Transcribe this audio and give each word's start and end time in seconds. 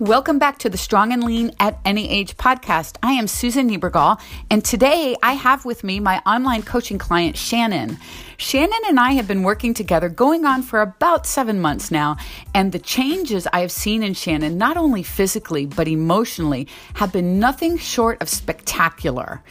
Welcome 0.00 0.40
back 0.40 0.58
to 0.58 0.68
the 0.68 0.76
Strong 0.76 1.12
and 1.12 1.22
Lean 1.22 1.52
at 1.60 1.78
Any 1.84 2.10
Age 2.10 2.36
podcast. 2.36 2.96
I 3.00 3.12
am 3.12 3.28
Susan 3.28 3.70
Niebergall, 3.70 4.20
and 4.50 4.64
today 4.64 5.14
I 5.22 5.34
have 5.34 5.64
with 5.64 5.84
me 5.84 6.00
my 6.00 6.20
online 6.26 6.64
coaching 6.64 6.98
client, 6.98 7.36
Shannon. 7.36 7.98
Shannon 8.36 8.80
and 8.88 8.98
I 8.98 9.12
have 9.12 9.28
been 9.28 9.44
working 9.44 9.72
together 9.72 10.08
going 10.08 10.46
on 10.46 10.62
for 10.62 10.80
about 10.80 11.26
seven 11.26 11.60
months 11.60 11.92
now, 11.92 12.16
and 12.52 12.72
the 12.72 12.80
changes 12.80 13.46
I 13.52 13.60
have 13.60 13.70
seen 13.70 14.02
in 14.02 14.14
Shannon, 14.14 14.58
not 14.58 14.76
only 14.76 15.04
physically 15.04 15.64
but 15.64 15.86
emotionally, 15.86 16.66
have 16.94 17.12
been 17.12 17.38
nothing 17.38 17.78
short 17.78 18.20
of 18.20 18.28
spectacular. 18.28 19.44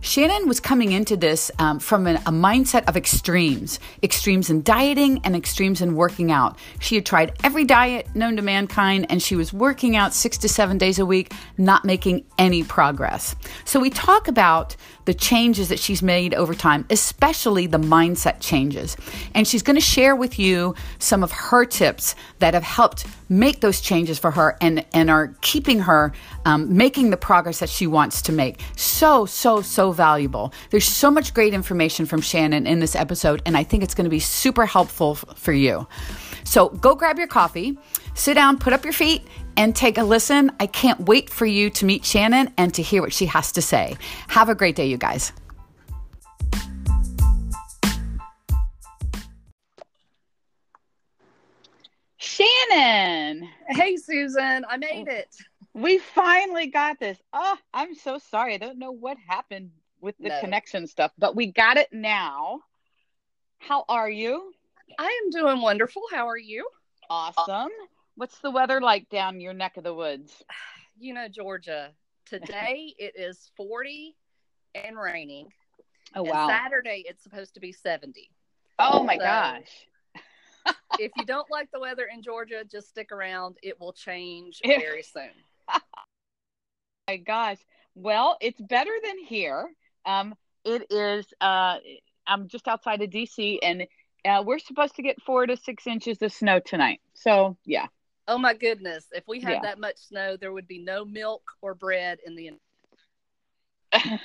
Shannon 0.00 0.46
was 0.46 0.60
coming 0.60 0.92
into 0.92 1.16
this 1.16 1.50
um, 1.58 1.78
from 1.78 2.06
a, 2.06 2.14
a, 2.14 2.30
mindset 2.30 2.88
of 2.88 2.96
extremes 2.96 3.80
extremes 4.02 4.48
in 4.48 4.62
dieting 4.62 5.20
and 5.24 5.34
extremes 5.34 5.80
in 5.80 5.94
working 5.94 6.30
out. 6.30 6.58
She 6.80 6.94
had 6.94 7.04
tried 7.04 7.36
every 7.42 7.64
diet 7.64 8.14
known 8.14 8.36
to 8.36 8.42
mankind 8.42 9.06
and 9.10 9.22
she 9.22 9.34
was 9.34 9.52
working 9.52 9.96
out 9.96 10.14
six 10.14 10.38
to 10.38 10.48
seven 10.48 10.78
days 10.78 10.98
a 10.98 11.06
week, 11.06 11.32
not 11.56 11.84
making 11.84 12.24
any 12.38 12.62
progress. 12.62 13.34
So, 13.64 13.80
we 13.80 13.90
talk 13.90 14.28
about 14.28 14.76
the 15.08 15.14
changes 15.14 15.70
that 15.70 15.78
she's 15.78 16.02
made 16.02 16.34
over 16.34 16.52
time, 16.52 16.84
especially 16.90 17.66
the 17.66 17.78
mindset 17.78 18.40
changes. 18.40 18.94
And 19.34 19.48
she's 19.48 19.62
going 19.62 19.76
to 19.76 19.80
share 19.80 20.14
with 20.14 20.38
you 20.38 20.74
some 20.98 21.24
of 21.24 21.32
her 21.32 21.64
tips 21.64 22.14
that 22.40 22.52
have 22.52 22.62
helped 22.62 23.06
make 23.30 23.62
those 23.62 23.80
changes 23.80 24.18
for 24.18 24.30
her 24.30 24.58
and, 24.60 24.84
and 24.92 25.08
are 25.08 25.34
keeping 25.40 25.78
her 25.78 26.12
um, 26.44 26.76
making 26.76 27.08
the 27.08 27.16
progress 27.16 27.60
that 27.60 27.70
she 27.70 27.86
wants 27.86 28.20
to 28.20 28.32
make. 28.32 28.60
So, 28.76 29.24
so, 29.24 29.62
so 29.62 29.92
valuable. 29.92 30.52
There's 30.68 30.84
so 30.84 31.10
much 31.10 31.32
great 31.32 31.54
information 31.54 32.04
from 32.04 32.20
Shannon 32.20 32.66
in 32.66 32.78
this 32.80 32.94
episode, 32.94 33.40
and 33.46 33.56
I 33.56 33.64
think 33.64 33.82
it's 33.82 33.94
going 33.94 34.04
to 34.04 34.10
be 34.10 34.20
super 34.20 34.66
helpful 34.66 35.12
f- 35.12 35.38
for 35.38 35.54
you. 35.54 35.86
So, 36.44 36.68
go 36.68 36.94
grab 36.94 37.18
your 37.18 37.28
coffee, 37.28 37.78
sit 38.12 38.34
down, 38.34 38.58
put 38.58 38.74
up 38.74 38.84
your 38.84 38.92
feet, 38.92 39.26
and 39.58 39.74
take 39.74 39.98
a 39.98 40.04
listen. 40.04 40.52
I 40.60 40.68
can't 40.68 41.00
wait 41.00 41.28
for 41.28 41.44
you 41.44 41.68
to 41.70 41.84
meet 41.84 42.04
Shannon 42.04 42.54
and 42.56 42.72
to 42.74 42.82
hear 42.82 43.02
what 43.02 43.12
she 43.12 43.26
has 43.26 43.50
to 43.52 43.60
say. 43.60 43.96
Have 44.28 44.48
a 44.48 44.54
great 44.54 44.76
day, 44.76 44.86
you 44.86 44.96
guys. 44.96 45.32
Shannon. 52.16 53.48
Hey, 53.68 53.96
Susan. 53.96 54.64
I 54.68 54.76
made 54.76 55.08
it. 55.08 55.34
We 55.74 55.98
finally 55.98 56.68
got 56.68 57.00
this. 57.00 57.18
Oh, 57.32 57.56
I'm 57.74 57.96
so 57.96 58.18
sorry. 58.18 58.54
I 58.54 58.58
don't 58.58 58.78
know 58.78 58.92
what 58.92 59.16
happened 59.26 59.70
with 60.00 60.16
the 60.18 60.28
no. 60.28 60.40
connection 60.40 60.86
stuff, 60.86 61.10
but 61.18 61.34
we 61.34 61.50
got 61.50 61.76
it 61.76 61.88
now. 61.92 62.60
How 63.58 63.84
are 63.88 64.08
you? 64.08 64.52
I 65.00 65.20
am 65.24 65.30
doing 65.30 65.60
wonderful. 65.60 66.02
How 66.12 66.28
are 66.28 66.38
you? 66.38 66.68
Awesome. 67.10 67.70
What's 68.18 68.40
the 68.40 68.50
weather 68.50 68.80
like 68.80 69.08
down 69.10 69.40
your 69.40 69.52
neck 69.52 69.76
of 69.76 69.84
the 69.84 69.94
woods? 69.94 70.32
You 71.00 71.14
know, 71.14 71.28
Georgia. 71.28 71.92
Today 72.26 72.92
it 72.98 73.12
is 73.14 73.52
40 73.56 74.16
and 74.74 74.98
raining. 74.98 75.46
Oh 76.12 76.24
wow. 76.24 76.48
Saturday 76.48 77.04
it's 77.06 77.22
supposed 77.22 77.54
to 77.54 77.60
be 77.60 77.70
70. 77.70 78.28
Oh 78.80 79.04
my 79.04 79.16
so, 79.16 79.22
gosh. 79.22 79.86
if 80.98 81.12
you 81.16 81.24
don't 81.24 81.48
like 81.52 81.70
the 81.70 81.78
weather 81.78 82.08
in 82.12 82.20
Georgia, 82.24 82.64
just 82.68 82.88
stick 82.88 83.12
around. 83.12 83.58
It 83.62 83.80
will 83.80 83.92
change 83.92 84.60
very 84.66 85.04
soon. 85.04 85.30
my 87.06 87.18
gosh. 87.18 87.58
Well, 87.94 88.36
it's 88.40 88.60
better 88.60 88.96
than 89.04 89.18
here. 89.22 89.70
Um, 90.04 90.34
it 90.64 90.90
is. 90.90 91.26
Uh, 91.40 91.76
I'm 92.26 92.48
just 92.48 92.66
outside 92.66 93.02
of 93.02 93.10
DC, 93.10 93.60
and 93.62 93.86
uh, 94.24 94.42
we're 94.44 94.58
supposed 94.58 94.96
to 94.96 95.02
get 95.02 95.22
four 95.22 95.46
to 95.46 95.56
six 95.56 95.86
inches 95.86 96.20
of 96.22 96.32
snow 96.32 96.58
tonight. 96.58 97.00
So 97.14 97.56
yeah, 97.64 97.86
Oh 98.28 98.38
my 98.38 98.54
goodness! 98.54 99.06
If 99.12 99.26
we 99.26 99.40
had 99.40 99.54
yeah. 99.54 99.60
that 99.62 99.80
much 99.80 99.96
snow, 99.96 100.36
there 100.36 100.52
would 100.52 100.68
be 100.68 100.78
no 100.78 101.04
milk 101.04 101.42
or 101.62 101.74
bread 101.74 102.18
in 102.24 102.36
the. 102.36 102.52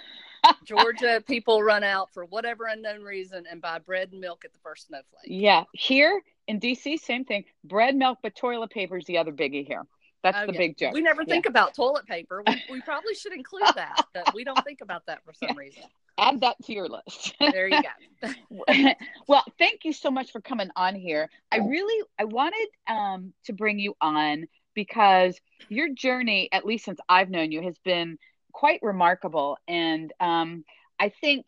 Georgia 0.66 1.24
people 1.26 1.64
run 1.64 1.84
out 1.84 2.14
for 2.14 2.26
whatever 2.26 2.66
unknown 2.66 3.02
reason 3.02 3.46
and 3.50 3.62
buy 3.62 3.80
bread 3.80 4.12
and 4.12 4.20
milk 4.20 4.44
at 4.44 4.52
the 4.52 4.60
first 4.60 4.88
snowflake. 4.88 5.24
Yeah, 5.24 5.64
here 5.72 6.22
in 6.50 6.60
DC, 6.60 7.00
same 7.00 7.24
thing. 7.24 7.46
Bread, 7.64 7.96
milk, 7.96 8.20
but 8.22 8.36
toilet 8.36 8.70
paper 8.70 8.98
is 8.98 9.06
the 9.06 9.18
other 9.18 9.32
biggie 9.32 9.66
here. 9.66 9.84
That's 10.22 10.38
oh, 10.42 10.48
the 10.48 10.54
yeah. 10.54 10.58
big 10.58 10.78
joke. 10.78 10.94
We 10.94 11.02
never 11.02 11.24
think 11.24 11.46
yeah. 11.46 11.50
about 11.50 11.74
toilet 11.74 12.06
paper. 12.06 12.44
We, 12.46 12.62
we 12.70 12.82
probably 12.82 13.14
should 13.14 13.34
include 13.34 13.68
that, 13.76 14.06
but 14.14 14.34
we 14.34 14.44
don't 14.44 14.62
think 14.66 14.82
about 14.82 15.06
that 15.06 15.24
for 15.24 15.34
some 15.34 15.58
reason. 15.58 15.84
Add 16.18 16.42
that 16.42 16.58
to 16.66 16.74
your 16.74 16.88
list. 16.88 17.36
there 17.40 17.68
you 17.68 17.82
go. 17.82 18.30
well, 19.28 19.44
thank 19.58 19.84
you 19.84 19.94
so 19.94 20.12
much 20.12 20.32
for 20.32 20.42
coming 20.42 20.70
on 20.76 20.96
here. 20.96 21.30
I 21.52 21.58
really 21.58 22.06
I 22.20 22.26
wanted 22.26 22.68
um, 22.88 23.34
to 23.46 23.54
bring 23.54 23.80
you 23.80 23.96
on 24.00 24.46
because 24.76 25.40
your 25.70 25.90
journey, 25.90 26.50
at 26.52 26.66
least 26.66 26.86
since 26.86 27.00
I've 27.10 27.30
known 27.30 27.52
you, 27.52 27.62
has 27.64 27.78
been 27.80 28.18
quite 28.52 28.80
remarkable, 28.84 29.58
and 29.68 30.14
um, 30.20 30.64
I 31.00 31.10
think 31.10 31.48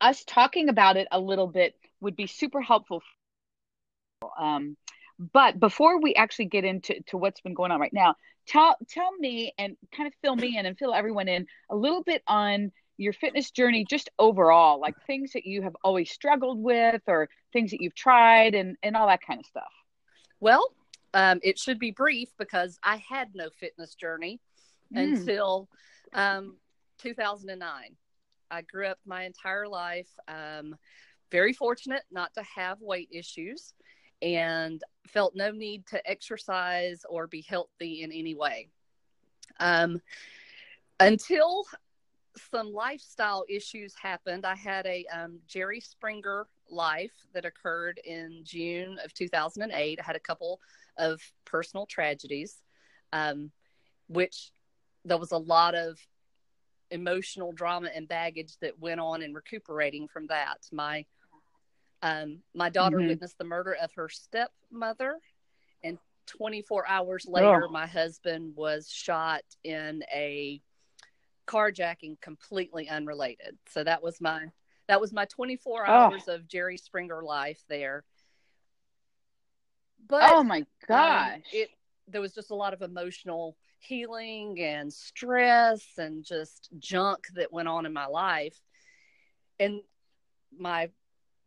us 0.00 0.24
talking 0.24 0.68
about 0.68 0.96
it 0.96 1.08
a 1.10 1.20
little 1.20 1.48
bit 1.48 1.74
would 2.00 2.16
be 2.16 2.26
super 2.26 2.60
helpful. 2.60 3.02
Um, 4.38 4.76
but 5.18 5.60
before 5.60 6.00
we 6.00 6.14
actually 6.14 6.46
get 6.46 6.64
into 6.64 7.00
to 7.08 7.16
what's 7.16 7.40
been 7.40 7.54
going 7.54 7.70
on 7.72 7.80
right 7.80 7.92
now, 7.92 8.16
tell 8.46 8.76
tell 8.88 9.12
me 9.16 9.52
and 9.58 9.76
kind 9.96 10.06
of 10.06 10.14
fill 10.22 10.36
me 10.36 10.58
in 10.58 10.66
and 10.66 10.78
fill 10.78 10.94
everyone 10.94 11.28
in 11.28 11.46
a 11.70 11.76
little 11.76 12.02
bit 12.02 12.22
on 12.26 12.72
your 12.96 13.12
fitness 13.12 13.50
journey 13.50 13.84
just 13.88 14.10
overall, 14.18 14.80
like 14.80 14.94
things 15.06 15.32
that 15.32 15.46
you 15.46 15.62
have 15.62 15.76
always 15.82 16.10
struggled 16.10 16.62
with 16.62 17.02
or 17.06 17.28
things 17.52 17.70
that 17.70 17.80
you've 17.80 17.94
tried 17.94 18.54
and 18.54 18.76
and 18.82 18.96
all 18.96 19.06
that 19.06 19.22
kind 19.22 19.40
of 19.40 19.46
stuff. 19.46 19.72
Well, 20.40 20.72
um, 21.12 21.40
it 21.42 21.58
should 21.58 21.78
be 21.78 21.90
brief 21.90 22.28
because 22.38 22.78
I 22.82 22.96
had 23.08 23.34
no 23.34 23.48
fitness 23.50 23.94
journey 23.94 24.40
mm. 24.94 25.02
until 25.02 25.68
um, 26.12 26.56
2009. 26.98 27.96
I 28.50 28.62
grew 28.62 28.86
up 28.86 28.98
my 29.06 29.24
entire 29.24 29.66
life 29.66 30.08
um, 30.28 30.76
very 31.30 31.52
fortunate 31.52 32.02
not 32.10 32.32
to 32.34 32.42
have 32.42 32.80
weight 32.80 33.08
issues 33.10 33.74
and 34.22 34.82
felt 35.08 35.34
no 35.34 35.50
need 35.50 35.86
to 35.88 36.10
exercise 36.10 37.02
or 37.08 37.26
be 37.26 37.42
healthy 37.42 38.02
in 38.02 38.12
any 38.12 38.34
way. 38.34 38.68
Um, 39.60 40.00
until 41.00 41.64
some 42.50 42.72
lifestyle 42.72 43.44
issues 43.48 43.94
happened, 44.00 44.44
I 44.44 44.54
had 44.54 44.86
a 44.86 45.04
um, 45.06 45.38
Jerry 45.46 45.80
Springer 45.80 46.46
life 46.70 47.12
that 47.32 47.44
occurred 47.44 48.00
in 48.04 48.40
June 48.42 48.98
of 49.04 49.12
2008. 49.14 49.98
I 49.98 50.02
had 50.02 50.16
a 50.16 50.20
couple 50.20 50.60
of 50.98 51.20
personal 51.44 51.86
tragedies, 51.86 52.56
um, 53.12 53.50
which 54.08 54.50
there 55.04 55.18
was 55.18 55.32
a 55.32 55.38
lot 55.38 55.74
of 55.74 55.98
emotional 56.90 57.52
drama 57.52 57.88
and 57.94 58.08
baggage 58.08 58.56
that 58.60 58.78
went 58.78 59.00
on 59.00 59.22
in 59.22 59.34
recuperating 59.34 60.08
from 60.08 60.26
that. 60.28 60.58
My 60.72 61.04
um, 62.02 62.40
my 62.54 62.68
daughter 62.68 62.98
mm-hmm. 62.98 63.08
witnessed 63.08 63.38
the 63.38 63.44
murder 63.44 63.76
of 63.80 63.90
her 63.94 64.10
stepmother, 64.10 65.18
and 65.82 65.98
24 66.26 66.86
hours 66.86 67.26
later, 67.26 67.64
oh. 67.66 67.70
my 67.70 67.86
husband 67.86 68.54
was 68.56 68.90
shot 68.90 69.42
in 69.62 70.02
a 70.12 70.60
carjacking, 71.46 72.20
completely 72.20 72.88
unrelated. 72.88 73.56
So 73.68 73.84
that 73.84 74.02
was 74.02 74.20
my 74.20 74.46
that 74.88 75.00
was 75.00 75.12
my 75.12 75.24
24 75.24 75.86
hours 75.86 76.28
of 76.28 76.46
Jerry 76.46 76.76
Springer 76.76 77.22
life 77.22 77.62
there. 77.68 78.04
But 80.06 80.30
oh 80.32 80.42
my 80.42 80.58
um, 80.58 80.66
gosh, 80.86 81.34
um, 81.34 81.42
it 81.52 81.70
there 82.08 82.20
was 82.20 82.34
just 82.34 82.50
a 82.50 82.54
lot 82.54 82.74
of 82.74 82.82
emotional 82.82 83.56
healing 83.78 84.60
and 84.60 84.92
stress 84.92 85.84
and 85.98 86.24
just 86.24 86.68
junk 86.78 87.26
that 87.34 87.52
went 87.52 87.68
on 87.68 87.86
in 87.86 87.92
my 87.92 88.06
life. 88.06 88.58
And 89.58 89.80
my 90.56 90.90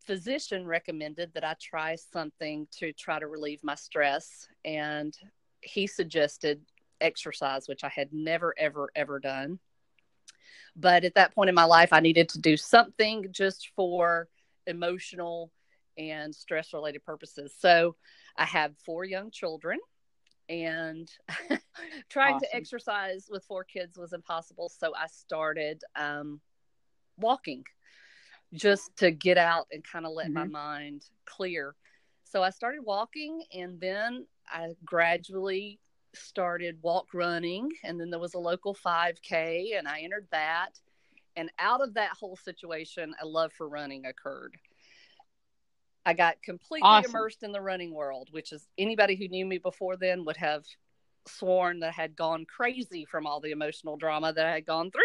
physician 0.06 0.66
recommended 0.66 1.34
that 1.34 1.44
I 1.44 1.56
try 1.62 1.96
something 1.96 2.68
to 2.80 2.94
try 2.94 3.20
to 3.20 3.28
relieve 3.28 3.64
my 3.64 3.76
stress. 3.76 4.48
And 4.66 5.16
he 5.62 5.88
suggested 5.88 6.62
exercise, 7.02 7.68
which 7.68 7.84
I 7.84 7.90
had 7.90 8.14
never, 8.14 8.54
ever, 8.58 8.90
ever 8.96 9.20
done. 9.20 9.60
But 10.76 11.04
at 11.04 11.16
that 11.16 11.34
point 11.34 11.50
in 11.50 11.56
my 11.56 11.64
life, 11.64 11.94
I 11.94 12.00
needed 12.00 12.30
to 12.30 12.40
do 12.40 12.58
something 12.58 13.28
just 13.32 13.70
for 13.76 14.28
emotional 14.66 15.52
and 15.98 16.34
stress 16.34 16.74
related 16.74 17.04
purposes. 17.04 17.54
So 17.58 17.96
I 18.36 18.46
have 18.46 18.74
four 18.86 19.04
young 19.04 19.32
children 19.32 19.80
and 20.50 21.10
trying 22.10 22.36
awesome. 22.36 22.48
to 22.52 22.56
exercise 22.56 23.28
with 23.30 23.44
four 23.46 23.64
kids 23.64 23.98
was 23.98 24.14
impossible. 24.14 24.70
So 24.70 24.94
I 24.96 25.08
started 25.08 25.84
um, 25.96 26.40
walking 27.18 27.64
just 28.54 28.96
to 28.98 29.12
get 29.12 29.38
out 29.38 29.68
and 29.72 29.84
kind 29.84 30.06
of 30.06 30.14
let 30.14 30.28
mm-hmm. 30.28 30.36
my 30.36 30.46
mind 30.46 31.04
clear. 31.26 31.76
So 32.24 32.44
I 32.44 32.50
started 32.50 32.82
walking 32.84 33.44
and 33.54 33.80
then 33.80 34.26
I 34.48 34.70
gradually 34.86 35.80
started 36.18 36.78
walk 36.82 37.14
running 37.14 37.72
and 37.84 38.00
then 38.00 38.10
there 38.10 38.20
was 38.20 38.34
a 38.34 38.40
local 38.40 38.76
5k 38.76 39.78
and 39.78 39.88
I 39.88 40.02
entered 40.02 40.28
that 40.32 40.80
and 41.36 41.52
out 41.60 41.82
of 41.82 41.94
that 41.94 42.12
whole 42.20 42.36
situation 42.36 43.14
a 43.22 43.26
love 43.26 43.54
for 43.54 43.70
running 43.70 44.06
occurred. 44.06 44.58
I 46.06 46.14
got 46.14 46.42
completely 46.42 46.88
awesome. 46.88 47.12
immersed 47.12 47.44
in 47.44 47.52
the 47.52 47.62
running 47.62 47.94
world, 47.94 48.30
which 48.32 48.52
is 48.52 48.68
anybody 48.78 49.16
who 49.16 49.28
knew 49.28 49.46
me 49.46 49.58
before 49.58 49.98
then 49.98 50.26
would 50.26 50.38
have 50.38 50.66
sworn 51.28 51.82
that 51.82 51.90
I 51.90 51.92
had 51.92 52.16
gone 52.16 52.46
crazy 52.46 53.06
from 53.06 53.28
all 53.28 53.40
the 53.40 53.52
emotional 53.52 53.98
drama 53.98 54.34
that 54.34 54.46
I 54.46 54.54
had 54.54 54.66
gone 54.66 54.90
through 54.90 55.02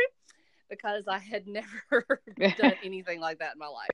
because 0.71 1.09
I 1.09 1.19
had 1.19 1.47
never 1.49 2.23
done 2.57 2.75
anything 2.83 3.21
like 3.21 3.41
that 3.41 3.55
in 3.55 3.59
my 3.59 3.67
life. 3.67 3.91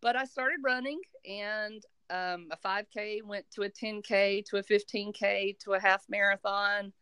But 0.00 0.16
I 0.16 0.26
started 0.26 0.58
running, 0.62 1.00
and 1.26 1.82
um, 2.10 2.48
a 2.50 2.56
5K 2.56 3.22
went 3.22 3.46
to 3.52 3.62
a 3.62 3.70
10K 3.70 4.44
to 4.46 4.56
a 4.56 4.62
15K 4.62 5.58
to 5.60 5.72
a 5.72 5.80
half 5.80 6.04
marathon. 6.08 6.92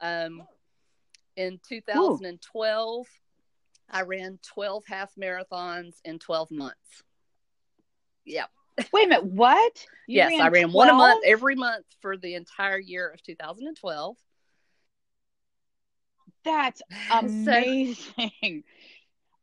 Um, 0.00 0.42
in 1.36 1.60
2012, 1.68 3.00
Ooh. 3.00 3.04
I 3.90 4.02
ran 4.02 4.38
12 4.42 4.84
half 4.86 5.12
marathons 5.14 5.94
in 6.04 6.18
12 6.18 6.50
months. 6.50 7.02
Yep. 8.24 8.50
Wait 8.92 9.06
a 9.06 9.08
minute, 9.08 9.24
what? 9.24 9.86
You 10.06 10.16
yes, 10.16 10.30
ran 10.30 10.40
I 10.40 10.48
ran 10.48 10.70
12? 10.70 10.74
one 10.74 10.88
a 10.88 10.94
month 10.94 11.24
every 11.26 11.54
month 11.54 11.86
for 12.00 12.16
the 12.16 12.34
entire 12.34 12.78
year 12.78 13.08
of 13.08 13.22
2012. 13.22 14.16
That's 16.44 16.82
amazing. 17.10 18.64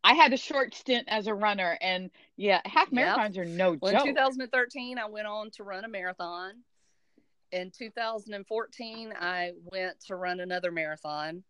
I 0.10 0.14
had 0.14 0.34
a 0.34 0.38
short 0.38 0.74
stint 0.74 1.08
as 1.08 1.28
a 1.28 1.36
runner, 1.36 1.78
and 1.82 2.10
yeah, 2.36 2.62
half 2.66 2.90
marathons 2.90 3.36
yep. 3.36 3.46
are 3.46 3.50
no 3.50 3.78
well, 3.80 3.94
joke. 3.94 4.08
In 4.08 4.16
2013, 4.16 4.98
I 4.98 5.08
went 5.08 5.28
on 5.28 5.52
to 5.52 5.64
run 5.64 5.86
a 5.86 5.88
marathon. 5.88 6.54
In 7.52 7.70
2014, 7.70 9.14
I 9.22 9.52
went 9.72 10.00
to 10.08 10.16
run 10.16 10.40
another 10.40 10.72
marathon. 10.72 11.44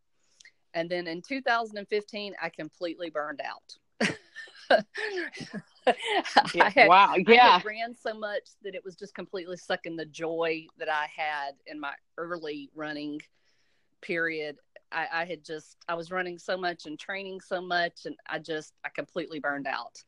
And 0.74 0.90
then 0.90 1.08
in 1.08 1.22
2015, 1.22 2.34
I 2.42 2.50
completely 2.50 3.10
burned 3.10 3.40
out. 3.40 3.78
yeah, 6.54 6.70
had, 6.70 6.90
wow. 6.90 7.16
Yeah. 7.16 7.62
I 7.64 7.66
ran 7.66 7.96
so 7.96 8.14
much 8.14 8.50
that 8.64 8.76
it 8.76 8.84
was 8.84 8.98
just 8.98 9.16
completely 9.16 9.56
sucking 9.56 9.96
the 9.96 10.06
joy 10.06 10.68
that 10.80 10.90
I 10.90 11.08
had 11.16 11.52
in 11.66 11.80
my 11.80 11.94
early 12.18 12.70
running 12.76 13.22
period. 14.02 14.58
I, 14.92 15.08
I 15.12 15.26
had 15.26 15.44
just, 15.44 15.78
I 15.88 15.96
was 15.96 16.12
running 16.12 16.38
so 16.38 16.58
much 16.58 16.86
and 16.86 16.98
training 16.98 17.42
so 17.42 17.62
much, 17.62 18.06
and 18.06 18.16
I 18.28 18.40
just, 18.40 18.74
I 18.84 18.90
completely 18.90 19.40
burned 19.40 19.68
out 19.68 20.04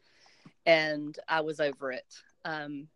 and 0.65 1.17
I 1.27 1.41
was 1.41 1.59
over 1.59 1.91
it. 1.91 2.13
Um, 2.45 2.87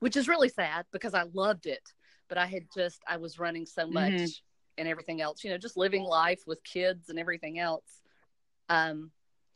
which 0.00 0.16
is 0.16 0.28
really 0.28 0.48
sad 0.48 0.86
because 0.92 1.14
I 1.14 1.24
loved 1.34 1.66
it, 1.66 1.92
but 2.28 2.38
I 2.38 2.46
had 2.46 2.64
just, 2.74 3.02
I 3.06 3.18
was 3.18 3.38
running 3.38 3.66
so 3.66 3.86
much 3.86 4.12
mm-hmm. 4.12 4.78
and 4.78 4.88
everything 4.88 5.20
else, 5.20 5.44
you 5.44 5.50
know, 5.50 5.58
just 5.58 5.76
living 5.76 6.02
life 6.02 6.42
with 6.46 6.64
kids 6.64 7.10
and 7.10 7.18
everything 7.18 7.58
else. 7.58 8.00
Um, 8.70 9.10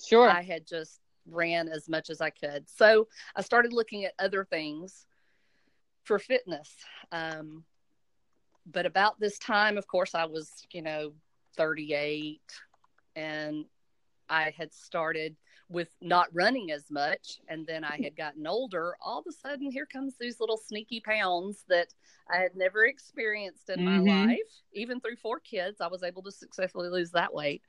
sure. 0.07 0.29
I 0.29 0.43
had 0.43 0.67
just 0.67 1.01
ran 1.27 1.69
as 1.69 1.89
much 1.89 2.11
as 2.11 2.21
I 2.21 2.31
could. 2.31 2.69
So 2.69 3.09
I 3.35 3.41
started 3.41 3.73
looking 3.73 4.05
at 4.05 4.13
other 4.19 4.45
things 4.45 5.07
for 6.03 6.19
fitness. 6.19 6.71
Um, 7.11 7.65
but 8.67 8.85
about 8.85 9.19
this 9.19 9.39
time, 9.39 9.79
of 9.79 9.87
course, 9.87 10.15
I 10.15 10.27
was, 10.27 10.51
you 10.73 10.83
know, 10.83 11.13
38 11.57 12.41
and 13.17 13.65
I 14.29 14.53
had 14.57 14.73
started 14.73 15.37
with 15.69 15.89
not 16.01 16.29
running 16.33 16.71
as 16.71 16.91
much. 16.91 17.41
And 17.49 17.67
then 17.67 17.85
I 17.85 17.99
had 18.03 18.17
gotten 18.17 18.47
older. 18.47 18.97
All 19.01 19.21
of 19.21 19.27
a 19.29 19.33
sudden, 19.33 19.71
here 19.71 19.87
comes 19.87 20.15
these 20.19 20.41
little 20.41 20.57
sneaky 20.57 21.01
pounds 21.01 21.65
that 21.69 21.89
I 22.31 22.39
had 22.39 22.55
never 22.55 22.85
experienced 22.85 23.69
in 23.71 23.81
mm-hmm. 23.81 24.07
my 24.07 24.25
life. 24.27 24.39
Even 24.73 25.01
through 25.01 25.17
four 25.17 25.41
kids, 25.41 25.81
I 25.81 25.89
was 25.89 26.03
able 26.03 26.23
to 26.23 26.33
successfully 26.33 26.89
lose 26.89 27.11
that 27.11 27.35
weight. 27.35 27.63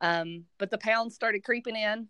Um, 0.00 0.44
but 0.58 0.70
the 0.70 0.78
pounds 0.78 1.14
started 1.14 1.44
creeping 1.44 1.76
in. 1.76 2.08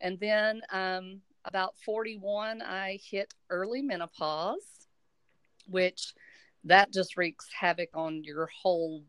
And 0.00 0.18
then 0.18 0.62
um, 0.70 1.20
about 1.44 1.74
41, 1.84 2.62
I 2.62 2.98
hit 3.02 3.32
early 3.50 3.82
menopause, 3.82 4.86
which 5.68 6.14
that 6.64 6.92
just 6.92 7.16
wreaks 7.16 7.46
havoc 7.58 7.90
on 7.94 8.24
your 8.24 8.48
whole 8.62 9.04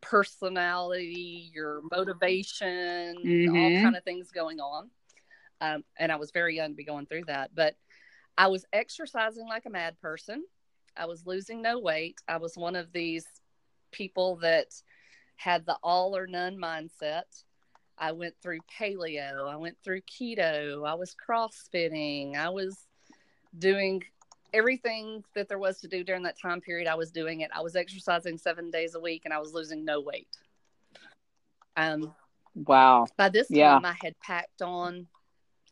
personality, 0.00 1.50
your 1.52 1.82
motivation, 1.90 3.16
mm-hmm. 3.24 3.56
all 3.56 3.82
kind 3.82 3.96
of 3.96 4.04
things 4.04 4.30
going 4.30 4.60
on. 4.60 4.90
Um, 5.60 5.84
and 5.98 6.10
I 6.10 6.16
was 6.16 6.30
very 6.30 6.56
young 6.56 6.70
to 6.70 6.74
be 6.74 6.84
going 6.84 7.06
through 7.06 7.24
that, 7.26 7.50
but 7.54 7.76
I 8.38 8.46
was 8.46 8.64
exercising 8.72 9.46
like 9.46 9.66
a 9.66 9.70
mad 9.70 10.00
person. 10.00 10.44
I 10.96 11.06
was 11.06 11.26
losing 11.26 11.60
no 11.62 11.78
weight. 11.78 12.18
I 12.26 12.38
was 12.38 12.56
one 12.56 12.76
of 12.76 12.92
these 12.92 13.26
people 13.92 14.36
that 14.36 14.68
had 15.36 15.66
the 15.66 15.76
all 15.82 16.16
or 16.16 16.26
none 16.26 16.56
mindset. 16.56 17.24
I 17.98 18.12
went 18.12 18.34
through 18.42 18.60
paleo, 18.78 19.46
I 19.46 19.56
went 19.56 19.76
through 19.84 20.00
keto, 20.02 20.88
I 20.88 20.94
was 20.94 21.14
crossfitting, 21.14 22.34
I 22.34 22.48
was 22.48 22.78
doing 23.58 24.02
everything 24.52 25.24
that 25.34 25.48
there 25.48 25.58
was 25.58 25.80
to 25.80 25.88
do 25.88 26.04
during 26.04 26.22
that 26.24 26.38
time 26.38 26.60
period. 26.60 26.88
I 26.88 26.94
was 26.94 27.10
doing 27.10 27.40
it. 27.40 27.50
I 27.54 27.60
was 27.60 27.76
exercising 27.76 28.38
seven 28.38 28.70
days 28.70 28.94
a 28.94 29.00
week 29.00 29.22
and 29.24 29.34
I 29.34 29.38
was 29.38 29.52
losing 29.52 29.84
no 29.84 30.00
weight. 30.00 30.28
Um, 31.76 32.14
wow. 32.54 33.06
By 33.16 33.28
this 33.28 33.48
time, 33.48 33.56
yeah. 33.56 33.80
I 33.82 33.94
had 34.00 34.18
packed 34.20 34.62
on, 34.62 35.06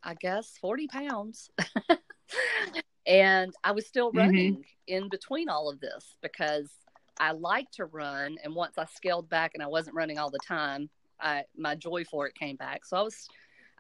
I 0.03 0.15
guess, 0.15 0.57
40 0.61 0.89
pounds. 0.89 1.51
and 3.07 3.53
I 3.65 3.73
was 3.73 3.87
still 3.87 4.09
mm-hmm. 4.09 4.19
running 4.19 4.53
mm-hmm. 4.55 4.63
in 4.87 5.09
between 5.09 5.49
all 5.49 5.69
of 5.71 5.81
this 5.81 6.17
because 6.23 6.71
I 7.19 7.33
like 7.33 7.71
to 7.73 7.87
run. 7.87 8.37
And 8.43 8.55
once 8.55 8.79
I 8.79 8.87
scaled 8.87 9.29
back 9.29 9.53
and 9.55 9.63
I 9.63 9.67
wasn't 9.67 9.97
running 9.97 10.19
all 10.19 10.31
the 10.31 10.39
time, 10.47 10.89
I 11.21 11.45
my 11.57 11.75
joy 11.75 12.05
for 12.05 12.27
it 12.27 12.35
came 12.35 12.57
back. 12.57 12.85
So 12.85 12.97
I 12.97 13.03
was 13.03 13.29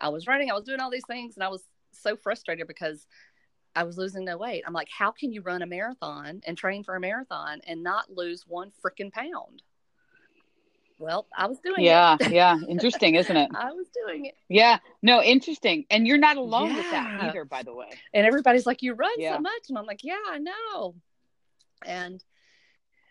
I 0.00 0.08
was 0.08 0.26
running, 0.26 0.50
I 0.50 0.54
was 0.54 0.64
doing 0.64 0.80
all 0.80 0.90
these 0.90 1.06
things 1.06 1.36
and 1.36 1.44
I 1.44 1.48
was 1.48 1.62
so 1.92 2.16
frustrated 2.16 2.66
because 2.66 3.06
I 3.78 3.84
was 3.84 3.96
losing 3.96 4.24
no 4.24 4.36
weight. 4.36 4.64
I'm 4.66 4.72
like, 4.72 4.88
how 4.90 5.12
can 5.12 5.30
you 5.32 5.40
run 5.40 5.62
a 5.62 5.66
marathon 5.66 6.40
and 6.44 6.58
train 6.58 6.82
for 6.82 6.96
a 6.96 7.00
marathon 7.00 7.60
and 7.64 7.80
not 7.80 8.10
lose 8.10 8.44
one 8.44 8.72
freaking 8.84 9.12
pound? 9.12 9.62
Well, 10.98 11.28
I 11.36 11.46
was 11.46 11.60
doing 11.60 11.84
yeah, 11.84 12.16
it. 12.18 12.32
Yeah, 12.32 12.56
yeah. 12.60 12.66
Interesting, 12.68 13.14
isn't 13.14 13.36
it? 13.36 13.48
I 13.54 13.70
was 13.70 13.86
doing 14.04 14.26
it. 14.26 14.34
Yeah. 14.48 14.78
No, 15.00 15.22
interesting. 15.22 15.86
And 15.90 16.08
you're 16.08 16.18
not 16.18 16.38
alone 16.38 16.70
yeah. 16.70 16.76
with 16.76 16.90
that 16.90 17.22
either, 17.22 17.44
by 17.44 17.62
the 17.62 17.72
way. 17.72 17.90
And 18.12 18.26
everybody's 18.26 18.66
like, 18.66 18.82
You 18.82 18.94
run 18.94 19.12
yeah. 19.16 19.36
so 19.36 19.42
much. 19.42 19.68
And 19.68 19.78
I'm 19.78 19.86
like, 19.86 20.02
Yeah, 20.02 20.18
I 20.28 20.38
know. 20.38 20.96
And 21.86 22.20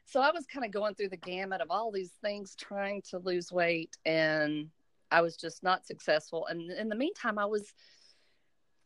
so 0.03 0.19
I 0.19 0.31
was 0.31 0.45
kind 0.47 0.65
of 0.65 0.71
going 0.71 0.95
through 0.95 1.09
the 1.09 1.15
gamut 1.15 1.61
of 1.61 1.71
all 1.71 1.93
these 1.93 2.11
things 2.21 2.55
trying 2.59 3.03
to 3.03 3.19
lose 3.19 3.53
weight 3.53 3.95
and 4.05 4.67
I 5.11 5.21
was 5.21 5.37
just 5.37 5.63
not 5.63 5.87
successful. 5.87 6.45
And 6.47 6.69
in 6.69 6.89
the 6.89 6.95
meantime, 6.95 7.39
I 7.39 7.45
was 7.45 7.73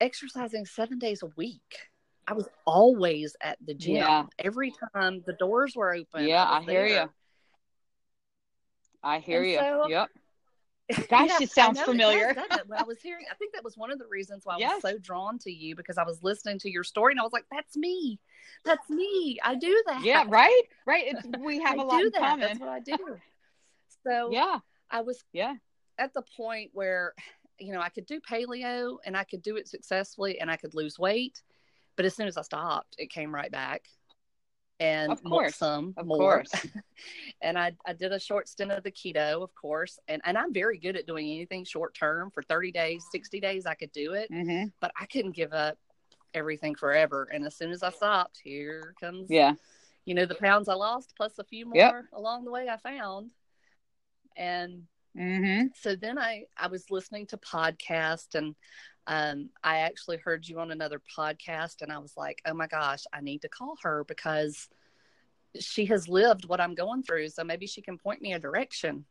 exercising 0.01 0.65
seven 0.65 1.00
days 1.00 1.24
a 1.24 1.27
week. 1.38 1.77
I 2.27 2.33
was 2.33 2.48
always 2.65 3.36
at 3.41 3.58
the 3.65 3.74
gym. 3.74 3.96
Yeah. 3.96 4.25
Every 4.39 4.74
time 4.93 5.24
the 5.25 5.34
doors 5.34 5.75
were 5.75 5.93
open. 5.93 6.27
Yeah, 6.27 6.43
I, 6.43 6.58
I 6.58 6.62
hear 6.63 6.86
you. 6.86 7.10
I 9.03 9.20
hear 9.20 9.41
and 9.41 9.51
you. 9.51 9.58
So, 9.58 9.84
um, 9.84 9.91
yep. 9.91 10.10
Gosh, 11.10 11.29
yeah, 11.29 11.38
it 11.41 11.51
sounds 11.51 11.79
familiar. 11.81 12.34
Does, 12.34 12.60
when 12.67 12.79
I 12.79 12.84
was 12.84 13.01
hearing, 13.01 13.25
I 13.31 13.36
think 13.36 13.53
that 13.53 13.63
was 13.63 13.77
one 13.77 13.91
of 13.91 14.00
the 14.00 14.08
reasons 14.08 14.41
why 14.43 14.55
I 14.55 14.58
yes. 14.58 14.84
was 14.84 14.91
so 14.91 14.98
drawn 14.98 15.39
to 15.39 15.51
you 15.51 15.75
because 15.75 15.98
I 15.98 16.03
was 16.03 16.22
listening 16.22 16.60
to 16.60 16.70
your 16.70 16.84
story 16.84 17.13
and 17.13 17.20
I 17.20 17.24
was 17.24 17.31
like, 17.31 17.46
"That's 17.50 17.77
me, 17.77 18.20
that's 18.65 18.89
me. 18.89 19.39
I 19.41 19.55
do 19.55 19.81
that." 19.88 20.03
Yeah, 20.03 20.25
right, 20.27 20.63
right. 20.86 21.05
It's, 21.08 21.27
we 21.39 21.62
have 21.62 21.79
a 21.79 21.84
lot 21.84 22.01
in 22.01 22.10
that. 22.13 22.20
common. 22.20 22.39
That's 22.41 22.60
what 22.60 22.70
I 22.70 22.79
do. 22.81 22.98
So 24.03 24.31
yeah, 24.34 24.60
I 24.89 25.01
was 25.01 25.24
yeah 25.31 25.55
at 25.98 26.13
the 26.13 26.24
point 26.36 26.72
where 26.74 27.13
you 27.62 27.74
know 27.74 27.82
I 27.82 27.89
could 27.89 28.06
do 28.06 28.20
paleo 28.20 28.98
and 29.06 29.15
I 29.15 29.24
could 29.24 29.41
do 29.41 29.56
it 29.56 29.68
successfully 29.68 30.39
and 30.39 30.50
I 30.50 30.58
could 30.58 30.74
lose 30.74 31.00
weight, 31.00 31.41
but 31.96 32.06
as 32.06 32.15
soon 32.15 32.27
as 32.27 32.38
I 32.38 32.41
stopped, 32.41 32.96
it 32.98 33.10
came 33.10 33.34
right 33.34 33.51
back 33.51 33.88
and 34.82 35.12
of 35.12 35.24
course, 35.24 35.56
some 35.56 35.94
of 35.96 36.08
more. 36.08 36.18
Course. 36.18 36.51
and 37.41 37.58
I, 37.58 37.74
I 37.86 37.94
did 37.94 38.12
a 38.12 38.20
short 38.20 38.50
stint 38.50 38.72
of 38.72 38.84
the 38.84 38.91
keto, 38.91 39.44
of 39.44 39.53
course, 39.53 40.00
and, 40.08 40.24
and 40.25 40.36
I'm 40.36 40.51
very 40.51 40.80
good 40.80 40.96
at 40.96 41.06
doing 41.06 41.27
anything 41.27 41.63
short 41.63 41.94
term 41.94 42.32
for 42.32 42.41
30 42.41 42.72
days, 42.72 43.06
60 43.12 43.39
days, 43.39 43.68
I 43.68 43.75
could 43.75 43.91
do 43.91 44.13
it, 44.13 44.32
mm-hmm. 44.32 44.70
but 44.80 44.91
I 45.00 45.06
couldn't 45.06 45.36
give 45.36 45.53
up 45.53 45.77
everything 46.34 46.74
forever. 46.74 47.30
And 47.32 47.46
as 47.46 47.56
soon 47.56 47.70
as 47.70 47.84
I 47.84 47.91
stopped, 47.91 48.41
here 48.44 48.96
comes, 49.00 49.30
yeah, 49.30 49.53
you 50.06 50.15
know, 50.15 50.25
the 50.25 50.34
pounds 50.34 50.68
I 50.68 50.74
lost 50.74 51.13
plus 51.15 51.38
a 51.38 51.44
few 51.44 51.68
more 51.68 51.75
yep. 51.75 52.06
along 52.12 52.46
the 52.46 52.51
way 52.51 52.68
I 52.68 52.77
found. 52.77 53.30
And 54.36 54.88
mm-hmm. 55.18 55.68
so 55.75 55.96
then 55.96 56.18
I, 56.18 56.46
I 56.58 56.68
was 56.68 56.89
listening 56.89 57.27
to 57.27 57.38
podcast 57.38 58.36
and 58.36 58.56
um, 59.08 59.50
I 59.63 59.80
actually 59.80 60.18
heard 60.18 60.48
you 60.48 60.60
on 60.60 60.72
another 60.72 61.01
podcast 61.18 61.82
and 61.82 61.91
I 61.91 61.98
was 61.98 62.13
like, 62.15 62.41
oh 62.46 62.53
my 62.53 62.68
gosh, 62.68 63.03
I 63.12 63.22
need 63.22 63.41
to 63.41 63.50
call 63.50 63.75
her 63.84 64.03
because 64.08 64.68
she 65.60 65.86
has 65.86 66.08
lived 66.08 66.48
what 66.48 66.62
I'm 66.62 66.75
going 66.75 67.03
through. 67.03 67.30
So 67.30 67.44
maybe 67.44 67.68
she 67.68 67.82
can 67.82 67.98
point 67.98 68.22
me 68.22 68.34
a 68.34 68.39
direction. 68.39 69.06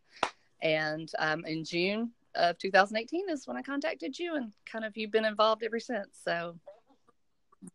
And 0.62 1.10
um, 1.18 1.44
in 1.44 1.64
June 1.64 2.12
of 2.34 2.58
2018 2.58 3.28
is 3.28 3.46
when 3.46 3.56
I 3.56 3.62
contacted 3.62 4.18
you 4.18 4.36
and 4.36 4.52
kind 4.64 4.84
of 4.84 4.96
you've 4.96 5.10
been 5.10 5.24
involved 5.24 5.62
ever 5.64 5.80
since. 5.80 6.18
So 6.24 6.56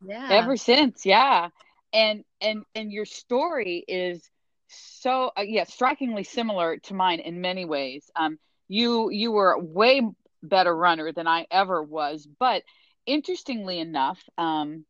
yeah. 0.05 0.27
Ever 0.32 0.58
since, 0.58 1.05
yeah. 1.05 1.50
And 1.94 2.24
and 2.41 2.63
and 2.74 2.91
your 2.91 3.05
story 3.05 3.84
is 3.88 4.29
so 4.67 5.31
uh, 5.38 5.41
yeah, 5.41 5.65
strikingly 5.65 6.24
similar 6.24 6.77
to 6.77 6.93
mine 6.93 7.19
in 7.19 7.41
many 7.41 7.65
ways. 7.65 8.10
Um 8.15 8.39
you 8.67 9.10
you 9.12 9.31
were 9.31 9.51
a 9.51 9.60
way 9.60 10.01
better 10.45 10.75
runner 10.75 11.12
than 11.12 11.27
I 11.27 11.48
ever 11.51 11.81
was. 11.81 12.27
But 12.39 12.63
interestingly 13.05 13.79
enough, 13.79 14.22
um, 14.38 14.86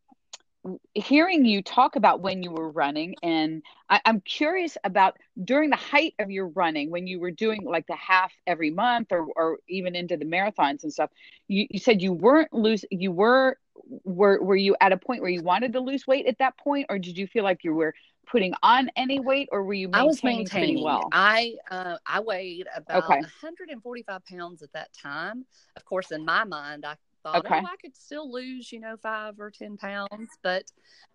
hearing 0.96 1.46
you 1.46 1.62
talk 1.62 1.96
about 1.96 2.22
when 2.22 2.42
you 2.42 2.52
were 2.52 2.70
running, 2.72 3.16
and 3.22 3.62
I, 3.88 4.02
am 4.06 4.22
curious 4.22 4.78
about 4.84 5.16
during 5.44 5.70
the 5.70 5.76
height 5.76 6.16
of 6.18 6.32
your 6.32 6.48
running, 6.48 6.90
when 6.90 7.06
you 7.06 7.20
were 7.20 7.32
doing 7.32 7.64
like 7.64 7.86
the 7.88 7.96
half 7.96 8.32
every 8.48 8.72
month, 8.72 9.12
or 9.12 9.28
or 9.36 9.60
even 9.70 9.96
into 9.96 10.18
the 10.18 10.26
marathons 10.26 10.84
and 10.84 10.92
stuff. 10.92 11.12
You, 11.48 11.68
you 11.70 11.80
said 11.80 12.02
you 12.02 12.14
weren't 12.14 12.52
lose. 12.52 12.84
You 12.90 13.12
were 13.12 13.58
were 14.04 14.42
were 14.42 14.56
you 14.56 14.76
at 14.82 14.92
a 14.92 14.98
point 14.98 15.22
where 15.22 15.30
you 15.30 15.44
wanted 15.44 15.74
to 15.74 15.82
lose 15.82 16.08
weight 16.08 16.26
at 16.26 16.40
that 16.40 16.58
point, 16.58 16.88
or 16.90 16.98
did 16.98 17.18
you 17.18 17.28
feel 17.28 17.44
like 17.44 17.64
you 17.64 17.74
were 17.76 17.94
putting 18.26 18.54
on 18.64 18.90
any 18.96 19.20
weight, 19.20 19.50
or 19.52 19.64
were 19.64 19.74
you 19.74 19.88
maintaining, 19.88 20.06
I 20.06 20.08
was 20.08 20.24
maintaining 20.24 20.84
well? 20.84 21.10
I 21.12 21.56
uh, 21.70 21.98
I 22.06 22.20
weighed 22.20 22.68
about 22.76 23.04
okay. 23.04 23.16
145 23.16 24.26
pounds 24.26 24.62
at 24.62 24.72
that 24.74 24.94
time. 24.94 25.46
Of 25.76 25.86
course, 25.86 26.12
in 26.12 26.26
my 26.26 26.44
mind, 26.44 26.86
I 26.86 26.96
thought, 27.24 27.46
okay. 27.46 27.60
oh, 27.62 27.66
I 27.66 27.76
could 27.82 27.96
still 27.96 28.32
lose, 28.32 28.72
you 28.72 28.80
know, 28.80 28.98
five 29.02 29.40
or 29.40 29.50
ten 29.50 29.78
pounds, 29.78 30.30
but 30.44 30.64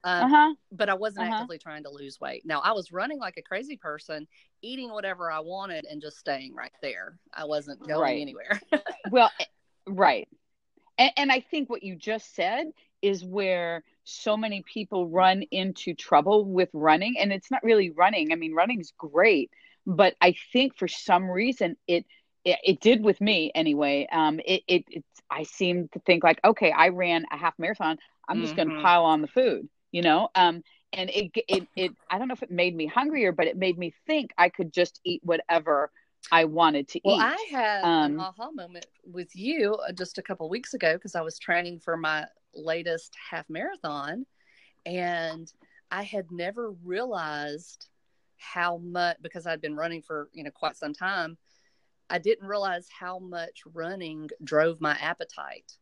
um, 0.05 0.33
uh-huh. 0.33 0.55
but 0.73 0.89
I 0.89 0.95
wasn't 0.95 1.27
uh-huh. 1.27 1.37
actively 1.37 1.59
trying 1.59 1.85
to 1.85 1.91
lose 1.91 2.21
weight. 2.21 2.45
Now 2.45 2.61
I 2.61 2.73
was 2.73 2.93
running 2.93 3.19
like 3.19 3.37
a 3.37 3.43
crazy 3.43 3.77
person, 3.77 4.27
eating 4.63 4.91
whatever 4.91 5.31
I 5.31 5.41
wanted 5.41 5.85
and 5.85 6.03
just 6.03 6.19
staying 6.19 6.55
right 6.55 6.73
there. 6.83 7.19
I 7.33 7.45
wasn't 7.45 7.87
going 7.87 8.01
right. 8.01 8.21
anywhere. 8.21 8.61
well, 9.11 9.31
eh, 9.39 9.45
right, 9.87 10.29
and, 10.99 11.13
and 11.17 11.33
I 11.33 11.41
think 11.41 11.71
what 11.71 11.83
you 11.83 11.97
just 11.97 12.35
said 12.35 12.67
is 13.03 13.25
where 13.25 13.83
so 14.05 14.37
many 14.37 14.63
people 14.63 15.09
run 15.09 15.43
into 15.51 15.95
trouble 15.95 16.45
with 16.45 16.69
running, 16.73 17.17
and 17.19 17.33
it's 17.33 17.51
not 17.51 17.63
really 17.63 17.91
running. 17.91 18.33
I 18.33 18.37
mean, 18.37 18.55
running's 18.55 18.93
great, 18.97 19.51
but 19.87 20.15
I 20.21 20.35
think 20.53 20.77
for 20.77 20.89
some 20.89 21.31
reason 21.31 21.77
it 21.87 22.07
it, 22.45 22.59
it, 22.65 22.81
did 22.81 23.03
with 23.03 23.21
me 23.21 23.53
anyway. 23.55 24.09
Um, 24.11 24.41
it, 24.45 24.63
it, 24.67 24.85
it, 24.89 25.05
I 25.31 25.43
seemed 25.43 25.93
to 25.93 25.99
think 26.01 26.25
like, 26.25 26.41
okay, 26.45 26.73
I 26.73 26.89
ran 26.89 27.27
a 27.31 27.37
half 27.37 27.55
marathon. 27.59 27.99
I'm 28.29 28.41
just 28.41 28.55
mm-hmm. 28.55 28.69
going 28.69 28.79
to 28.79 28.83
pile 28.83 29.05
on 29.05 29.21
the 29.21 29.29
food, 29.29 29.69
you 29.93 30.03
know? 30.03 30.29
Um, 30.35 30.63
and 30.93 31.11
it, 31.11 31.31
it, 31.49 31.69
it, 31.77 31.93
I 32.11 32.19
don't 32.19 32.29
know 32.29 32.35
if 32.35 32.43
it 32.43 32.51
made 32.51 32.75
me 32.75 32.87
hungrier, 32.87 33.33
but 33.33 33.47
it 33.47 33.57
made 33.57 33.79
me 33.79 33.95
think 34.07 34.31
I 34.39 34.49
could 34.49 34.73
just 34.73 35.01
eat 35.05 35.21
whatever 35.23 35.91
I 36.33 36.45
wanted 36.45 36.89
to 36.89 37.01
well, 37.05 37.17
eat. 37.17 37.19
Well, 37.19 37.37
I 37.37 37.47
had 37.51 37.85
um, 37.85 38.13
an 38.13 38.21
aha 38.21 38.51
moment 38.53 38.87
with 39.05 39.35
you 39.35 39.75
uh, 39.75 39.93
just 39.93 40.19
a 40.19 40.23
couple 40.23 40.49
weeks 40.49 40.75
ago 40.75 40.95
because 40.95 41.15
I 41.15 41.23
was 41.23 41.39
training 41.39 41.81
for 41.81 41.97
my 41.97 42.27
latest 42.55 43.15
half 43.31 43.49
marathon, 43.49 44.27
and 44.87 45.53
I 45.91 46.03
had 46.03 46.31
never 46.31 46.71
realized 46.85 47.89
how 48.37 48.79
much 48.79 49.19
because 49.21 49.47
I'd 49.47 49.61
been 49.61 49.77
running 49.77 50.03
for 50.03 50.29
you 50.33 50.45
know 50.45 50.51
quite 50.51 50.77
some 50.77 50.95
time 50.95 51.37
I 52.11 52.19
didn't 52.19 52.49
realize 52.49 52.89
how 52.89 53.21
much 53.21 53.63
running 53.73 54.29
drove 54.43 54.81
my 54.81 54.99
appetite 55.01 55.77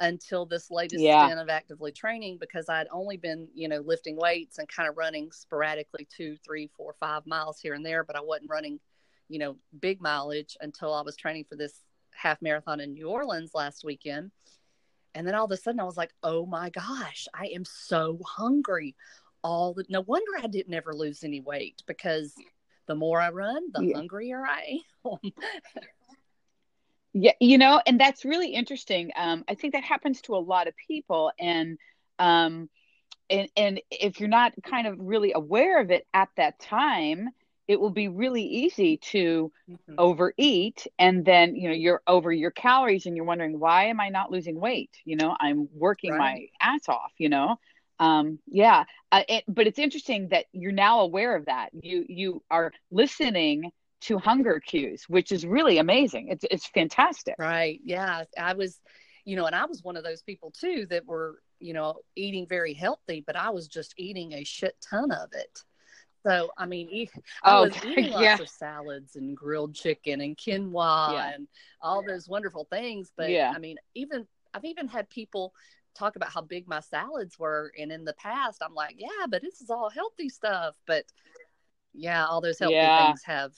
until 0.00 0.46
this 0.46 0.70
latest 0.70 1.02
yeah. 1.02 1.26
stint 1.26 1.40
of 1.40 1.48
actively 1.48 1.92
training 1.92 2.38
because 2.38 2.68
I'd 2.68 2.86
only 2.92 3.16
been, 3.16 3.48
you 3.52 3.68
know, 3.68 3.80
lifting 3.80 4.16
weights 4.16 4.58
and 4.58 4.68
kind 4.68 4.88
of 4.88 4.96
running 4.96 5.32
sporadically 5.32 6.06
two, 6.16 6.36
three, 6.44 6.70
four, 6.76 6.94
five 7.00 7.26
miles 7.26 7.60
here 7.60 7.74
and 7.74 7.84
there, 7.84 8.04
but 8.04 8.16
I 8.16 8.20
wasn't 8.20 8.50
running, 8.50 8.78
you 9.28 9.38
know, 9.38 9.56
big 9.80 10.00
mileage 10.00 10.56
until 10.60 10.92
I 10.94 11.02
was 11.02 11.16
training 11.16 11.46
for 11.48 11.56
this 11.56 11.80
half 12.14 12.40
marathon 12.42 12.80
in 12.80 12.94
New 12.94 13.08
Orleans 13.08 13.52
last 13.54 13.84
weekend. 13.84 14.30
And 15.14 15.26
then 15.26 15.34
all 15.34 15.44
of 15.44 15.50
a 15.50 15.56
sudden 15.56 15.80
I 15.80 15.84
was 15.84 15.96
like, 15.96 16.12
oh 16.22 16.46
my 16.46 16.70
gosh, 16.70 17.28
I 17.32 17.46
am 17.54 17.64
so 17.64 18.18
hungry. 18.24 18.94
All 19.42 19.74
the, 19.74 19.84
no 19.88 20.00
wonder 20.00 20.32
I 20.42 20.46
didn't 20.46 20.74
ever 20.74 20.94
lose 20.94 21.22
any 21.22 21.40
weight 21.40 21.82
because 21.86 22.34
the 22.86 22.94
more 22.94 23.20
I 23.20 23.30
run, 23.30 23.70
the 23.72 23.84
yeah. 23.84 23.96
hungrier 23.96 24.44
I 24.46 24.80
am. 25.06 25.18
yeah, 27.12 27.32
you 27.40 27.58
know, 27.58 27.80
and 27.86 28.00
that's 28.00 28.24
really 28.24 28.48
interesting. 28.48 29.10
Um, 29.16 29.44
I 29.48 29.54
think 29.54 29.74
that 29.74 29.84
happens 29.84 30.20
to 30.22 30.34
a 30.34 30.38
lot 30.38 30.68
of 30.68 30.74
people, 30.88 31.32
and 31.38 31.78
um, 32.18 32.68
and 33.30 33.48
and 33.56 33.80
if 33.90 34.20
you're 34.20 34.28
not 34.28 34.52
kind 34.62 34.86
of 34.86 34.96
really 34.98 35.32
aware 35.32 35.80
of 35.80 35.90
it 35.90 36.06
at 36.12 36.28
that 36.36 36.58
time, 36.58 37.30
it 37.68 37.80
will 37.80 37.90
be 37.90 38.08
really 38.08 38.42
easy 38.42 38.98
to 38.98 39.50
mm-hmm. 39.70 39.94
overeat 39.98 40.86
and 40.98 41.24
then 41.24 41.54
you 41.56 41.68
know 41.68 41.74
you're 41.74 42.02
over 42.06 42.32
your 42.32 42.50
calories 42.50 43.06
and 43.06 43.16
you're 43.16 43.24
wondering 43.24 43.58
why 43.58 43.84
am 43.86 44.00
i 44.00 44.08
not 44.08 44.30
losing 44.30 44.58
weight? 44.60 44.90
You 45.04 45.16
know 45.16 45.36
i'm 45.40 45.68
working 45.74 46.12
right. 46.12 46.18
my 46.18 46.46
ass 46.60 46.88
off 46.88 47.12
you 47.18 47.28
know? 47.28 47.56
Um 47.98 48.38
yeah 48.46 48.84
uh, 49.12 49.22
it, 49.28 49.44
but 49.46 49.66
it's 49.66 49.78
interesting 49.78 50.28
that 50.28 50.46
you're 50.52 50.72
now 50.72 51.00
aware 51.00 51.36
of 51.36 51.46
that. 51.46 51.70
You 51.72 52.04
you 52.08 52.42
are 52.50 52.72
listening 52.90 53.70
to 54.02 54.18
hunger 54.18 54.60
cues 54.60 55.04
which 55.08 55.32
is 55.32 55.46
really 55.46 55.78
amazing. 55.78 56.28
It's 56.28 56.44
it's 56.50 56.66
fantastic. 56.66 57.36
Right. 57.38 57.80
Yeah 57.84 58.24
i 58.38 58.54
was 58.54 58.80
you 59.24 59.36
know 59.36 59.46
and 59.46 59.54
i 59.54 59.64
was 59.64 59.82
one 59.82 59.96
of 59.96 60.04
those 60.04 60.22
people 60.22 60.50
too 60.50 60.86
that 60.90 61.06
were 61.06 61.40
you 61.60 61.72
know 61.72 61.96
eating 62.16 62.46
very 62.46 62.74
healthy 62.74 63.22
but 63.26 63.36
i 63.36 63.50
was 63.50 63.68
just 63.68 63.94
eating 63.96 64.32
a 64.32 64.44
shit 64.44 64.76
ton 64.86 65.10
of 65.10 65.30
it 65.32 65.60
so 66.26 66.50
I 66.56 66.66
mean, 66.66 67.08
I 67.42 67.60
was 67.60 67.74
eating 67.84 68.10
lots 68.10 68.22
yeah. 68.22 68.40
of 68.40 68.48
salads 68.48 69.16
and 69.16 69.36
grilled 69.36 69.74
chicken 69.74 70.20
and 70.20 70.36
quinoa 70.36 71.12
yeah. 71.12 71.32
and 71.34 71.48
all 71.80 72.04
those 72.06 72.28
wonderful 72.28 72.66
things. 72.70 73.12
But 73.16 73.30
yeah. 73.30 73.52
I 73.54 73.58
mean, 73.58 73.76
even 73.94 74.26
I've 74.54 74.64
even 74.64 74.88
had 74.88 75.10
people 75.10 75.52
talk 75.94 76.16
about 76.16 76.30
how 76.30 76.40
big 76.40 76.66
my 76.66 76.80
salads 76.80 77.38
were 77.38 77.72
and 77.78 77.92
in 77.92 78.04
the 78.04 78.14
past 78.14 78.62
i'm 78.62 78.74
like 78.74 78.96
yeah 78.98 79.26
but 79.28 79.42
this 79.42 79.60
is 79.60 79.70
all 79.70 79.88
healthy 79.88 80.28
stuff 80.28 80.74
but 80.86 81.04
yeah 81.92 82.26
all 82.26 82.40
those 82.40 82.58
healthy 82.58 82.74
yeah. 82.74 83.06
things 83.06 83.22
have 83.22 83.52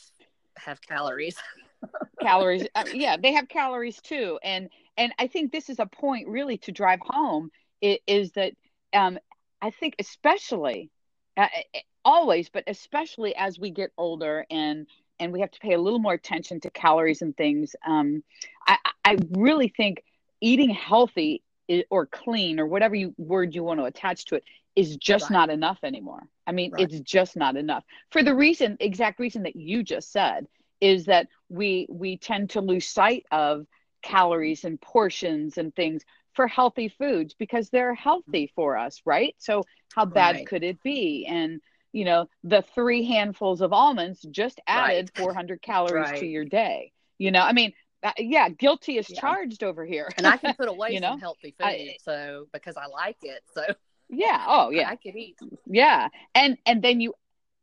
have 0.56 0.80
calories 0.80 1.36
calories 2.20 2.66
uh, 2.74 2.84
yeah 2.92 3.16
they 3.16 3.32
have 3.32 3.48
calories 3.48 4.00
too 4.00 4.38
and 4.42 4.68
and 4.96 5.12
i 5.18 5.26
think 5.26 5.50
this 5.50 5.70
is 5.70 5.78
a 5.78 5.86
point 5.86 6.28
really 6.28 6.58
to 6.58 6.72
drive 6.72 7.00
home 7.02 7.50
it, 7.80 8.00
is 8.06 8.32
that 8.32 8.52
um 8.92 9.18
i 9.62 9.70
think 9.70 9.94
especially 9.98 10.90
Uh, 11.36 11.48
eh, 11.54 11.62
eh, 11.74 11.80
always 12.04 12.48
but 12.48 12.64
especially 12.66 13.34
as 13.34 13.58
we 13.58 13.70
get 13.70 13.90
older 13.98 14.46
and 14.50 14.86
and 15.18 15.32
we 15.32 15.40
have 15.40 15.50
to 15.50 15.60
pay 15.60 15.72
a 15.72 15.80
little 15.80 15.98
more 15.98 16.12
attention 16.12 16.60
to 16.60 16.70
calories 16.70 17.20
and 17.20 17.36
things 17.36 17.74
um 17.86 18.22
i 18.68 18.76
i 19.04 19.18
really 19.32 19.68
think 19.68 20.02
eating 20.40 20.70
healthy 20.70 21.42
or 21.90 22.06
clean 22.06 22.60
or 22.60 22.66
whatever 22.66 22.94
you 22.94 23.14
word 23.18 23.54
you 23.54 23.64
want 23.64 23.80
to 23.80 23.84
attach 23.84 24.24
to 24.24 24.36
it 24.36 24.44
is 24.76 24.96
just 24.98 25.24
right. 25.24 25.32
not 25.32 25.50
enough 25.50 25.78
anymore. 25.82 26.28
I 26.46 26.52
mean, 26.52 26.72
right. 26.72 26.82
it's 26.82 27.00
just 27.00 27.34
not 27.36 27.56
enough 27.56 27.82
for 28.10 28.22
the 28.22 28.34
reason, 28.34 28.76
exact 28.78 29.18
reason 29.18 29.42
that 29.44 29.56
you 29.56 29.82
just 29.82 30.12
said, 30.12 30.46
is 30.80 31.06
that 31.06 31.28
we 31.48 31.86
we 31.88 32.18
tend 32.18 32.50
to 32.50 32.60
lose 32.60 32.86
sight 32.86 33.24
of 33.32 33.66
calories 34.02 34.64
and 34.64 34.80
portions 34.80 35.58
and 35.58 35.74
things 35.74 36.02
for 36.36 36.46
healthy 36.46 36.88
foods 36.88 37.34
because 37.34 37.70
they're 37.70 37.94
healthy 37.94 38.52
for 38.54 38.76
us, 38.76 39.00
right? 39.04 39.34
So 39.38 39.64
how 39.94 40.04
bad 40.04 40.36
right. 40.36 40.46
could 40.46 40.62
it 40.62 40.82
be? 40.82 41.26
And 41.26 41.60
you 41.92 42.04
know, 42.04 42.28
the 42.44 42.62
three 42.74 43.04
handfuls 43.04 43.62
of 43.62 43.72
almonds 43.72 44.20
just 44.30 44.60
added 44.66 45.10
400 45.14 45.62
calories 45.62 46.20
to 46.20 46.26
your 46.26 46.44
day. 46.44 46.92
You 47.16 47.30
know, 47.30 47.40
I 47.40 47.54
mean, 47.54 47.72
uh, 48.02 48.12
yeah, 48.18 48.50
guilty 48.50 48.98
is 48.98 49.08
yeah. 49.08 49.18
charged 49.18 49.64
over 49.64 49.84
here. 49.84 50.10
and 50.18 50.26
I 50.26 50.36
can 50.36 50.54
put 50.54 50.68
away 50.68 50.92
you 50.92 51.00
know? 51.00 51.12
some 51.12 51.20
healthy 51.20 51.54
food, 51.58 51.66
I, 51.66 51.96
so 52.02 52.46
because 52.52 52.76
I 52.76 52.86
like 52.86 53.16
it. 53.22 53.42
So 53.54 53.62
yeah, 54.10 54.44
oh 54.46 54.70
yeah, 54.72 54.90
I 54.90 54.96
could 54.96 55.16
eat. 55.16 55.38
Yeah, 55.66 56.08
and 56.34 56.58
and 56.66 56.82
then 56.82 57.00
you 57.00 57.14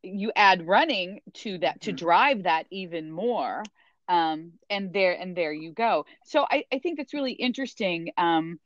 you 0.01 0.31
add 0.35 0.67
running 0.67 1.21
to 1.33 1.59
that 1.59 1.81
to 1.81 1.91
mm-hmm. 1.91 2.05
drive 2.05 2.43
that 2.43 2.65
even 2.71 3.11
more. 3.11 3.63
Um, 4.09 4.53
and 4.69 4.91
there 4.91 5.13
and 5.13 5.35
there 5.35 5.53
you 5.53 5.71
go. 5.71 6.05
So 6.25 6.45
I, 6.49 6.65
I 6.71 6.79
think 6.79 6.97
that's 6.97 7.13
really 7.13 7.33
interesting. 7.33 8.11
Um, 8.17 8.59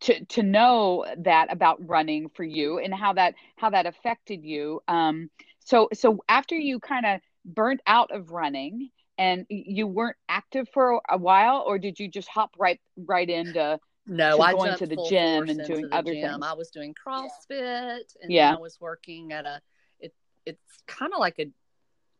to 0.00 0.24
to 0.26 0.42
know 0.42 1.04
that 1.18 1.52
about 1.52 1.78
running 1.88 2.28
for 2.28 2.44
you 2.44 2.78
and 2.78 2.94
how 2.94 3.12
that 3.14 3.34
how 3.56 3.70
that 3.70 3.86
affected 3.86 4.44
you. 4.44 4.80
Um, 4.86 5.30
so 5.58 5.88
so 5.92 6.18
after 6.28 6.56
you 6.56 6.80
kind 6.80 7.06
of 7.06 7.20
burnt 7.44 7.80
out 7.86 8.10
of 8.10 8.30
running 8.30 8.90
and 9.18 9.44
you 9.48 9.86
weren't 9.86 10.16
active 10.28 10.68
for 10.72 11.00
a 11.10 11.18
while 11.18 11.64
or 11.66 11.78
did 11.78 11.98
you 11.98 12.08
just 12.08 12.28
hop 12.28 12.54
right 12.58 12.80
right 13.06 13.28
into 13.28 13.78
no 14.06 14.40
i 14.40 14.52
going 14.52 14.76
to 14.76 14.86
the 14.86 15.06
gym 15.08 15.48
and 15.48 15.66
doing 15.66 15.88
other 15.92 16.12
gym. 16.12 16.30
things 16.30 16.44
i 16.44 16.52
was 16.52 16.70
doing 16.70 16.94
crossfit 16.94 18.16
and 18.22 18.30
yeah 18.30 18.54
i 18.54 18.58
was 18.58 18.78
working 18.80 19.32
at 19.32 19.44
a 19.44 19.60
it 20.00 20.14
it's 20.46 20.82
kind 20.86 21.12
of 21.12 21.18
like 21.18 21.38
a 21.38 21.46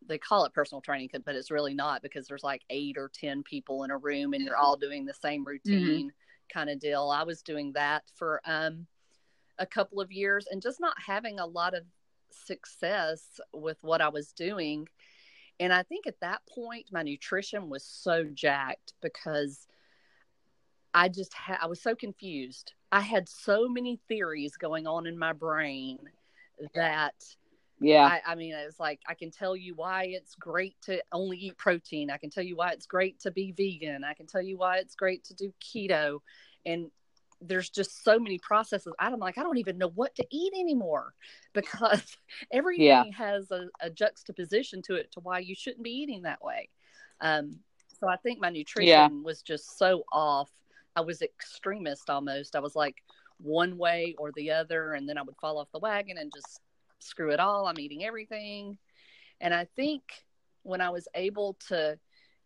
they 0.09 0.19
call 0.19 0.45
it 0.45 0.53
personal 0.53 0.81
training 0.81 1.09
but 1.25 1.35
it's 1.35 1.51
really 1.51 1.75
not 1.75 2.03
because 2.03 2.27
there's 2.27 2.45
like 2.45 2.63
eight 2.71 2.97
or 2.99 3.11
ten 3.13 3.43
people 3.43 3.85
in 3.85 3.91
a 3.91 3.99
room 3.99 4.33
and 4.33 4.45
you're 4.45 4.57
all 4.57 4.77
doing 4.77 5.05
the 5.05 5.15
same 5.15 5.41
mm-hmm. 5.41 5.51
routine 5.51 6.07
mm-hmm. 6.09 6.59
kind 6.59 6.71
of 6.71 6.79
deal 6.79 7.11
i 7.11 7.23
was 7.23 7.43
doing 7.43 7.73
that 7.73 8.03
for 8.15 8.41
um 8.45 8.87
a 9.59 9.67
couple 9.67 10.01
of 10.01 10.13
years 10.13 10.47
and 10.51 10.63
just 10.63 10.81
not 10.81 10.95
having 11.05 11.39
a 11.39 11.47
lot 11.47 11.75
of 11.75 11.83
success 12.31 13.41
with 13.53 13.79
what 13.83 14.01
i 14.01 14.09
was 14.09 14.33
doing 14.33 14.87
and 15.61 15.73
I 15.73 15.83
think 15.83 16.07
at 16.07 16.21
that 16.21 16.43
point, 16.49 16.87
my 16.93 17.03
nutrition 17.03 17.69
was 17.69 17.85
so 17.85 18.25
jacked 18.25 18.93
because 19.03 19.67
I 20.95 21.09
just 21.09 21.35
had, 21.35 21.59
I 21.61 21.67
was 21.67 21.83
so 21.83 21.95
confused. 21.95 22.73
I 22.93 23.01
had 23.01 23.29
so 23.29 23.69
many 23.69 24.01
theories 24.09 24.57
going 24.57 24.87
on 24.87 25.07
in 25.07 25.19
my 25.19 25.33
brain 25.33 25.99
that, 26.75 27.15
yeah, 27.81 28.05
I, 28.05 28.33
I 28.33 28.35
mean, 28.35 28.55
it's 28.55 28.81
like 28.81 29.01
I 29.07 29.15
can 29.15 29.31
tell 29.31 29.57
you 29.57 29.75
why 29.75 30.05
it's 30.05 30.35
great 30.35 30.77
to 30.83 31.03
only 31.13 31.37
eat 31.39 31.57
protein. 31.57 32.11
I 32.11 32.17
can 32.17 32.31
tell 32.31 32.43
you 32.43 32.57
why 32.57 32.71
it's 32.71 32.87
great 32.87 33.21
to 33.21 33.31
be 33.31 33.53
vegan. 33.53 34.05
I 34.05 34.15
can 34.15 34.27
tell 34.27 34.43
you 34.43 34.59
why 34.59 34.79
it's 34.79 34.95
great 34.95 35.25
to 35.25 35.35
do 35.35 35.53
keto. 35.63 36.21
And 36.67 36.91
there's 37.41 37.71
just 37.71 38.03
so 38.03 38.19
many 38.19 38.39
processes. 38.39 38.93
I'm 38.99 39.19
like, 39.19 39.39
I 39.39 39.43
don't 39.43 39.59
even 39.59 39.79
know 39.79 39.91
what 39.95 40.15
to 40.17 40.27
eat 40.31 40.53
anymore 40.55 41.15
because 41.53 42.03
everything 42.53 42.87
yeah. 42.87 43.05
has 43.17 43.51
a, 43.51 43.69
a, 43.81 43.91
juxtaposition 43.91 44.83
to 44.83 44.97
it 44.97 45.13
to 45.13 45.21
why 45.21 45.39
you 45.39 45.55
shouldn't 45.55 45.85
be 45.85 45.91
eating 45.91 46.23
that 46.23 46.43
way. 46.43 46.69
Um, 47.21 47.61
so 48.01 48.09
I 48.09 48.17
think 48.17 48.41
my 48.41 48.51
nutrition 48.51 48.89
yeah. 48.89 49.09
was 49.09 49.43
just 49.43 49.79
so 49.79 50.05
off. 50.13 50.51
I 50.97 51.01
was 51.01 51.23
extremist 51.23 52.11
almost. 52.11 52.57
I 52.57 52.61
was 52.61 52.75
like 52.75 52.97
one 53.39 53.79
way 53.79 54.15
or 54.19 54.33
the 54.33 54.51
other, 54.51 54.95
and 54.95 55.09
then 55.09 55.19
I 55.19 55.23
would 55.23 55.37
fall 55.41 55.59
off 55.59 55.69
the 55.73 55.79
wagon 55.79 56.19
and 56.19 56.33
just 56.35 56.61
screw 57.01 57.31
it 57.31 57.41
all. 57.41 57.67
I'm 57.67 57.79
eating 57.79 58.05
everything. 58.05 58.79
And 59.41 59.55
I 59.55 59.67
think 59.77 60.03
when 60.63 60.81
I 60.81 60.91
was 60.91 61.09
able 61.15 61.57
to 61.69 61.99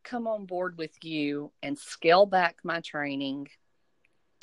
come 0.04 0.26
on 0.26 0.46
board 0.46 0.76
with 0.78 0.92
you 1.02 1.52
and 1.62 1.78
scale 1.78 2.26
back 2.26 2.58
my 2.64 2.80
training 2.80 3.48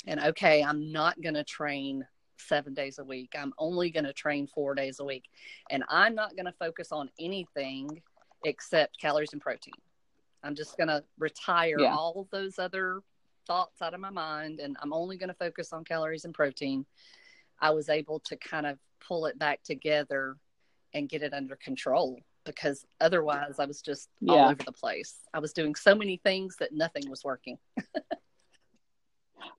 and 0.06 0.20
okay, 0.20 0.62
I'm 0.62 0.92
not 0.92 1.20
going 1.20 1.34
to 1.34 1.44
train 1.44 2.06
seven 2.38 2.72
days 2.72 2.98
a 2.98 3.04
week. 3.04 3.34
I'm 3.38 3.52
only 3.58 3.90
going 3.90 4.04
to 4.04 4.12
train 4.12 4.46
four 4.46 4.74
days 4.74 4.98
a 4.98 5.04
week. 5.04 5.24
And 5.70 5.84
I'm 5.88 6.14
not 6.14 6.36
going 6.36 6.46
to 6.46 6.52
focus 6.52 6.90
on 6.90 7.10
anything 7.18 8.02
except 8.44 8.98
calories 8.98 9.32
and 9.32 9.42
protein. 9.42 9.74
I'm 10.42 10.54
just 10.54 10.78
going 10.78 10.88
to 10.88 11.04
retire 11.18 11.80
yeah. 11.80 11.94
all 11.94 12.26
those 12.30 12.58
other 12.58 13.02
thoughts 13.46 13.82
out 13.82 13.94
of 13.94 14.00
my 14.00 14.10
mind 14.10 14.60
and 14.60 14.76
I'm 14.80 14.92
only 14.92 15.18
going 15.18 15.28
to 15.28 15.34
focus 15.34 15.72
on 15.72 15.84
calories 15.84 16.24
and 16.24 16.32
protein. 16.32 16.86
I 17.60 17.70
was 17.70 17.90
able 17.90 18.20
to 18.20 18.36
kind 18.36 18.66
of 18.66 18.78
pull 19.06 19.26
it 19.26 19.38
back 19.38 19.62
together 19.62 20.36
and 20.94 21.08
get 21.08 21.22
it 21.22 21.32
under 21.32 21.56
control 21.56 22.18
because 22.44 22.84
otherwise 23.00 23.58
I 23.58 23.66
was 23.66 23.82
just 23.82 24.08
yeah. 24.20 24.32
all 24.32 24.50
over 24.50 24.62
the 24.64 24.72
place. 24.72 25.16
I 25.32 25.38
was 25.38 25.52
doing 25.52 25.74
so 25.74 25.94
many 25.94 26.20
things 26.24 26.56
that 26.58 26.72
nothing 26.72 27.08
was 27.08 27.22
working. 27.24 27.58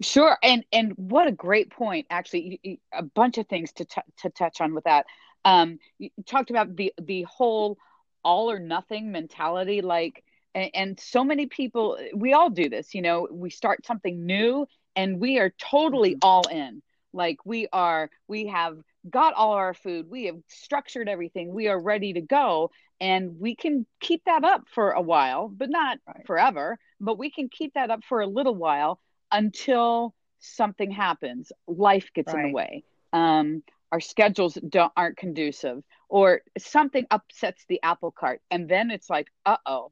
Sure, 0.01 0.37
and 0.41 0.65
and 0.71 0.93
what 0.95 1.27
a 1.27 1.31
great 1.31 1.69
point. 1.69 2.07
Actually, 2.09 2.79
a 2.93 3.03
bunch 3.03 3.37
of 3.37 3.47
things 3.47 3.71
to 3.73 3.85
t- 3.85 4.01
to 4.19 4.29
touch 4.29 4.61
on 4.61 4.73
with 4.73 4.83
that. 4.85 5.05
Um, 5.45 5.79
you 5.99 6.09
talked 6.25 6.49
about 6.49 6.75
the 6.75 6.93
the 6.99 7.23
whole 7.23 7.77
all 8.23 8.51
or 8.51 8.59
nothing 8.59 9.11
mentality, 9.11 9.81
like, 9.81 10.23
and, 10.55 10.71
and 10.73 10.99
so 10.99 11.23
many 11.23 11.45
people. 11.45 11.97
We 12.15 12.33
all 12.33 12.49
do 12.49 12.69
this. 12.69 12.93
You 12.93 13.01
know, 13.01 13.27
we 13.31 13.49
start 13.49 13.85
something 13.85 14.25
new, 14.25 14.67
and 14.95 15.19
we 15.19 15.39
are 15.39 15.51
totally 15.59 16.11
mm-hmm. 16.11 16.27
all 16.27 16.47
in. 16.47 16.81
Like 17.13 17.45
we 17.45 17.67
are, 17.73 18.09
we 18.27 18.47
have 18.47 18.77
got 19.09 19.33
all 19.33 19.53
our 19.53 19.73
food, 19.73 20.09
we 20.09 20.25
have 20.25 20.37
structured 20.47 21.09
everything, 21.09 21.53
we 21.53 21.67
are 21.67 21.79
ready 21.79 22.13
to 22.13 22.21
go, 22.21 22.71
and 22.99 23.39
we 23.39 23.55
can 23.55 23.85
keep 23.99 24.23
that 24.25 24.43
up 24.43 24.65
for 24.73 24.91
a 24.91 25.01
while, 25.01 25.47
but 25.49 25.69
not 25.69 25.97
right. 26.07 26.25
forever. 26.27 26.77
But 26.99 27.17
we 27.17 27.31
can 27.31 27.49
keep 27.49 27.73
that 27.73 27.89
up 27.89 28.03
for 28.03 28.21
a 28.21 28.27
little 28.27 28.53
while 28.53 28.99
until 29.31 30.13
something 30.39 30.91
happens, 30.91 31.51
life 31.67 32.11
gets 32.13 32.33
right. 32.33 32.45
in 32.45 32.51
the 32.51 32.55
way. 32.55 32.83
Um, 33.13 33.63
our 33.91 33.99
schedules 33.99 34.57
don't 34.69 34.91
aren't 34.95 35.17
conducive, 35.17 35.83
or 36.07 36.41
something 36.57 37.05
upsets 37.11 37.65
the 37.67 37.81
apple 37.83 38.11
cart, 38.11 38.41
and 38.49 38.69
then 38.69 38.91
it's 38.91 39.09
like, 39.09 39.27
uh 39.45 39.57
oh, 39.65 39.91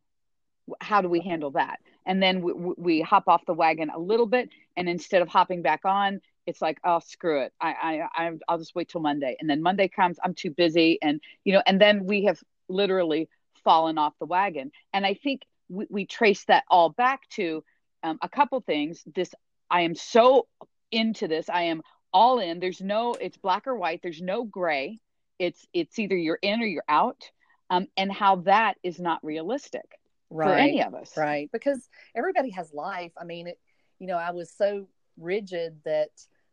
how 0.79 1.01
do 1.01 1.09
we 1.09 1.19
handle 1.19 1.51
that? 1.51 1.79
And 2.05 2.21
then 2.21 2.41
we, 2.41 2.53
we 2.77 3.01
hop 3.01 3.27
off 3.27 3.45
the 3.45 3.53
wagon 3.53 3.89
a 3.89 3.99
little 3.99 4.25
bit, 4.27 4.49
and 4.77 4.87
instead 4.87 5.21
of 5.21 5.27
hopping 5.27 5.61
back 5.61 5.81
on, 5.83 6.21
it's 6.49 6.61
like, 6.61 6.79
oh, 6.83 6.99
screw 6.99 7.43
it, 7.43 7.53
I, 7.61 8.01
I, 8.13 8.31
I'll 8.47 8.57
just 8.57 8.75
wait 8.75 8.89
till 8.89 9.01
Monday. 9.01 9.37
And 9.39 9.49
then 9.49 9.61
Monday 9.61 9.87
comes, 9.87 10.17
I'm 10.23 10.33
too 10.33 10.51
busy, 10.51 10.99
and 11.01 11.21
you 11.43 11.53
know, 11.53 11.63
and 11.65 11.79
then 11.79 12.05
we 12.05 12.25
have 12.25 12.39
literally 12.67 13.29
fallen 13.63 13.97
off 13.97 14.13
the 14.19 14.25
wagon. 14.25 14.71
And 14.93 15.05
I 15.05 15.13
think 15.13 15.43
we, 15.69 15.85
we 15.89 16.05
trace 16.05 16.43
that 16.45 16.63
all 16.69 16.89
back 16.89 17.21
to 17.31 17.63
um, 18.03 18.17
a 18.21 18.29
couple 18.29 18.59
things. 18.61 19.03
This 19.15 19.33
I 19.69 19.81
am 19.81 19.95
so 19.95 20.47
into 20.91 21.27
this. 21.27 21.49
I 21.49 21.63
am 21.63 21.81
all 22.11 22.39
in. 22.39 22.59
There's 22.59 22.81
no 22.81 23.13
it's 23.13 23.37
black 23.37 23.67
or 23.67 23.75
white. 23.75 24.01
There's 24.01 24.21
no 24.21 24.43
gray. 24.43 24.99
It's 25.37 25.65
it's 25.73 25.99
either 25.99 26.17
you're 26.17 26.39
in 26.41 26.61
or 26.61 26.65
you're 26.65 26.83
out. 26.89 27.29
Um, 27.71 27.85
and 27.95 28.11
how 28.11 28.37
that 28.37 28.77
is 28.81 28.99
not 28.99 29.23
realistic 29.23 29.99
right. 30.31 30.47
for 30.47 30.55
any 30.55 30.83
of 30.83 30.95
us. 30.95 31.15
Right. 31.15 31.51
Because 31.51 31.87
everybody 32.15 32.49
has 32.49 32.73
life. 32.73 33.11
I 33.15 33.25
mean, 33.25 33.45
it, 33.45 33.59
you 33.99 34.07
know, 34.07 34.17
I 34.17 34.31
was 34.31 34.51
so 34.51 34.87
rigid 35.19 35.77
that 35.85 36.09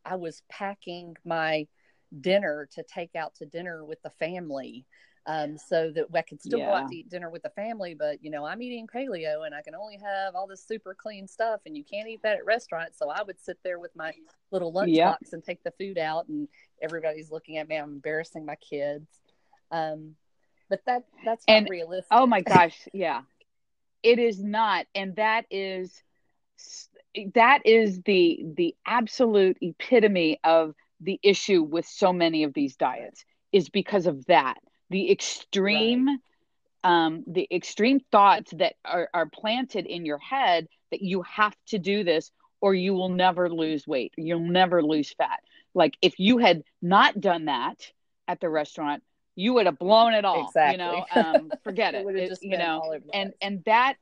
I 0.07 0.15
was 0.15 0.41
packing 0.49 1.15
my 1.25 1.67
dinner 2.21 2.69
to 2.73 2.83
take 2.83 3.15
out 3.15 3.35
to 3.35 3.45
dinner 3.45 3.83
with 3.83 4.01
the 4.01 4.09
family 4.11 4.85
um, 5.25 5.57
so 5.57 5.91
that 5.91 6.05
I 6.15 6.21
could 6.21 6.41
still 6.41 6.59
yeah. 6.59 6.67
go 6.67 6.71
out 6.71 6.87
to 6.87 6.95
eat 6.95 7.09
dinner 7.09 7.29
with 7.29 7.43
the 7.43 7.49
family. 7.49 7.93
But 7.93 8.23
you 8.23 8.31
know, 8.31 8.45
I'm 8.45 8.61
eating 8.61 8.87
paleo, 8.87 9.45
and 9.45 9.53
I 9.53 9.61
can 9.61 9.75
only 9.75 9.97
have 9.97 10.35
all 10.35 10.47
this 10.47 10.65
super 10.65 10.95
clean 10.95 11.27
stuff, 11.27 11.59
and 11.65 11.75
you 11.75 11.83
can't 11.83 12.07
eat 12.07 12.21
that 12.23 12.37
at 12.37 12.45
restaurants. 12.45 12.97
So 12.97 13.09
I 13.09 13.21
would 13.23 13.39
sit 13.39 13.57
there 13.63 13.77
with 13.77 13.93
my 13.95 14.13
little 14.51 14.71
lunchbox 14.71 14.95
yep. 14.95 15.17
and 15.33 15.43
take 15.43 15.63
the 15.63 15.73
food 15.77 15.97
out, 15.97 16.29
and 16.29 16.47
everybody's 16.81 17.29
looking 17.29 17.57
at 17.57 17.67
me. 17.67 17.75
I'm 17.75 17.91
embarrassing 17.91 18.45
my 18.45 18.55
kids. 18.55 19.05
Um, 19.69 20.15
but 20.69 20.79
that 20.85 21.03
that's 21.25 21.43
and, 21.47 21.67
realistic. 21.69 22.07
Oh 22.09 22.25
my 22.25 22.41
gosh, 22.55 22.87
yeah, 22.93 23.23
it 24.03 24.19
is 24.19 24.41
not, 24.41 24.85
and 24.95 25.17
that 25.17 25.45
is 25.51 26.01
that 27.35 27.61
is 27.65 28.01
the 28.01 28.43
the 28.55 28.75
absolute 28.85 29.57
epitome 29.61 30.39
of 30.43 30.73
the 31.01 31.19
issue 31.23 31.61
with 31.61 31.85
so 31.85 32.11
many 32.11 32.43
of 32.43 32.53
these 32.53 32.75
diets 32.75 33.23
is 33.51 33.69
because 33.69 34.07
of 34.07 34.25
that. 34.25 34.57
The 34.89 35.11
extreme 35.11 36.07
right. 36.07 36.19
um, 36.83 37.23
the 37.27 37.47
extreme 37.51 37.99
thoughts 38.11 38.51
that 38.57 38.75
are, 38.85 39.09
are 39.13 39.27
planted 39.27 39.85
in 39.85 40.05
your 40.05 40.17
head 40.17 40.67
that 40.91 41.01
you 41.01 41.21
have 41.23 41.55
to 41.67 41.79
do 41.79 42.03
this 42.03 42.31
or 42.61 42.73
you 42.73 42.93
will 42.93 43.09
never 43.09 43.49
lose 43.49 43.85
weight 43.85 44.13
you'll 44.17 44.39
never 44.39 44.81
lose 44.83 45.13
fat. 45.13 45.39
Like 45.73 45.97
if 46.01 46.19
you 46.19 46.37
had 46.37 46.63
not 46.81 47.19
done 47.19 47.45
that 47.45 47.91
at 48.27 48.39
the 48.39 48.49
restaurant 48.49 49.03
you 49.35 49.53
would 49.53 49.67
have 49.67 49.77
blown 49.77 50.13
it 50.13 50.25
all 50.25 50.47
exactly. 50.47 50.83
you 50.83 50.91
know? 50.91 51.05
Um, 51.15 51.51
forget 51.63 51.93
it, 51.93 52.07
it, 52.07 52.31
it 52.31 52.39
you 52.41 52.57
know 52.57 52.97
and 53.13 53.33
and 53.41 53.63
that 53.65 53.95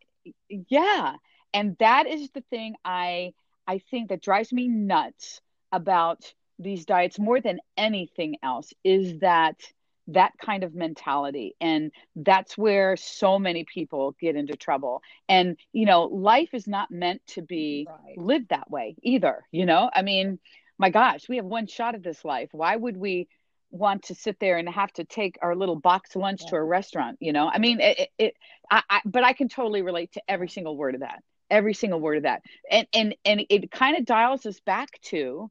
yeah 0.50 1.16
and 1.56 1.76
that 1.80 2.06
is 2.08 2.30
the 2.32 2.44
thing 2.50 2.76
i 2.86 3.34
i 3.68 3.80
think 3.90 4.10
that 4.10 4.22
drives 4.22 4.54
me 4.54 4.68
nuts 4.68 5.42
about 5.72 6.34
these 6.60 6.86
diets 6.86 7.20
more 7.20 7.42
than 7.42 7.60
anything 7.78 8.38
else 8.44 8.74
is 8.84 9.20
that 9.20 9.60
that 10.08 10.34
kind 10.38 10.64
of 10.64 10.76
mentality. 10.76 11.56
And 11.60 11.92
that's 12.16 12.58
where 12.58 12.96
so 12.96 13.40
many 13.40 13.66
people 13.66 14.16
get 14.20 14.36
into 14.36 14.56
trouble. 14.56 15.02
And 15.28 15.58
you 15.74 15.86
know 15.86 16.04
life 16.04 16.50
is 16.54 16.68
not 16.68 16.92
meant 16.92 17.22
to 17.28 17.42
be 17.42 17.88
right. 17.90 18.18
lived 18.18 18.50
that 18.50 18.70
way 18.70 18.96
either 19.02 19.44
you 19.52 19.66
know? 19.66 19.90
I 19.94 20.02
mean 20.02 20.40
my 20.78 20.90
gosh 20.90 21.28
we 21.28 21.38
have 21.38 21.46
one 21.46 21.68
shot 21.68 21.96
at 21.96 22.04
this 22.04 22.24
life. 22.24 22.50
Why 22.52 22.76
would 22.76 22.98
we 22.98 23.28
want 23.72 24.04
to 24.04 24.16
sit 24.16 24.40
there 24.40 24.58
and 24.58 24.70
have 24.70 24.94
to 24.94 25.04
take 25.04 25.38
our 25.42 25.56
little 25.56 25.76
box 25.76 26.16
lunch 26.16 26.42
yeah. 26.44 26.52
to 26.52 26.56
a 26.58 26.64
restaurant 26.64 27.18
you 27.20 27.34
know? 27.34 27.50
I 27.52 27.58
mean 27.58 27.80
it, 27.82 28.10
it 28.18 28.36
I, 28.70 28.84
I 28.90 29.02
but 29.06 29.24
i 29.24 29.34
can 29.34 29.50
totally 29.50 29.82
relate 29.82 30.14
to 30.14 30.22
every 30.28 30.50
single 30.50 30.78
word 30.78 30.96
of 30.96 31.02
that 31.02 31.24
every 31.50 31.74
single 31.74 32.00
word 32.00 32.18
of 32.18 32.24
that 32.24 32.42
and 32.72 32.88
and 32.94 33.16
and 33.24 33.46
it 33.50 33.72
kind 33.72 33.98
of 33.98 34.06
dials 34.06 34.46
us 34.46 34.60
back 34.62 34.90
to 35.02 35.50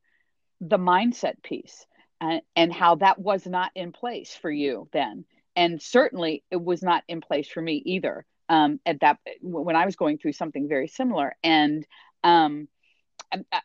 the 0.60 0.78
mindset 0.78 1.42
piece 1.42 1.86
and, 2.20 2.42
and 2.56 2.72
how 2.72 2.96
that 2.96 3.18
was 3.18 3.46
not 3.46 3.70
in 3.74 3.92
place 3.92 4.34
for 4.34 4.50
you 4.50 4.88
then. 4.92 5.24
And 5.56 5.80
certainly 5.80 6.42
it 6.50 6.62
was 6.62 6.82
not 6.82 7.04
in 7.08 7.20
place 7.20 7.48
for 7.48 7.60
me 7.60 7.82
either 7.84 8.24
um, 8.48 8.80
at 8.84 9.00
that 9.00 9.18
when 9.40 9.76
I 9.76 9.84
was 9.84 9.96
going 9.96 10.18
through 10.18 10.32
something 10.32 10.68
very 10.68 10.88
similar. 10.88 11.36
And 11.44 11.86
um, 12.24 12.68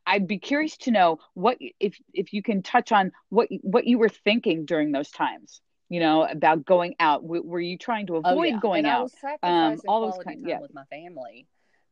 I'd 0.05 0.27
be 0.27 0.39
curious 0.39 0.77
to 0.77 0.91
know 0.91 1.19
what 1.33 1.57
if 1.79 1.97
if 2.13 2.33
you 2.33 2.43
can 2.43 2.61
touch 2.61 2.91
on 2.91 3.11
what 3.29 3.47
what 3.61 3.85
you 3.85 3.97
were 3.97 4.09
thinking 4.09 4.65
during 4.65 4.91
those 4.91 5.09
times. 5.09 5.61
You 5.89 5.99
know 5.99 6.23
about 6.23 6.65
going 6.65 6.95
out. 6.99 7.23
were 7.23 7.59
you 7.59 7.77
trying 7.77 8.07
to 8.07 8.17
avoid 8.17 8.37
oh, 8.37 8.43
yeah. 8.43 8.59
going 8.59 8.85
and 8.85 8.87
out? 8.87 9.11
um, 9.41 9.79
all 9.87 10.01
those 10.01 10.23
kind, 10.23 10.43
yeah. 10.45 10.59
with 10.59 10.73
my 10.73 10.83
family 10.85 11.47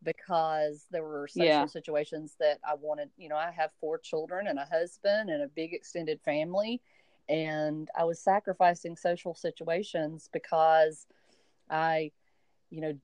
because 0.07 0.85
there 0.89 1.03
were 1.03 1.27
social 1.27 1.45
yeah. 1.45 1.65
situations 1.65 2.37
that 2.39 2.59
I 2.63 2.75
wanted. 2.75 3.09
You 3.17 3.27
know, 3.27 3.35
I 3.35 3.51
have 3.51 3.71
four 3.81 3.97
children 3.97 4.47
and 4.47 4.57
a 4.57 4.63
husband 4.63 5.29
and 5.29 5.43
a 5.43 5.49
big 5.49 5.73
extended 5.73 6.21
family, 6.21 6.81
and 7.27 7.89
I 7.95 8.05
was 8.05 8.17
sacrificing 8.17 8.95
social 8.95 9.35
situations 9.35 10.29
because 10.31 11.07
I, 11.69 12.11
you 12.69 12.79
know, 12.79 12.97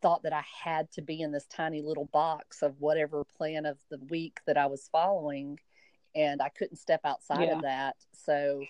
thought 0.00 0.22
that 0.22 0.32
I 0.32 0.44
had 0.64 0.90
to 0.92 1.02
be 1.02 1.20
in 1.20 1.30
this 1.30 1.44
tiny 1.44 1.82
little 1.82 2.06
box 2.06 2.62
of 2.62 2.80
whatever 2.80 3.22
plan 3.36 3.66
of 3.66 3.76
the 3.90 3.98
week 4.08 4.40
that 4.46 4.56
I 4.56 4.64
was 4.64 4.88
following, 4.90 5.60
and 6.14 6.40
I 6.40 6.48
couldn't 6.48 6.78
step 6.78 7.02
outside 7.04 7.48
yeah. 7.48 7.56
of 7.56 7.62
that. 7.62 7.96
So 8.12 8.62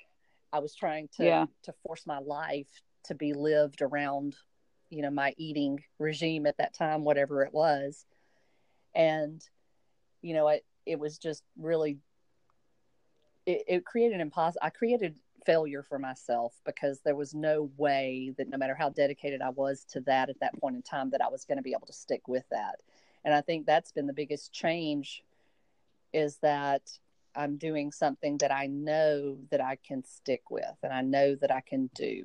I 0.53 0.59
was 0.59 0.75
trying 0.75 1.09
to 1.19 1.25
yeah. 1.25 1.47
to 1.63 1.73
force 1.87 2.05
my 2.05 2.19
life 2.19 2.83
to 3.05 3.15
be 3.15 3.33
lived 3.33 3.81
around 3.81 4.35
you 4.91 5.03
know 5.03 5.11
my 5.11 5.35
eating 5.37 5.83
regime 5.99 6.47
at 6.47 6.57
that 6.59 6.75
time 6.75 7.05
whatever 7.05 7.43
it 7.43 7.53
was 7.53 8.05
and 8.95 9.43
you 10.23 10.35
know 10.35 10.49
it 10.49 10.65
it 10.85 10.99
was 10.99 11.19
just 11.19 11.43
really 11.59 11.99
it, 13.47 13.65
it 13.67 13.85
created 13.85 14.21
impossible 14.21 14.61
i 14.63 14.71
created 14.71 15.17
failure 15.45 15.83
for 15.83 15.99
myself 15.99 16.55
because 16.65 17.01
there 17.05 17.15
was 17.15 17.33
no 17.33 17.71
way 17.77 18.33
that 18.37 18.49
no 18.49 18.59
matter 18.59 18.75
how 18.75 18.89
dedicated 18.89 19.41
i 19.41 19.51
was 19.51 19.85
to 19.85 20.01
that 20.01 20.29
at 20.29 20.41
that 20.41 20.59
point 20.61 20.75
in 20.75 20.83
time 20.83 21.11
that 21.11 21.23
i 21.23 21.29
was 21.29 21.45
going 21.45 21.57
to 21.57 21.63
be 21.63 21.73
able 21.73 21.87
to 21.87 21.93
stick 21.93 22.27
with 22.27 22.45
that 22.51 22.77
and 23.25 23.33
i 23.33 23.41
think 23.41 23.65
that's 23.65 23.93
been 23.93 24.07
the 24.07 24.13
biggest 24.13 24.53
change 24.53 25.23
is 26.13 26.39
that 26.39 26.83
I'm 27.37 27.59
doing 27.59 27.93
something 27.93 28.39
that 28.39 28.51
I 28.51 28.67
know 28.67 29.37
that 29.51 29.61
I 29.61 29.77
can 29.87 30.03
stick 30.03 30.51
with 30.51 30.77
and 30.83 30.93
I 30.93 31.03
know 31.03 31.35
that 31.37 31.51
I 31.51 31.61
can 31.61 31.91
do. 31.95 32.25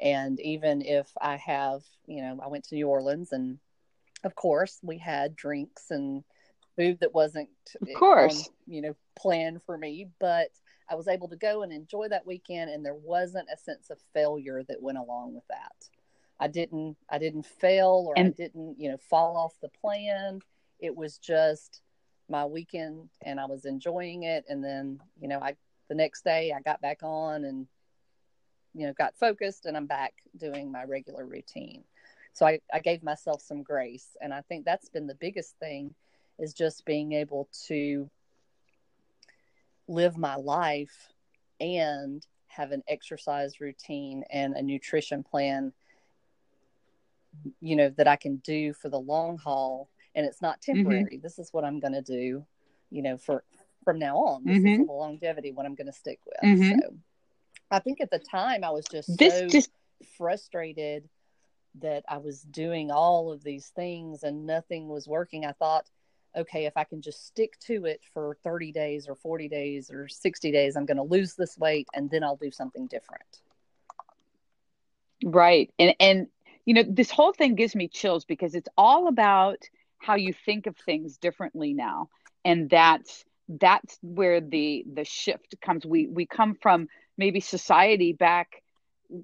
And 0.00 0.38
even 0.40 0.82
if 0.82 1.10
I 1.20 1.36
have, 1.36 1.82
you 2.06 2.22
know, 2.22 2.40
I 2.42 2.48
went 2.48 2.64
to 2.64 2.74
New 2.74 2.88
Orleans 2.88 3.32
and 3.32 3.58
of 4.24 4.34
course 4.34 4.78
we 4.82 4.98
had 4.98 5.36
drinks 5.36 5.90
and 5.90 6.24
food 6.76 6.98
that 7.00 7.14
wasn't 7.14 7.48
of 7.80 7.88
eh, 7.88 7.92
course. 7.92 8.48
on, 8.48 8.54
you 8.66 8.82
know 8.82 8.94
planned 9.16 9.62
for 9.62 9.76
me 9.76 10.08
but 10.20 10.48
i 10.88 10.94
was 10.94 11.08
able 11.08 11.28
to 11.28 11.36
go 11.36 11.62
and 11.62 11.72
enjoy 11.72 12.08
that 12.08 12.26
weekend 12.26 12.70
and 12.70 12.84
there 12.84 12.94
wasn't 12.94 13.46
a 13.52 13.56
sense 13.56 13.90
of 13.90 13.98
failure 14.14 14.62
that 14.68 14.80
went 14.82 14.98
along 14.98 15.34
with 15.34 15.46
that. 15.48 15.72
I 16.40 16.46
didn't 16.46 16.96
i 17.10 17.18
didn't 17.18 17.46
fail 17.46 18.04
or 18.06 18.14
and, 18.16 18.28
i 18.28 18.30
didn't 18.30 18.76
you 18.78 18.90
know 18.90 18.96
fall 18.96 19.36
off 19.36 19.54
the 19.60 19.68
plan. 19.68 20.40
It 20.78 20.94
was 20.94 21.18
just 21.18 21.82
my 22.28 22.44
weekend 22.44 23.08
and 23.22 23.40
i 23.40 23.46
was 23.46 23.64
enjoying 23.64 24.22
it. 24.22 24.44
And 24.48 24.62
then 24.62 25.00
you 25.20 25.28
know 25.28 25.40
i 25.40 25.56
the 25.88 25.94
next 25.96 26.22
day 26.22 26.52
i 26.56 26.60
got 26.60 26.80
back 26.80 27.02
on 27.02 27.44
and 27.44 27.66
you 28.78 28.86
know 28.86 28.92
got 28.96 29.18
focused 29.18 29.66
and 29.66 29.76
i'm 29.76 29.86
back 29.86 30.14
doing 30.36 30.70
my 30.70 30.84
regular 30.84 31.26
routine 31.26 31.82
so 32.32 32.46
I, 32.46 32.60
I 32.72 32.78
gave 32.78 33.02
myself 33.02 33.42
some 33.42 33.62
grace 33.62 34.16
and 34.20 34.32
i 34.32 34.40
think 34.42 34.64
that's 34.64 34.88
been 34.88 35.08
the 35.08 35.16
biggest 35.16 35.58
thing 35.58 35.94
is 36.38 36.54
just 36.54 36.84
being 36.84 37.12
able 37.12 37.48
to 37.66 38.08
live 39.88 40.16
my 40.16 40.36
life 40.36 41.08
and 41.60 42.24
have 42.46 42.70
an 42.70 42.84
exercise 42.86 43.60
routine 43.60 44.22
and 44.30 44.54
a 44.54 44.62
nutrition 44.62 45.24
plan 45.24 45.72
you 47.60 47.74
know 47.74 47.90
that 47.96 48.06
i 48.06 48.14
can 48.14 48.36
do 48.36 48.72
for 48.72 48.88
the 48.88 48.98
long 48.98 49.38
haul 49.38 49.88
and 50.14 50.24
it's 50.24 50.40
not 50.40 50.60
mm-hmm. 50.60 50.76
temporary 50.76 51.04
mm-hmm. 51.04 51.22
this 51.22 51.40
is 51.40 51.52
what 51.52 51.64
i'm 51.64 51.80
going 51.80 51.92
to 51.92 52.02
do 52.02 52.44
you 52.90 53.02
know 53.02 53.16
for 53.16 53.42
from 53.84 53.98
now 53.98 54.16
on 54.18 54.44
this 54.44 54.58
mm-hmm. 54.58 54.82
is 54.82 54.86
the 54.86 54.92
longevity 54.92 55.50
what 55.50 55.66
i'm 55.66 55.74
going 55.74 55.86
to 55.86 55.92
stick 55.92 56.20
with 56.24 56.36
mm-hmm. 56.44 56.78
so 56.78 56.94
i 57.70 57.78
think 57.78 58.00
at 58.00 58.10
the 58.10 58.18
time 58.18 58.64
i 58.64 58.70
was 58.70 58.84
just 58.90 59.16
this 59.18 59.38
so 59.38 59.48
just 59.48 59.70
frustrated 60.16 61.08
that 61.80 62.04
I 62.08 62.18
was 62.18 62.42
doing 62.42 62.90
all 62.90 63.30
of 63.30 63.42
these 63.42 63.68
things 63.68 64.22
and 64.22 64.46
nothing 64.46 64.88
was 64.88 65.06
working, 65.06 65.44
I 65.44 65.52
thought, 65.52 65.88
okay, 66.36 66.66
if 66.66 66.76
I 66.76 66.84
can 66.84 67.02
just 67.02 67.26
stick 67.26 67.58
to 67.60 67.84
it 67.86 68.00
for 68.12 68.36
30 68.42 68.72
days 68.72 69.08
or 69.08 69.14
40 69.14 69.48
days 69.48 69.90
or 69.90 70.08
60 70.08 70.52
days, 70.52 70.76
I'm 70.76 70.86
going 70.86 70.96
to 70.98 71.02
lose 71.02 71.34
this 71.34 71.56
weight 71.58 71.88
and 71.94 72.10
then 72.10 72.22
I'll 72.22 72.36
do 72.36 72.50
something 72.50 72.86
different. 72.86 73.40
Right. 75.24 75.72
And, 75.78 75.94
and, 75.98 76.26
you 76.64 76.74
know, 76.74 76.84
this 76.86 77.10
whole 77.10 77.32
thing 77.32 77.54
gives 77.54 77.74
me 77.74 77.88
chills 77.88 78.24
because 78.24 78.54
it's 78.54 78.68
all 78.76 79.08
about 79.08 79.58
how 79.98 80.14
you 80.14 80.32
think 80.32 80.66
of 80.66 80.76
things 80.76 81.16
differently 81.16 81.72
now. 81.74 82.08
And 82.44 82.70
that's, 82.70 83.24
that's 83.48 83.98
where 84.02 84.40
the, 84.40 84.84
the 84.92 85.04
shift 85.04 85.56
comes. 85.60 85.84
We, 85.84 86.06
we 86.06 86.26
come 86.26 86.54
from 86.54 86.88
maybe 87.18 87.40
society 87.40 88.14
back 88.14 88.62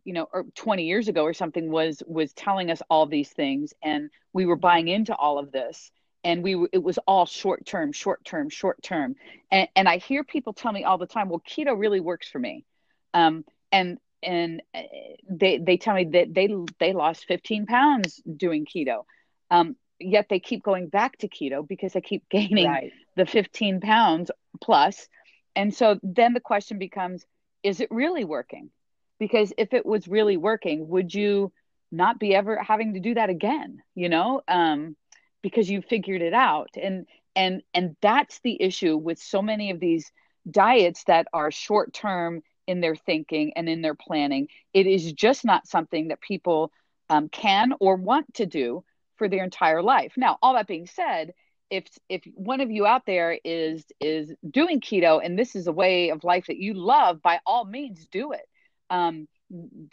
you 0.05 0.13
know 0.13 0.29
or 0.33 0.45
20 0.55 0.85
years 0.85 1.09
ago 1.09 1.23
or 1.25 1.33
something 1.33 1.71
was 1.71 2.03
was 2.07 2.33
telling 2.33 2.71
us 2.71 2.83
all 2.91 3.07
these 3.07 3.31
things 3.31 3.73
and 3.83 4.11
we 4.33 4.47
were 4.47 4.57
buying 4.57 4.89
into 4.89 5.15
all 5.15 5.39
of 5.39 5.53
this 5.53 5.91
and 6.25 6.43
we 6.43 6.67
it 6.73 6.83
was 6.83 6.99
all 7.07 7.27
short 7.27 7.65
term 7.67 7.93
short 7.93 8.25
term 8.25 8.49
short 8.49 8.83
term. 8.83 9.15
And, 9.51 9.69
and 9.77 9.89
i 9.89 9.99
hear 9.99 10.25
people 10.25 10.53
tell 10.53 10.73
me 10.73 10.85
all 10.85 10.99
the 10.99 11.07
time 11.07 11.29
well 11.29 11.43
keto 11.47 11.79
really 11.79 12.01
works 12.01 12.29
for 12.29 12.39
me. 12.39 12.65
Um, 13.13 13.45
and 13.71 13.99
and 14.23 14.63
uh, 14.75 14.81
they 15.29 15.59
they 15.59 15.77
tell 15.77 15.95
me 15.95 16.05
that 16.13 16.35
they 16.35 16.49
they 16.81 16.93
lost 16.93 17.27
15 17.27 17.67
pounds 17.67 18.23
doing 18.37 18.65
keto. 18.67 19.05
Um, 19.51 19.77
yet 20.01 20.27
they 20.29 20.41
keep 20.41 20.63
going 20.63 20.89
back 20.89 21.19
to 21.19 21.29
keto 21.29 21.67
because 21.67 21.93
they 21.93 22.01
keep 22.01 22.29
gaining 22.31 22.69
right. 22.69 22.93
the 23.17 23.27
15 23.27 23.81
pounds 23.81 24.31
plus. 24.61 25.09
And 25.55 25.73
so 25.73 26.01
then 26.03 26.33
the 26.33 26.41
question 26.41 26.79
becomes 26.79 27.25
is 27.65 27.81
it 27.81 27.89
really 27.91 28.25
working? 28.25 28.71
Because 29.19 29.53
if 29.59 29.73
it 29.75 29.87
was 29.87 30.07
really 30.07 30.37
working 30.37 30.89
would 30.89 31.13
you 31.15 31.53
not 31.91 32.19
be 32.19 32.35
ever 32.35 32.57
having 32.63 32.95
to 32.95 33.01
do 33.01 33.15
that 33.15 33.31
again 33.31 33.83
you 33.95 34.09
know? 34.09 34.43
Um, 34.47 34.97
because 35.45 35.71
you 35.71 35.83
figured 35.83 36.23
it 36.23 36.33
out. 36.33 36.71
And 36.83 37.07
and 37.37 37.63
and 37.75 37.97
that's 38.01 38.41
the 38.41 38.61
issue 38.61 38.97
with 38.97 39.19
so 39.19 39.43
many 39.43 39.71
of 39.71 39.79
these 39.79 40.11
diets 40.51 41.05
that 41.05 41.29
are 41.33 41.51
short 41.51 41.93
term 41.93 42.43
in 42.67 42.81
their 42.81 42.97
thinking 42.97 43.53
and 43.55 43.69
in 43.69 43.83
their 43.83 43.95
planning. 43.95 44.49
It 44.73 44.87
is 44.87 45.13
just 45.13 45.45
not 45.45 45.69
something 45.69 46.09
that 46.09 46.21
people 46.21 46.73
um, 47.11 47.29
can 47.29 47.75
or 47.79 47.97
want 47.97 48.33
to 48.35 48.47
do 48.47 48.85
for 49.17 49.29
their 49.29 49.45
entire 49.45 49.83
life. 49.83 50.15
Now 50.17 50.39
all 50.43 50.55
that 50.55 50.67
being 50.67 50.87
said 50.87 51.35
if 51.71 51.87
if 52.09 52.23
one 52.35 52.61
of 52.61 52.71
you 52.71 52.87
out 52.87 53.07
there 53.07 53.39
is 53.45 53.85
is 54.01 54.33
doing 54.49 54.81
keto 54.81 55.21
and 55.25 55.39
this 55.39 55.57
is 55.57 55.67
a 55.67 55.73
way 55.73 56.11
of 56.11 56.25
life 56.25 56.47
that 56.47 56.59
you 56.59 56.75
love 56.75 57.23
by 57.23 57.41
all 57.47 57.65
means 57.65 58.07
do 58.11 58.33
it 58.33 58.47
um, 58.91 59.29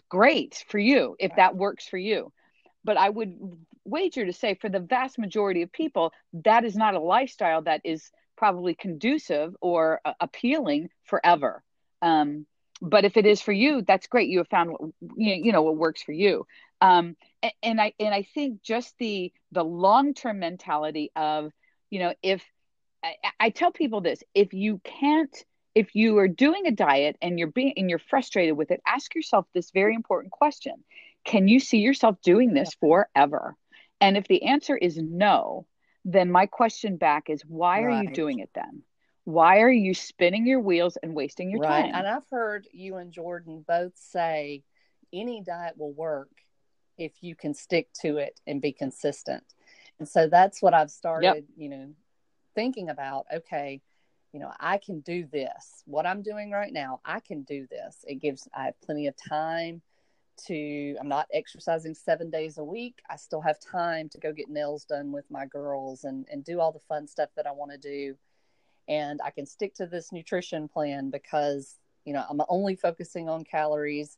great 0.10 0.64
for 0.68 0.80
you 0.80 1.16
if 1.20 1.36
that 1.36 1.56
works 1.56 1.88
for 1.88 1.98
you. 1.98 2.32
But 2.84 2.98
I 2.98 3.10
would 3.10 3.38
wager 3.86 4.26
to 4.26 4.34
say 4.34 4.56
for 4.56 4.70
the 4.70 4.80
vast 4.80 5.20
majority 5.20 5.62
of 5.62 5.72
people, 5.72 6.14
that 6.46 6.64
is 6.64 6.76
not 6.76 6.96
a 6.96 7.00
lifestyle 7.00 7.62
that 7.64 7.82
is 7.84 8.10
probably 8.38 8.74
conducive 8.74 9.56
or 9.62 10.02
uh, 10.04 10.14
appealing 10.20 10.90
forever. 11.04 11.64
Um, 12.02 12.46
but 12.82 13.06
if 13.06 13.18
it 13.18 13.28
is 13.28 13.42
for 13.42 13.52
you, 13.52 13.84
that's 13.84 14.08
great. 14.08 14.30
You 14.30 14.40
have 14.40 14.48
found 14.48 14.72
what, 14.72 14.92
you 15.16 15.52
know 15.52 15.62
what 15.62 15.78
works 15.78 16.02
for 16.02 16.14
you. 16.14 16.48
Um, 16.80 17.16
and, 17.44 17.54
and 17.62 17.82
I 17.82 17.94
and 18.00 18.14
I 18.14 18.24
think 18.34 18.64
just 18.64 18.96
the 18.98 19.32
the 19.52 19.64
long 19.64 20.16
term 20.16 20.40
mentality 20.40 21.12
of 21.16 21.52
you 21.92 22.00
know 22.00 22.14
if 22.24 22.44
I, 23.04 23.16
I 23.40 23.50
tell 23.52 23.72
people 23.72 24.02
this 24.02 24.24
if 24.34 24.54
you 24.54 24.82
can't 24.84 25.36
if 25.76 25.96
you 25.96 26.18
are 26.18 26.28
doing 26.28 26.66
a 26.66 26.72
diet 26.72 27.18
and 27.22 27.38
you're 27.38 27.48
being 27.48 27.74
and 27.78 27.90
you're 27.90 28.00
frustrated 28.00 28.58
with 28.58 28.72
it 28.72 28.82
ask 28.88 29.14
yourself 29.14 29.46
this 29.54 29.70
very 29.72 29.94
important 29.94 30.32
question. 30.32 30.84
Can 31.24 31.48
you 31.48 31.60
see 31.60 31.78
yourself 31.78 32.16
doing 32.24 32.54
this 32.54 32.74
forever? 32.80 33.56
And 34.00 34.18
if 34.18 34.28
the 34.28 34.44
answer 34.44 34.76
is 34.76 34.98
no 34.98 35.68
then 36.04 36.32
my 36.32 36.48
question 36.48 36.98
back 36.98 37.30
is 37.30 37.44
why 37.48 37.84
right. 37.84 37.94
are 37.94 38.04
you 38.04 38.12
doing 38.12 38.40
it 38.40 38.50
then? 38.56 38.82
Why 39.24 39.60
are 39.60 39.70
you 39.70 39.94
spinning 39.94 40.48
your 40.48 40.60
wheels 40.60 40.98
and 40.98 41.14
wasting 41.14 41.52
your 41.52 41.60
right. 41.60 41.84
time? 41.84 41.96
And 41.96 42.08
i've 42.08 42.28
heard 42.32 42.68
you 42.72 42.96
and 42.98 43.12
jordan 43.12 43.64
both 43.68 43.94
say 43.96 44.64
any 45.14 45.42
diet 45.42 45.78
will 45.78 45.94
work 45.94 46.30
if 46.98 47.12
you 47.22 47.36
can 47.36 47.54
stick 47.54 47.88
to 48.02 48.18
it 48.18 48.40
and 48.48 48.62
be 48.62 48.72
consistent 48.72 49.44
so 50.08 50.28
that's 50.28 50.62
what 50.62 50.74
i've 50.74 50.92
started 50.92 51.26
yep. 51.26 51.44
you 51.56 51.70
know 51.70 51.90
thinking 52.56 52.90
about 52.90 53.26
okay 53.34 53.82
you 54.34 54.40
know, 54.40 54.52
I 54.60 54.78
can 54.78 55.02
do 55.02 55.26
this. 55.26 55.84
What 55.86 56.06
I'm 56.06 56.22
doing 56.22 56.52
right 56.52 56.72
now, 56.72 57.02
I 57.04 57.20
can 57.20 57.44
do 57.44 57.68
this. 57.70 58.06
It 58.08 58.16
gives, 58.16 58.48
I 58.54 58.66
have 58.66 58.82
plenty 58.82 59.08
of 59.08 59.16
time 59.18 59.82
to, 60.48 60.96
I'm 61.00 61.10
not 61.10 61.28
exercising 61.34 61.94
seven 61.94 62.30
days 62.30 62.58
a 62.58 62.64
week. 62.64 63.00
I 63.10 63.18
still 63.18 63.42
have 63.42 63.60
time 63.60 64.08
to 64.10 64.18
go 64.20 64.32
get 64.32 64.50
nails 64.50 64.86
done 64.86 65.12
with 65.12 65.30
my 65.30 65.46
girls 65.46 66.06
and, 66.06 66.26
and 66.32 66.46
do 66.46 66.62
all 66.62 66.72
the 66.72 66.80
fun 66.80 67.08
stuff 67.08 67.30
that 67.36 67.46
I 67.46 67.52
want 67.52 67.72
to 67.72 67.78
do. 67.78 68.16
And 68.88 69.20
I 69.24 69.32
can 69.32 69.46
stick 69.46 69.76
to 69.76 69.86
this 69.86 70.12
nutrition 70.12 70.68
plan 70.68 71.10
because, 71.10 71.76
you 72.06 72.14
know, 72.14 72.24
I'm 72.30 72.42
only 72.48 72.76
focusing 72.76 73.28
on 73.28 73.44
calories 73.44 74.18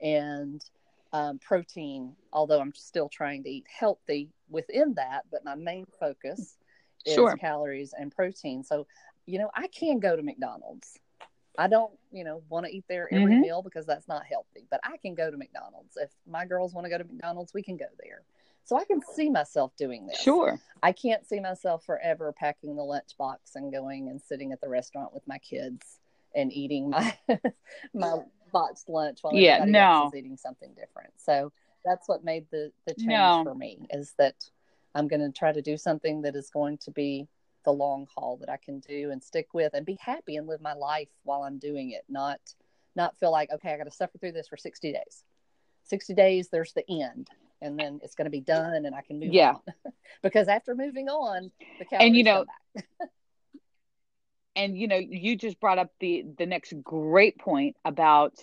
and 0.00 0.62
um, 1.14 1.38
protein, 1.38 2.14
although 2.32 2.60
I'm 2.60 2.74
still 2.74 3.08
trying 3.08 3.44
to 3.44 3.48
eat 3.48 3.64
healthy 3.68 4.28
within 4.50 4.94
that. 4.94 5.22
But 5.30 5.44
my 5.44 5.54
main 5.54 5.86
focus 5.98 6.56
is 7.06 7.14
sure. 7.14 7.36
calories 7.36 7.94
and 7.96 8.14
protein. 8.14 8.64
So 8.64 8.86
you 9.26 9.38
know, 9.38 9.50
I 9.54 9.68
can 9.68 10.00
go 10.00 10.16
to 10.16 10.22
McDonald's. 10.22 10.98
I 11.56 11.68
don't, 11.68 11.92
you 12.10 12.24
know, 12.24 12.42
want 12.48 12.66
to 12.66 12.76
eat 12.76 12.84
there 12.88 13.08
every 13.12 13.32
mm-hmm. 13.32 13.40
meal 13.40 13.62
because 13.62 13.86
that's 13.86 14.08
not 14.08 14.24
healthy, 14.26 14.66
but 14.70 14.80
I 14.82 14.96
can 14.96 15.14
go 15.14 15.30
to 15.30 15.36
McDonald's. 15.36 15.96
If 15.96 16.10
my 16.28 16.44
girls 16.44 16.74
want 16.74 16.84
to 16.86 16.90
go 16.90 16.98
to 16.98 17.04
McDonald's, 17.04 17.54
we 17.54 17.62
can 17.62 17.76
go 17.76 17.86
there. 18.02 18.22
So 18.64 18.76
I 18.76 18.84
can 18.84 19.00
see 19.14 19.30
myself 19.30 19.72
doing 19.76 20.06
this. 20.06 20.18
Sure. 20.20 20.58
I 20.82 20.92
can't 20.92 21.24
see 21.26 21.38
myself 21.38 21.84
forever 21.84 22.32
packing 22.36 22.76
the 22.76 22.82
lunchbox 22.82 23.36
and 23.54 23.72
going 23.72 24.08
and 24.08 24.20
sitting 24.20 24.52
at 24.52 24.60
the 24.60 24.68
restaurant 24.68 25.14
with 25.14 25.26
my 25.28 25.38
kids 25.38 26.00
and 26.34 26.52
eating 26.52 26.90
my 26.90 27.16
my 27.94 28.16
boxed 28.54 28.88
lunch 28.88 29.18
while 29.20 29.34
yeah, 29.34 29.56
everybody 29.56 29.72
no. 29.72 29.80
else 29.80 30.14
is 30.14 30.18
eating 30.18 30.36
something 30.38 30.72
different. 30.74 31.12
So 31.18 31.52
that's 31.84 32.08
what 32.08 32.24
made 32.24 32.46
the 32.50 32.72
the 32.86 32.94
change 32.94 33.08
no. 33.08 33.42
for 33.44 33.54
me 33.54 33.86
is 33.90 34.14
that 34.18 34.36
I'm 34.94 35.08
going 35.08 35.20
to 35.20 35.36
try 35.36 35.52
to 35.52 35.60
do 35.60 35.76
something 35.76 36.22
that 36.22 36.36
is 36.36 36.48
going 36.48 36.78
to 36.78 36.90
be 36.90 37.28
the 37.64 37.72
long 37.72 38.06
haul 38.14 38.36
that 38.38 38.48
I 38.48 38.56
can 38.56 38.78
do 38.80 39.10
and 39.10 39.22
stick 39.22 39.48
with 39.52 39.74
and 39.74 39.84
be 39.84 39.98
happy 40.00 40.36
and 40.36 40.46
live 40.46 40.60
my 40.60 40.74
life 40.74 41.08
while 41.24 41.42
I'm 41.42 41.58
doing 41.58 41.90
it, 41.90 42.04
not 42.08 42.40
not 42.96 43.18
feel 43.18 43.32
like, 43.32 43.50
okay, 43.50 43.72
I 43.72 43.76
got 43.76 43.84
to 43.84 43.90
suffer 43.90 44.18
through 44.18 44.32
this 44.32 44.46
for 44.46 44.56
60 44.56 44.92
days. 44.92 45.24
60 45.84 46.14
days, 46.14 46.48
there's 46.48 46.72
the 46.74 46.84
end. 46.88 47.28
And 47.60 47.78
then 47.78 47.98
it's 48.04 48.14
going 48.14 48.26
to 48.26 48.30
be 48.30 48.40
done 48.40 48.84
and 48.84 48.94
I 48.94 49.02
can 49.02 49.18
move 49.18 49.32
yeah. 49.32 49.54
on. 49.54 49.92
because 50.22 50.46
after 50.46 50.76
moving 50.76 51.08
on, 51.08 51.50
the 51.78 51.84
calories 51.86 52.06
and 52.06 52.16
you 52.16 52.22
know, 52.22 52.44
and 54.56 54.76
you 54.76 54.88
know, 54.88 54.96
you 54.96 55.36
just 55.36 55.60
brought 55.60 55.78
up 55.78 55.90
the 56.00 56.24
the 56.38 56.46
next 56.46 56.74
great 56.82 57.38
point 57.38 57.76
about 57.84 58.34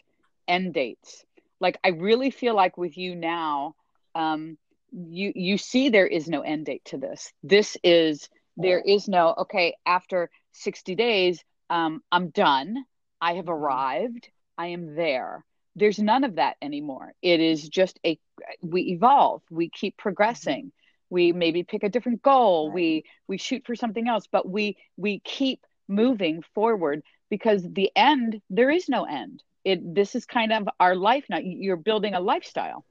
end 0.47 0.74
dates. 0.74 1.26
Like 1.60 1.78
I 1.84 1.89
really 1.89 2.32
feel 2.32 2.56
like 2.56 2.78
with 2.78 2.97
you 2.97 3.15
now, 3.15 3.76
um, 4.15 4.58
you 4.91 5.32
you 5.36 5.58
see 5.58 5.89
there 5.89 6.08
is 6.08 6.28
no 6.28 6.41
end 6.41 6.65
date 6.65 6.86
to 6.86 6.97
this. 6.97 7.32
This 7.43 7.78
is 7.84 8.30
there 8.58 8.80
is 8.80 9.08
no 9.08 9.34
okay 9.39 9.76
after 9.86 10.30
60 10.52 10.95
days 10.95 11.43
um, 11.69 12.02
I'm 12.12 12.30
done. 12.30 12.86
I 13.21 13.34
have 13.36 13.45
Mhm. 13.45 13.50
arrived. 13.50 14.30
I 14.58 14.67
am 14.67 14.95
there. 14.95 15.45
There's 15.76 16.00
none 16.00 16.24
of 16.24 16.36
that 16.36 16.58
anymore. 16.62 17.13
It 17.21 17.39
is 17.39 17.67
just 17.69 18.00
a 18.06 18.19
we 18.62 18.82
evolve. 18.91 19.41
We 19.50 19.69
keep 19.69 19.97
progressing. 19.97 20.71
We 21.10 21.32
maybe 21.34 21.63
pick 21.63 21.84
a 21.84 21.89
different 21.89 22.21
goal. 22.21 22.71
Right. 22.71 22.74
We 22.74 23.06
we 23.28 23.38
shoot 23.38 23.65
for 23.65 23.76
something 23.76 24.08
else, 24.08 24.28
but 24.32 24.47
we 24.50 24.78
we 24.97 25.19
keep 25.19 25.65
moving 25.88 26.44
forward 26.54 27.04
because 27.30 27.63
the 27.63 27.91
end 27.96 28.41
there 28.50 28.70
is 28.70 28.88
no 28.89 29.04
end. 29.06 29.44
It 29.63 29.94
this 29.96 30.15
is 30.15 30.26
kind 30.26 30.52
of 30.54 30.67
our 30.80 30.96
life 30.96 31.26
now. 31.30 31.38
You're 31.38 31.76
building 31.78 32.13
a 32.13 32.20
lifestyle. 32.20 32.86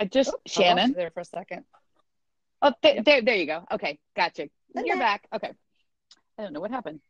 I 0.00 0.04
just 0.06 0.30
Oh, 0.30 0.32
I 0.32 0.36
lost 0.36 0.54
Shannon. 0.54 0.88
you 0.90 0.94
there 0.94 1.10
for 1.10 1.20
a 1.20 1.24
second. 1.24 1.64
Oh, 2.62 2.72
th- 2.82 3.04
there, 3.04 3.22
there 3.22 3.36
you 3.36 3.46
go. 3.46 3.64
Okay, 3.70 3.98
gotcha. 4.16 4.48
You're 4.74 4.98
back. 4.98 5.26
Okay. 5.32 5.52
I 6.38 6.42
don't 6.42 6.52
know 6.52 6.60
what 6.60 6.70
happened. 6.70 7.00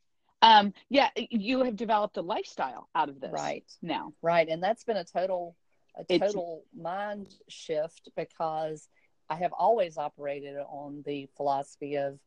Um, 0.43 0.75
yeah, 0.91 1.09
you 1.17 1.63
have 1.65 1.77
developed 1.77 2.19
a 2.19 2.23
lifestyle 2.23 2.89
out 2.95 3.09
of 3.09 3.21
this 3.21 3.33
Right. 3.33 3.65
now. 3.81 4.13
Right. 4.21 4.47
And 4.49 4.63
that's 4.63 4.85
been 4.85 4.99
a 4.99 5.05
total 5.05 5.57
a 5.97 6.03
It's- 6.09 6.21
total 6.21 6.65
mind 6.75 7.35
shift 7.49 8.11
because 8.17 8.89
I 9.29 9.37
have 9.37 9.53
always 9.53 9.97
operated 9.97 10.57
on 10.59 11.03
the 11.07 11.27
philosophy 11.37 11.97
of, 11.97 12.19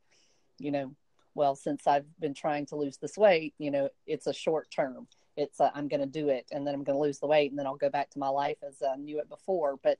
you 0.58 0.72
know, 0.72 0.96
well, 1.36 1.56
since 1.56 1.86
I've 1.86 2.08
been 2.20 2.34
trying 2.34 2.66
to 2.68 2.76
lose 2.76 2.98
this 2.98 3.18
weight, 3.18 3.54
you 3.60 3.70
know, 3.70 3.90
it's 4.08 4.26
a 4.26 4.34
short 4.34 4.72
term. 4.72 5.08
It's 5.36 5.62
i 5.62 5.70
I'm 5.76 5.88
going 5.88 6.00
to 6.02 6.08
do 6.08 6.30
it 6.30 6.48
and 6.52 6.66
then 6.66 6.74
I'm 6.74 6.84
going 6.84 6.98
to 6.98 7.02
lose 7.02 7.20
the 7.20 7.28
weight 7.28 7.52
and 7.52 7.60
then 7.60 7.68
I'll 7.68 7.76
go 7.76 7.92
back 7.92 8.10
to 8.12 8.20
my 8.20 8.30
life 8.30 8.58
as 8.68 8.82
I 8.82 8.96
knew 8.96 9.20
it 9.20 9.30
before. 9.30 9.78
But 9.84 10.00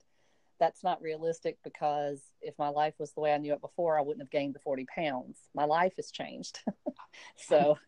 that's 0.58 0.82
not 0.82 1.00
realistic 1.00 1.58
because 1.62 2.20
if 2.40 2.58
my 2.58 2.68
life 2.68 2.94
was 2.98 3.12
the 3.12 3.20
way 3.20 3.32
I 3.32 3.38
knew 3.38 3.52
it 3.52 3.60
before, 3.60 3.96
I 3.96 4.00
wouldn't 4.00 4.22
have 4.22 4.30
gained 4.30 4.56
the 4.56 4.58
40 4.58 4.86
pounds. 4.92 5.38
My 5.54 5.64
life 5.64 5.92
has 5.96 6.10
changed. 6.10 6.58
so 7.36 7.78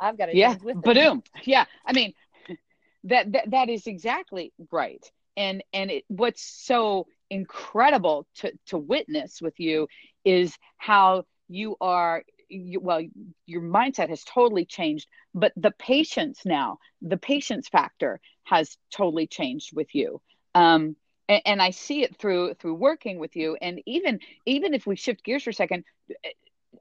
I've 0.00 0.16
got 0.16 0.26
to 0.26 0.36
Yeah, 0.36 0.54
with 0.62 0.76
it. 0.76 0.82
boom. 0.84 1.24
Yeah, 1.42 1.64
I 1.84 1.92
mean, 1.92 2.14
that, 3.04 3.32
that 3.32 3.50
that 3.50 3.68
is 3.68 3.88
exactly 3.88 4.52
right. 4.70 5.04
And 5.40 5.64
and 5.72 5.90
it, 5.90 6.04
what's 6.08 6.42
so 6.42 7.06
incredible 7.30 8.26
to 8.36 8.52
to 8.66 8.78
witness 8.78 9.40
with 9.40 9.58
you 9.58 9.88
is 10.24 10.56
how 10.76 11.24
you 11.48 11.76
are. 11.80 12.22
You, 12.52 12.80
well, 12.80 13.00
your 13.46 13.62
mindset 13.62 14.08
has 14.08 14.24
totally 14.24 14.64
changed, 14.64 15.06
but 15.32 15.52
the 15.56 15.70
patience 15.70 16.40
now, 16.44 16.78
the 17.00 17.16
patience 17.16 17.68
factor 17.68 18.20
has 18.42 18.76
totally 18.90 19.28
changed 19.28 19.70
with 19.72 19.94
you. 19.94 20.20
Um, 20.56 20.96
and, 21.28 21.42
and 21.46 21.62
I 21.62 21.70
see 21.70 22.02
it 22.02 22.16
through 22.16 22.54
through 22.54 22.74
working 22.74 23.20
with 23.20 23.36
you, 23.36 23.56
and 23.60 23.80
even 23.86 24.18
even 24.46 24.74
if 24.74 24.84
we 24.84 24.96
shift 24.96 25.22
gears 25.22 25.44
for 25.44 25.50
a 25.50 25.54
second, 25.54 25.84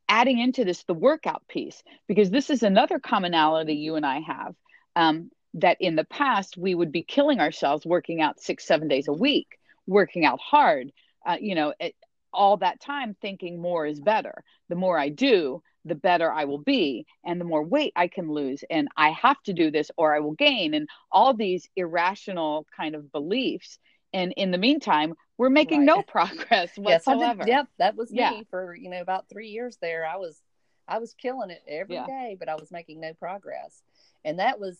adding 0.08 0.40
into 0.40 0.66
this 0.66 0.84
the 0.84 0.94
workout 0.94 1.44
piece 1.48 1.84
because 2.08 2.32
this 2.32 2.50
is 2.50 2.64
another 2.64 3.00
commonality 3.00 3.76
you 3.76 3.96
and 3.96 4.06
I 4.06 4.22
have. 4.22 4.56
Um, 4.96 5.30
that 5.56 5.78
in 5.80 5.96
the 5.96 6.04
past 6.06 6.58
we 6.58 6.76
would 6.76 6.92
be 6.92 7.04
killing 7.04 7.40
ourselves 7.40 7.86
working 7.86 8.22
out 8.22 8.40
six 8.40 8.66
seven 8.66 8.88
days 8.88 9.08
a 9.08 9.14
week 9.14 9.48
working 9.88 10.26
out 10.26 10.40
hard 10.40 10.92
uh, 11.28 11.38
you 11.40 11.56
know 11.56 11.74
it, 11.80 11.96
all 12.32 12.58
that 12.58 12.80
time 12.80 13.16
thinking 13.22 13.60
more 13.60 13.86
is 13.86 14.00
better 14.00 14.44
the 14.70 14.76
more 14.76 14.98
i 15.00 15.10
do 15.10 15.62
the 15.86 15.96
better 15.96 16.32
i 16.32 16.46
will 16.46 16.60
be 16.60 17.06
and 17.26 17.42
the 17.42 17.46
more 17.46 17.64
weight 17.64 17.94
i 17.96 18.08
can 18.08 18.30
lose 18.32 18.64
and 18.70 18.88
i 18.98 19.10
have 19.10 19.42
to 19.42 19.54
do 19.54 19.72
this 19.72 19.90
or 19.98 20.16
i 20.16 20.20
will 20.20 20.34
gain 20.34 20.74
and 20.76 20.88
all 21.12 21.34
these 21.34 21.68
irrational 21.76 22.68
kind 22.76 22.94
of 22.94 23.12
beliefs 23.12 23.80
and 24.14 24.34
in 24.38 24.52
the 24.52 24.58
meantime 24.58 25.14
we're 25.38 25.50
making 25.50 25.80
Right. 25.80 25.86
no 25.86 26.02
progress 26.08 26.70
whatsoever 26.78 27.44
did. 27.46 27.52
Yep, 27.52 27.68
that 27.80 27.96
was 27.96 28.12
Yeah. 28.12 28.32
me 28.32 28.46
for 28.52 28.76
you 28.76 28.90
know 28.90 29.00
about 29.02 29.30
three 29.30 29.48
years 29.48 29.78
there. 29.82 30.06
I 30.06 30.18
was 30.18 30.40
I 30.88 30.98
was 30.98 31.14
killing 31.14 31.50
it 31.50 31.62
every 31.68 31.96
day, 31.96 32.30
Yeah. 32.32 32.36
but 32.38 32.50
I 32.50 32.56
was 32.56 32.72
making 32.72 33.00
no 33.00 33.14
progress, 33.14 33.82
and 34.26 34.40
that 34.40 34.60
was 34.60 34.78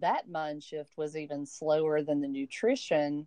that 0.00 0.28
mind 0.28 0.62
shift 0.62 0.96
was 0.96 1.16
even 1.16 1.46
slower 1.46 2.02
than 2.02 2.20
the 2.20 2.28
nutrition 2.28 3.26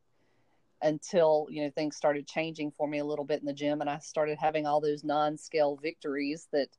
until 0.81 1.47
you 1.49 1.63
know 1.63 1.71
things 1.71 1.95
started 1.95 2.27
changing 2.27 2.71
for 2.71 2.87
me 2.87 2.99
a 2.99 3.05
little 3.05 3.25
bit 3.25 3.39
in 3.39 3.45
the 3.45 3.53
gym, 3.53 3.81
and 3.81 3.89
I 3.89 3.99
started 3.99 4.37
having 4.37 4.65
all 4.67 4.79
those 4.81 5.03
non-scale 5.03 5.77
victories 5.81 6.47
that 6.51 6.69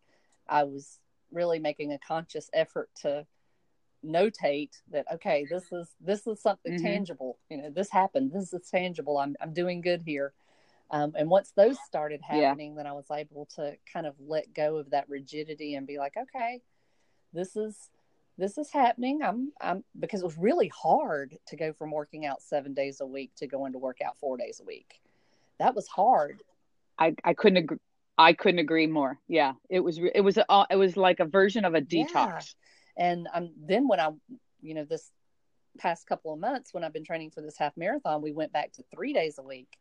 I 0.49 0.65
was 0.65 1.01
really 1.33 1.59
making 1.59 1.93
a 1.93 1.99
conscious 1.99 2.49
effort 2.53 2.91
to 3.03 3.27
notate 4.05 4.81
that 4.91 5.05
okay 5.13 5.45
this 5.51 5.73
is 5.73 5.97
this 6.01 6.27
is 6.27 6.41
something 6.41 6.73
Mhm. 6.73 6.83
tangible 6.83 7.39
you 7.51 7.57
know 7.57 7.69
this 7.69 7.91
happened 7.91 8.31
this 8.33 8.53
is 8.53 8.69
tangible 8.71 9.19
i'm 9.19 9.35
i'm 9.41 9.53
doing 9.53 9.81
good 9.81 10.03
here 10.03 10.33
um, 10.93 11.13
and 11.17 11.29
once 11.29 11.51
those 11.51 11.77
started 11.81 12.21
Yeah. 12.31 12.51
happening 12.51 12.77
then 12.77 12.87
i 12.87 12.93
was 12.93 13.11
able 13.11 13.47
to 13.57 13.77
kind 13.93 14.07
of 14.07 14.15
let 14.21 14.55
go 14.55 14.77
of 14.77 14.91
that 14.91 15.09
rigidity 15.09 15.75
and 15.75 15.87
be 15.87 15.99
like 15.99 16.17
okay 16.17 16.63
this 17.33 17.57
is 17.57 17.91
this 18.39 18.57
is 18.57 18.71
happening 18.73 19.21
i'm 19.23 19.53
i'm 19.61 19.85
because 19.99 20.21
it 20.23 20.25
was 20.25 20.39
really 20.39 20.69
hard 20.69 21.37
to 21.47 21.57
go 21.57 21.73
from 21.73 21.91
working 21.91 22.25
out 22.25 22.41
seven 22.41 22.73
days 22.73 23.01
a 23.01 23.07
week 23.07 23.31
to 23.37 23.47
going 23.47 23.73
to 23.73 23.79
work 23.79 23.99
out 24.05 24.17
four 24.19 24.37
days 24.37 24.61
a 24.61 24.65
week 24.65 25.01
that 25.59 25.75
was 25.75 25.87
hard 25.89 26.43
I, 26.99 27.15
I 27.25 27.35
couldn't 27.35 27.59
agree. 27.59 27.79
I 28.19 28.33
couldn't 28.33 28.59
agree 28.59 28.89
more. 28.89 29.21
Yeah, 29.29 29.53
it 29.71 29.81
was 29.81 30.01
it 30.01 30.21
was 30.21 30.37
a, 30.37 30.67
it 30.69 30.75
was 30.75 30.97
like 30.97 31.21
a 31.21 31.25
version 31.25 31.65
of 31.65 31.75
a 31.75 31.81
Yeah. 31.89 32.05
detox. 32.07 32.55
And 32.97 33.29
um, 33.33 33.51
then 33.57 33.87
when 33.87 34.01
I, 34.01 34.11
you 34.61 34.75
know, 34.75 34.85
this 34.85 35.13
past 35.79 36.09
couple 36.09 36.33
of 36.33 36.41
months 36.41 36.75
when 36.75 36.83
I've 36.83 36.93
been 36.93 37.05
training 37.05 37.31
for 37.31 37.41
this 37.41 37.57
half 37.57 37.77
marathon, 37.77 38.21
we 38.21 38.33
went 38.33 38.53
back 38.53 38.73
to 38.73 38.83
three 38.93 39.13
days 39.13 39.39
a 39.39 39.43
week. 39.45 39.79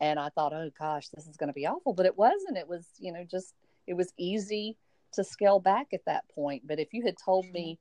And 0.00 0.18
I 0.18 0.30
thought, 0.30 0.54
oh 0.54 0.70
gosh, 0.78 1.08
this 1.08 1.26
is 1.26 1.36
going 1.36 1.48
to 1.48 1.52
be 1.52 1.66
awful. 1.66 1.92
But 1.92 2.06
it 2.06 2.16
wasn't. 2.16 2.56
It 2.56 2.66
was, 2.66 2.86
you 2.98 3.12
know, 3.12 3.24
just, 3.30 3.52
it 3.86 3.92
was 3.94 4.14
easy 4.16 4.78
to 5.12 5.22
scale 5.22 5.60
back 5.60 5.88
at 5.92 6.06
that 6.06 6.24
point. 6.34 6.66
But 6.66 6.80
if 6.80 6.94
you 6.94 7.04
had 7.04 7.16
told 7.22 7.44
me 7.52 7.78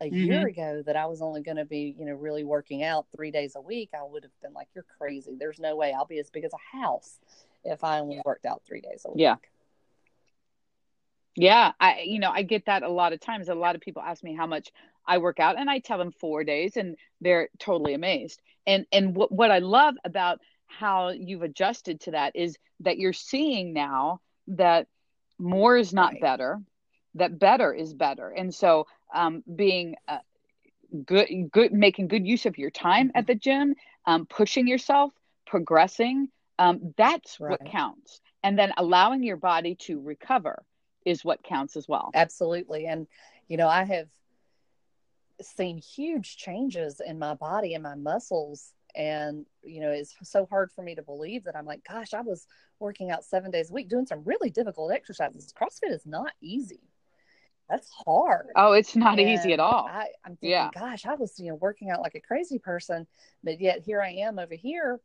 a 0.00 0.06
year 0.06 0.40
mm-hmm. 0.40 0.46
ago 0.46 0.82
that 0.84 0.96
I 0.96 1.06
was 1.06 1.22
only 1.22 1.42
going 1.42 1.56
to 1.56 1.64
be, 1.64 1.94
you 1.98 2.04
know, 2.04 2.14
really 2.14 2.44
working 2.44 2.82
out 2.82 3.06
three 3.14 3.30
days 3.30 3.54
a 3.56 3.60
week, 3.60 3.90
I 3.94 4.02
would 4.04 4.22
have 4.24 4.40
been 4.42 4.52
like, 4.52 4.68
you're 4.74 4.84
crazy. 4.98 5.36
There's 5.38 5.58
no 5.58 5.76
way 5.76 5.92
I'll 5.92 6.06
be 6.06 6.18
as 6.18 6.30
big 6.30 6.44
as 6.44 6.52
a 6.52 6.78
house 6.78 7.18
if 7.64 7.82
I 7.82 8.00
only 8.00 8.20
worked 8.24 8.46
out 8.46 8.62
three 8.66 8.80
days 8.80 9.04
a 9.06 9.10
week. 9.10 9.20
Yeah. 9.20 9.36
Yeah, 11.38 11.72
I 11.78 12.00
you 12.06 12.18
know 12.18 12.30
I 12.30 12.42
get 12.42 12.64
that 12.64 12.82
a 12.82 12.88
lot 12.88 13.12
of 13.12 13.20
times. 13.20 13.50
A 13.50 13.54
lot 13.54 13.74
of 13.74 13.82
people 13.82 14.00
ask 14.00 14.24
me 14.24 14.34
how 14.34 14.46
much 14.46 14.72
I 15.06 15.18
work 15.18 15.38
out, 15.38 15.58
and 15.58 15.68
I 15.68 15.80
tell 15.80 15.98
them 15.98 16.10
four 16.10 16.44
days, 16.44 16.78
and 16.78 16.96
they're 17.20 17.50
totally 17.58 17.92
amazed. 17.92 18.40
And 18.66 18.86
and 18.90 19.14
what 19.14 19.30
what 19.30 19.50
I 19.50 19.58
love 19.58 19.96
about 20.02 20.40
how 20.66 21.10
you've 21.10 21.42
adjusted 21.42 22.00
to 22.00 22.12
that 22.12 22.34
is 22.34 22.56
that 22.80 22.98
you're 22.98 23.12
seeing 23.12 23.74
now 23.74 24.20
that 24.48 24.86
more 25.38 25.76
is 25.76 25.92
not 25.92 26.12
Right. 26.12 26.20
better, 26.22 26.62
that 27.16 27.38
better 27.38 27.72
is 27.72 27.92
better, 27.92 28.30
and 28.30 28.54
so 28.54 28.86
um, 29.14 29.42
being 29.54 29.96
uh, 30.08 30.18
good, 31.04 31.28
good, 31.50 31.72
making 31.72 32.08
good 32.08 32.26
use 32.26 32.46
of 32.46 32.56
your 32.56 32.70
time 32.70 33.10
at 33.14 33.26
the 33.26 33.34
gym, 33.34 33.74
um, 34.06 34.26
pushing 34.26 34.66
yourself, 34.66 35.12
progressing. 35.46 36.28
Um, 36.58 36.94
that's 36.96 37.38
what 37.38 37.64
counts, 37.66 38.20
and 38.42 38.58
then 38.58 38.72
allowing 38.78 39.22
your 39.22 39.36
body 39.36 39.74
to 39.86 40.00
recover 40.00 40.64
is 41.04 41.24
what 41.24 41.42
counts 41.42 41.76
as 41.76 41.86
well. 41.88 42.10
Absolutely. 42.14 42.86
And, 42.86 43.06
you 43.48 43.56
know, 43.56 43.68
I 43.68 43.84
have 43.84 44.08
seen 45.40 45.78
huge 45.78 46.36
changes 46.36 47.00
in 47.00 47.18
my 47.18 47.34
body 47.34 47.74
and 47.74 47.82
my 47.82 47.94
muscles. 47.94 48.72
And, 48.94 49.46
you 49.62 49.80
know, 49.80 49.90
it's 49.90 50.16
so 50.22 50.46
hard 50.46 50.72
for 50.72 50.82
me 50.82 50.94
to 50.96 51.02
believe 51.02 51.44
that 51.44 51.54
I'm 51.54 51.66
like, 51.66 51.84
gosh, 51.86 52.12
I 52.12 52.22
was 52.22 52.46
working 52.80 53.10
out 53.10 53.24
seven 53.24 53.50
days 53.50 53.70
a 53.70 53.72
week 53.72 53.88
doing 53.88 54.06
some 54.06 54.22
really 54.24 54.50
difficult 54.50 54.92
exercises. 54.92 55.54
CrossFit 55.58 55.92
is 55.92 56.06
not 56.06 56.32
easy. 56.40 56.80
That's 57.68 57.90
hard. 57.90 58.48
Oh, 58.54 58.72
it's 58.72 58.94
not 58.94 59.18
easy 59.18 59.52
at 59.52 59.60
all. 59.60 59.88
I, 59.88 60.08
I'm 60.24 60.36
thinking, 60.36 60.50
Yeah. 60.50 60.70
gosh, 60.72 61.04
I 61.04 61.14
was, 61.14 61.38
you 61.38 61.48
know, 61.48 61.56
working 61.56 61.90
out 61.90 62.00
like 62.00 62.14
a 62.14 62.20
crazy 62.20 62.58
person, 62.58 63.06
but 63.42 63.60
yet 63.60 63.82
here 63.82 64.00
I 64.00 64.10
am 64.10 64.38
over 64.38 64.54
here, 64.54 65.00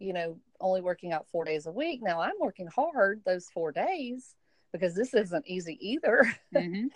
you 0.00 0.12
know, 0.12 0.38
only 0.60 0.80
working 0.80 1.12
out 1.12 1.26
four 1.30 1.44
days 1.44 1.66
a 1.66 1.72
week. 1.72 2.00
Now 2.02 2.20
I'm 2.20 2.34
working 2.40 2.66
hard 2.66 3.22
those 3.24 3.48
four 3.50 3.70
days 3.70 4.34
because 4.72 4.94
this 4.94 5.14
isn't 5.14 5.46
easy 5.46 5.78
either. 5.80 6.24
Mhm. 6.54 6.88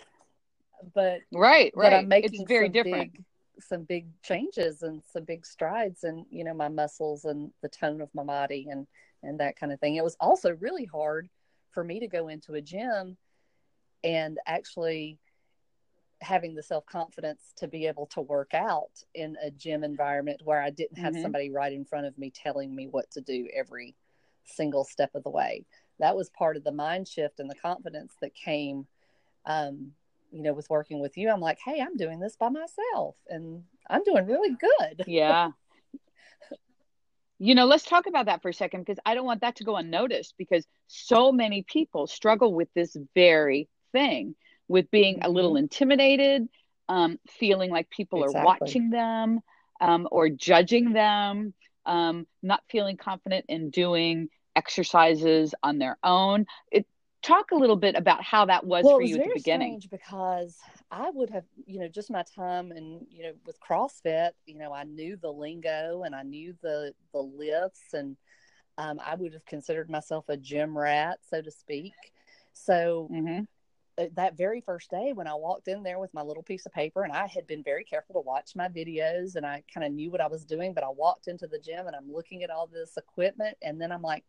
but 0.93 1.21
Right, 1.31 1.71
but 1.73 1.79
right. 1.81 1.93
I'm 1.93 2.07
making 2.07 2.41
it's 2.41 2.47
very 2.49 2.67
some 2.67 2.71
different. 2.73 3.13
Big, 3.13 3.23
some 3.61 3.83
big 3.83 4.07
changes 4.23 4.83
and 4.83 5.01
some 5.11 5.25
big 5.25 5.45
strides 5.45 6.05
and 6.05 6.25
you 6.29 6.45
know 6.45 6.53
my 6.53 6.69
muscles 6.69 7.25
and 7.25 7.51
the 7.61 7.67
tone 7.67 7.99
of 7.99 8.09
my 8.13 8.23
body 8.23 8.67
and 8.69 8.87
and 9.21 9.39
that 9.39 9.57
kind 9.57 9.71
of 9.73 9.79
thing. 9.81 9.95
It 9.95 10.03
was 10.03 10.15
also 10.19 10.55
really 10.55 10.85
hard 10.85 11.29
for 11.71 11.83
me 11.83 11.99
to 11.99 12.07
go 12.07 12.29
into 12.29 12.53
a 12.53 12.61
gym 12.61 13.17
and 14.03 14.37
actually 14.45 15.17
having 16.21 16.53
the 16.53 16.63
self 16.63 16.85
confidence 16.85 17.53
to 17.57 17.67
be 17.67 17.87
able 17.87 18.05
to 18.07 18.21
work 18.21 18.53
out 18.53 19.03
in 19.13 19.37
a 19.41 19.51
gym 19.51 19.83
environment 19.83 20.41
where 20.43 20.61
I 20.61 20.69
didn't 20.69 20.97
have 20.99 21.13
Mhm. 21.13 21.21
somebody 21.21 21.49
right 21.49 21.71
in 21.71 21.85
front 21.85 22.05
of 22.07 22.17
me 22.17 22.29
telling 22.29 22.75
me 22.75 22.87
what 22.87 23.09
to 23.11 23.21
do 23.21 23.47
every 23.53 23.95
single 24.43 24.83
step 24.83 25.15
of 25.15 25.23
the 25.23 25.29
way. 25.29 25.65
That 25.99 26.15
was 26.15 26.29
part 26.29 26.57
of 26.57 26.63
the 26.63 26.71
mind 26.71 27.07
shift 27.07 27.39
and 27.39 27.49
the 27.49 27.55
confidence 27.55 28.15
that 28.21 28.33
came, 28.33 28.87
um, 29.45 29.95
you 30.31 30.41
know, 30.41 30.53
with 30.53 30.69
working 30.69 30.99
with 30.99 31.17
you. 31.17 31.29
I'm 31.29 31.41
like, 31.41 31.59
hey, 31.59 31.81
I'm 31.81 31.95
doing 31.95 32.19
this 32.19 32.35
by 32.35 32.49
myself 32.49 33.15
and 33.27 33.63
I'm 33.89 34.03
doing 34.03 34.25
really 34.25 34.55
good. 34.55 35.03
Yeah. 35.07 35.51
you 37.41 37.55
know, 37.55 37.65
let's 37.65 37.85
talk 37.85 38.05
about 38.05 38.25
that 38.25 38.41
for 38.41 38.49
a 38.49 38.53
second 38.53 38.81
because 38.81 38.99
I 39.05 39.13
don't 39.13 39.25
want 39.25 39.41
that 39.41 39.55
to 39.57 39.63
go 39.63 39.77
unnoticed 39.77 40.35
because 40.37 40.67
so 40.87 41.31
many 41.31 41.63
people 41.63 42.05
struggle 42.05 42.53
with 42.53 42.67
this 42.73 42.97
very 43.15 43.69
thing, 43.91 44.35
with 44.67 44.89
being 44.91 45.15
mm-hmm. 45.15 45.25
a 45.25 45.29
little 45.29 45.51
mm-hmm. 45.51 45.63
intimidated, 45.63 46.49
um, 46.87 47.19
feeling 47.27 47.71
like 47.71 47.89
people 47.89 48.23
exactly. 48.23 48.41
are 48.41 48.45
watching 48.45 48.89
them 48.89 49.39
um, 49.81 50.07
or 50.11 50.29
judging 50.29 50.93
them, 50.93 51.53
um, 51.85 52.27
not 52.41 52.61
feeling 52.69 52.97
confident 52.97 53.45
in 53.47 53.69
doing 53.69 54.29
exercises 54.55 55.53
on 55.63 55.77
their 55.79 55.97
own. 56.03 56.45
It, 56.71 56.85
talk 57.21 57.51
a 57.51 57.55
little 57.55 57.75
bit 57.75 57.95
about 57.95 58.23
how 58.23 58.45
that 58.45 58.65
was 58.65 58.83
well, 58.85 58.95
for 58.95 59.01
you 59.01 59.17
at 59.17 59.23
the 59.23 59.33
beginning 59.33 59.81
because 59.91 60.57
i 60.89 61.09
would 61.09 61.29
have 61.29 61.43
you 61.65 61.79
know 61.79 61.87
just 61.87 62.09
my 62.09 62.23
time 62.35 62.71
and 62.71 63.05
you 63.09 63.23
know 63.23 63.33
with 63.45 63.59
crossfit 63.59 64.31
you 64.45 64.57
know 64.57 64.71
i 64.71 64.83
knew 64.83 65.17
the 65.17 65.29
lingo 65.29 66.03
and 66.03 66.15
i 66.15 66.23
knew 66.23 66.55
the 66.61 66.93
the 67.11 67.19
lifts 67.19 67.93
and 67.93 68.15
um, 68.77 68.99
i 69.05 69.15
would 69.15 69.33
have 69.33 69.45
considered 69.45 69.89
myself 69.89 70.25
a 70.29 70.37
gym 70.37 70.77
rat 70.77 71.19
so 71.29 71.41
to 71.41 71.51
speak 71.51 71.93
so 72.53 73.09
mm-hmm. 73.11 73.41
Uh, 73.99 74.05
that 74.15 74.37
very 74.37 74.61
first 74.61 74.89
day 74.89 75.11
when 75.13 75.27
i 75.27 75.33
walked 75.33 75.67
in 75.67 75.83
there 75.83 75.99
with 75.99 76.13
my 76.13 76.21
little 76.21 76.43
piece 76.43 76.65
of 76.65 76.71
paper 76.71 77.03
and 77.03 77.11
i 77.11 77.27
had 77.27 77.45
been 77.47 77.63
very 77.63 77.83
careful 77.83 78.15
to 78.15 78.25
watch 78.25 78.51
my 78.55 78.69
videos 78.69 79.35
and 79.35 79.45
i 79.45 79.61
kind 79.73 79.85
of 79.85 79.91
knew 79.91 80.09
what 80.09 80.21
i 80.21 80.27
was 80.27 80.45
doing 80.45 80.73
but 80.73 80.83
i 80.83 80.89
walked 80.89 81.27
into 81.27 81.47
the 81.47 81.59
gym 81.59 81.87
and 81.87 81.95
i'm 81.95 82.11
looking 82.11 82.43
at 82.43 82.49
all 82.49 82.67
this 82.67 82.97
equipment 82.97 83.57
and 83.61 83.81
then 83.81 83.91
i'm 83.91 84.01
like 84.01 84.23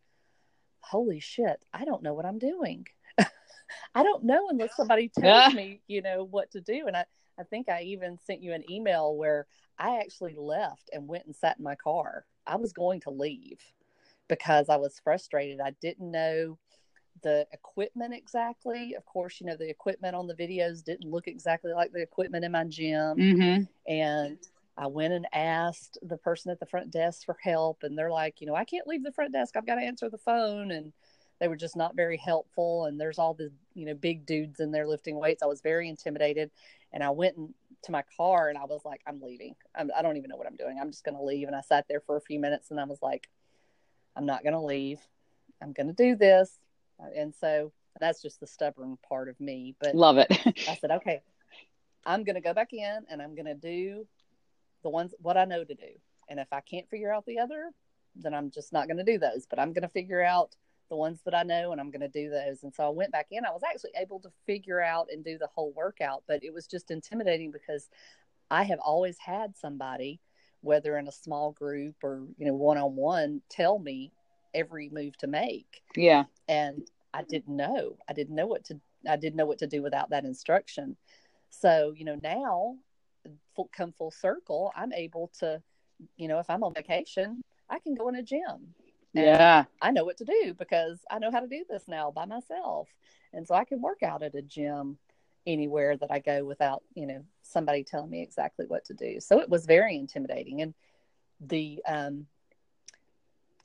holy 0.81 1.19
shit, 1.19 1.63
I 1.73 1.85
don't 1.85 2.03
know 2.03 2.13
what 2.13 2.25
I'm 2.25 2.39
doing. 2.39 2.87
I 3.19 4.03
don't 4.03 4.23
know 4.23 4.49
unless 4.49 4.75
somebody 4.75 5.09
tells 5.09 5.53
me, 5.53 5.81
you 5.87 6.01
know, 6.01 6.27
what 6.29 6.51
to 6.51 6.61
do. 6.61 6.85
And 6.87 6.97
I, 6.97 7.05
I 7.39 7.43
think 7.43 7.69
I 7.69 7.83
even 7.83 8.17
sent 8.25 8.43
you 8.43 8.53
an 8.53 8.69
email 8.69 9.15
where 9.15 9.47
I 9.79 9.99
actually 9.99 10.35
left 10.37 10.89
and 10.93 11.07
went 11.07 11.25
and 11.25 11.35
sat 11.35 11.57
in 11.57 11.63
my 11.63 11.75
car. 11.75 12.25
I 12.45 12.57
was 12.57 12.73
going 12.73 13.01
to 13.01 13.09
leave 13.09 13.59
because 14.27 14.69
I 14.69 14.77
was 14.77 14.99
frustrated. 15.03 15.59
I 15.61 15.71
didn't 15.81 16.11
know 16.11 16.57
the 17.21 17.47
equipment 17.51 18.13
exactly. 18.13 18.95
Of 18.95 19.05
course, 19.05 19.39
you 19.39 19.47
know, 19.47 19.55
the 19.55 19.69
equipment 19.69 20.15
on 20.15 20.27
the 20.27 20.33
videos 20.33 20.83
didn't 20.83 21.09
look 21.09 21.27
exactly 21.27 21.73
like 21.73 21.91
the 21.91 22.01
equipment 22.01 22.45
in 22.45 22.51
my 22.51 22.63
gym. 22.65 23.17
Mm-hmm. 23.17 23.63
And 23.91 24.37
I 24.77 24.87
went 24.87 25.13
and 25.13 25.27
asked 25.33 25.97
the 26.01 26.17
person 26.17 26.51
at 26.51 26.59
the 26.59 26.65
front 26.65 26.91
desk 26.91 27.25
for 27.25 27.37
help, 27.41 27.83
and 27.83 27.97
they're 27.97 28.11
like, 28.11 28.41
you 28.41 28.47
know, 28.47 28.55
I 28.55 28.65
can't 28.65 28.87
leave 28.87 29.03
the 29.03 29.11
front 29.11 29.33
desk. 29.33 29.55
I've 29.55 29.67
got 29.67 29.75
to 29.75 29.81
answer 29.81 30.09
the 30.09 30.17
phone. 30.17 30.71
And 30.71 30.93
they 31.39 31.47
were 31.47 31.55
just 31.55 31.75
not 31.75 31.95
very 31.95 32.17
helpful. 32.17 32.85
And 32.85 32.99
there's 32.99 33.19
all 33.19 33.33
the, 33.33 33.51
you 33.73 33.85
know, 33.85 33.95
big 33.95 34.25
dudes 34.25 34.59
in 34.59 34.71
there 34.71 34.87
lifting 34.87 35.19
weights. 35.19 35.41
I 35.41 35.47
was 35.47 35.61
very 35.61 35.89
intimidated. 35.89 36.51
And 36.93 37.03
I 37.03 37.09
went 37.09 37.37
and 37.37 37.53
to 37.83 37.91
my 37.91 38.03
car 38.15 38.49
and 38.49 38.57
I 38.57 38.65
was 38.65 38.81
like, 38.85 39.01
I'm 39.07 39.21
leaving. 39.21 39.55
I'm, 39.75 39.89
I 39.95 40.01
do 40.01 40.09
not 40.09 40.17
even 40.17 40.29
know 40.29 40.37
what 40.37 40.47
I'm 40.47 40.55
doing. 40.55 40.77
I'm 40.79 40.91
just 40.91 41.03
going 41.03 41.17
to 41.17 41.23
leave. 41.23 41.47
And 41.47 41.55
I 41.55 41.61
sat 41.61 41.87
there 41.87 42.01
for 42.01 42.15
a 42.15 42.21
few 42.21 42.39
minutes 42.39 42.69
and 42.69 42.79
I 42.79 42.83
was 42.83 43.01
like, 43.01 43.27
I'm 44.15 44.25
not 44.25 44.43
going 44.43 44.53
to 44.53 44.59
leave. 44.59 44.99
I'm 45.61 45.73
going 45.73 45.87
to 45.87 45.93
do 45.93 46.15
this. 46.15 46.59
And 47.15 47.33
so 47.33 47.71
that's 47.99 48.21
just 48.21 48.39
the 48.39 48.47
stubborn 48.47 48.97
part 49.07 49.29
of 49.29 49.39
me. 49.39 49.75
But 49.79 49.95
love 49.95 50.17
it. 50.17 50.27
I 50.69 50.75
said, 50.75 50.91
okay, 50.91 51.21
I'm 52.05 52.23
going 52.23 52.35
to 52.35 52.41
go 52.41 52.53
back 52.53 52.73
in 52.73 53.05
and 53.09 53.21
I'm 53.21 53.35
going 53.35 53.45
to 53.45 53.53
do 53.53 54.07
the 54.83 54.89
ones 54.89 55.13
what 55.19 55.37
I 55.37 55.45
know 55.45 55.63
to 55.63 55.73
do. 55.73 55.91
And 56.29 56.39
if 56.39 56.47
I 56.51 56.61
can't 56.61 56.89
figure 56.89 57.13
out 57.13 57.25
the 57.25 57.39
other, 57.39 57.71
then 58.15 58.33
I'm 58.33 58.51
just 58.51 58.73
not 58.73 58.87
going 58.87 58.97
to 58.97 59.03
do 59.03 59.17
those. 59.17 59.45
But 59.49 59.59
I'm 59.59 59.73
going 59.73 59.83
to 59.83 59.89
figure 59.89 60.23
out 60.23 60.55
the 60.89 60.95
ones 60.95 61.21
that 61.25 61.33
I 61.33 61.43
know 61.43 61.71
and 61.71 61.79
I'm 61.79 61.89
going 61.89 62.01
to 62.01 62.07
do 62.07 62.29
those. 62.29 62.63
And 62.63 62.73
so 62.73 62.85
I 62.85 62.89
went 62.89 63.11
back 63.11 63.27
in. 63.31 63.45
I 63.45 63.51
was 63.51 63.63
actually 63.63 63.91
able 63.97 64.19
to 64.19 64.31
figure 64.45 64.81
out 64.81 65.07
and 65.11 65.23
do 65.23 65.37
the 65.37 65.47
whole 65.47 65.71
workout, 65.73 66.23
but 66.27 66.43
it 66.43 66.53
was 66.53 66.67
just 66.67 66.91
intimidating 66.91 67.51
because 67.51 67.89
I 68.49 68.63
have 68.63 68.79
always 68.79 69.17
had 69.17 69.55
somebody, 69.57 70.19
whether 70.59 70.97
in 70.97 71.07
a 71.07 71.11
small 71.13 71.53
group 71.53 71.95
or, 72.03 72.23
you 72.37 72.45
know, 72.45 72.53
one 72.53 72.77
on 72.77 72.95
one, 72.95 73.41
tell 73.49 73.79
me 73.79 74.11
every 74.53 74.89
move 74.89 75.17
to 75.17 75.27
make. 75.27 75.81
Yeah. 75.95 76.25
And 76.47 76.87
I 77.13 77.23
didn't 77.23 77.55
know. 77.55 77.97
I 78.09 78.13
didn't 78.13 78.35
know 78.35 78.47
what 78.47 78.65
to 78.65 78.79
I 79.07 79.15
didn't 79.15 79.35
know 79.35 79.45
what 79.45 79.59
to 79.59 79.67
do 79.67 79.81
without 79.81 80.11
that 80.11 80.25
instruction. 80.25 80.95
So, 81.49 81.93
you 81.95 82.05
know, 82.05 82.19
now 82.21 82.77
full, 83.55 83.69
come 83.75 83.91
full 83.91 84.11
circle, 84.11 84.71
I'm 84.75 84.93
able 84.93 85.31
to, 85.39 85.61
you 86.17 86.27
know, 86.27 86.39
if 86.39 86.49
I'm 86.49 86.63
on 86.63 86.73
vacation, 86.73 87.43
I 87.69 87.79
can 87.79 87.95
go 87.95 88.09
in 88.09 88.15
a 88.15 88.23
gym. 88.23 88.73
yeah. 89.13 89.65
I 89.81 89.91
know 89.91 90.05
what 90.05 90.17
to 90.17 90.25
do 90.25 90.53
because 90.53 90.99
I 91.09 91.19
know 91.19 91.31
how 91.31 91.39
to 91.39 91.47
do 91.47 91.65
this 91.69 91.87
now 91.87 92.11
by 92.11 92.25
myself. 92.25 92.87
And 93.33 93.47
so 93.47 93.55
I 93.55 93.65
can 93.65 93.81
work 93.81 94.03
out 94.03 94.23
at 94.23 94.35
a 94.35 94.41
gym 94.41 94.97
anywhere 95.47 95.97
that 95.97 96.11
I 96.11 96.19
go 96.19 96.45
without, 96.45 96.83
you 96.93 97.07
know, 97.07 97.23
somebody 97.41 97.83
telling 97.83 98.09
me 98.09 98.21
exactly 98.21 98.65
what 98.67 98.85
to 98.85 98.93
do. 98.93 99.19
So 99.19 99.39
it 99.39 99.49
was 99.49 99.65
very 99.65 99.97
intimidating. 99.97 100.61
And 100.61 100.73
the 101.39 101.81
um, 101.87 102.27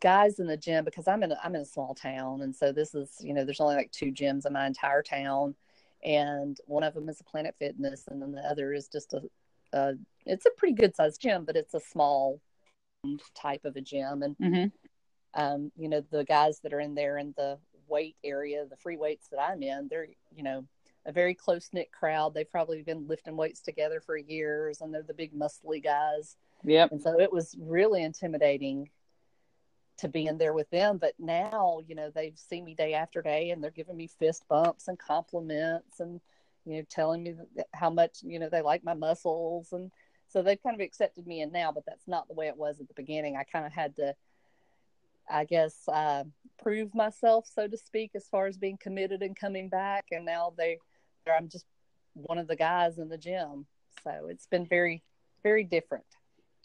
guys 0.01 0.39
in 0.39 0.47
the 0.47 0.57
gym, 0.57 0.85
because 0.85 1.09
I'm 1.09 1.23
in 1.23 1.33
a, 1.33 1.39
I'm 1.43 1.55
in 1.55 1.63
a 1.63 1.67
small 1.67 1.95
town, 1.95 2.43
and 2.43 2.55
so 2.55 2.73
this 2.73 2.95
is, 2.95 3.17
you 3.21 3.35
know, 3.35 3.45
there's 3.45 3.61
only 3.61 3.77
like 3.77 3.93
two 3.93 4.13
gyms 4.13 4.47
in 4.47 4.53
my 4.53 4.67
entire 4.67 5.03
town, 5.03 5.55
and 6.05 6.59
one 6.67 6.83
of 6.83 6.95
them 6.95 7.09
is 7.09 7.21
a 7.21 7.25
Planet 7.25 7.55
Fitness, 7.59 8.05
and 8.09 8.21
then 8.21 8.33
the 8.33 8.43
other 8.43 8.73
is 8.73 8.89
just 8.89 9.15
a, 9.15 9.23
uh, 9.73 9.93
it's 10.25 10.47
a 10.47 10.51
pretty 10.57 10.75
good 10.75 10.95
sized 10.95 11.21
gym, 11.21 11.45
but 11.45 11.57
it's 11.57 11.75
a 11.75 11.81
small 11.81 12.41
type 13.35 13.65
of 13.65 13.77
a 13.77 13.81
gym. 13.81 14.23
And, 14.23 14.37
mm-hmm. 14.39 15.41
um, 15.41 15.73
you 15.77 15.89
know, 15.89 16.03
the 16.11 16.25
guys 16.25 16.61
that 16.61 16.73
are 16.73 16.81
in 16.81 16.95
there 16.95 17.19
in 17.19 17.35
the 17.37 17.59
weight 17.89 18.17
area, 18.25 18.65
the 18.69 18.77
free 18.77 18.97
weights 18.97 19.29
that 19.29 19.41
I'm 19.41 19.63
in, 19.63 19.89
they're, 19.89 20.09
you 20.35 20.43
know, 20.43 20.65
a 21.05 21.13
very 21.13 21.35
close 21.35 21.69
knit 21.73 21.93
crowd. 21.93 22.35
They've 22.35 22.51
probably 22.51 22.83
been 22.83 23.07
lifting 23.07 23.37
weights 23.37 23.61
together 23.61 24.01
for 24.01 24.17
years 24.17 24.81
and 24.81 24.93
they're 24.93 25.03
the 25.03 25.15
big 25.15 25.33
muscly 25.33 25.83
guys. 25.83 26.37
Yep. 26.65 26.93
And 26.93 27.03
so 27.03 27.21
it 27.21 27.33
was 27.33 27.55
really 27.61 28.03
intimidating 28.03 28.91
to 29.99 30.09
be 30.09 30.27
in 30.27 30.39
there 30.39 30.53
with 30.53 30.69
them. 30.71 30.99
But 30.99 31.15
now, 31.19 31.81
you 31.87 31.95
know, 31.95 32.11
they've 32.11 32.39
seen 32.39 32.65
me 32.65 32.75
day 32.75 32.95
after 32.95 33.23
day 33.23 33.51
and 33.51 33.63
they're 33.63 33.71
giving 33.71 33.97
me 33.97 34.07
fist 34.07 34.45
bumps 34.49 34.89
and 34.89 34.99
compliments 34.99 36.01
and, 36.01 36.21
you 36.65 36.77
know, 36.77 36.83
telling 36.91 37.23
me 37.23 37.35
how 37.73 37.91
much, 37.91 38.19
you 38.23 38.39
know, 38.39 38.49
they 38.49 38.63
like 38.63 38.85
my 38.85 38.95
muscles. 38.95 39.73
And 39.73 39.91
so 40.29 40.43
they've 40.43 40.63
kind 40.63 40.75
of 40.75 40.85
accepted 40.85 41.27
me 41.27 41.41
in 41.41 41.53
now, 41.53 41.73
but 41.73 41.85
that's 41.87 42.07
not 42.07 42.29
the 42.29 42.35
way 42.35 42.49
it 42.49 42.57
was 42.57 42.81
at 42.81 42.89
the 42.89 42.95
beginning. 42.95 43.37
I 43.37 43.45
kind 43.45 43.65
of 43.65 43.73
had 43.73 43.97
to, 43.97 44.15
I 45.31 45.45
guess, 45.45 45.89
uh, 45.89 46.25
prove 46.63 46.95
myself, 46.95 47.49
so 47.53 47.67
to 47.67 47.77
speak, 47.77 48.11
as 48.15 48.27
far 48.27 48.47
as 48.47 48.59
being 48.59 48.79
committed 48.79 49.23
and 49.23 49.35
coming 49.35 49.69
back. 49.69 50.07
And 50.13 50.25
now 50.25 50.53
they, 50.57 50.79
I'm 51.27 51.49
just 51.49 51.67
one 52.15 52.39
of 52.39 52.49
the 52.49 52.57
guys 52.57 52.99
in 52.99 53.09
the 53.09 53.19
gym. 53.19 53.67
So 54.05 54.27
it's 54.29 54.47
been 54.47 54.67
very, 54.67 55.03
very 55.43 55.65
different. 55.65 56.05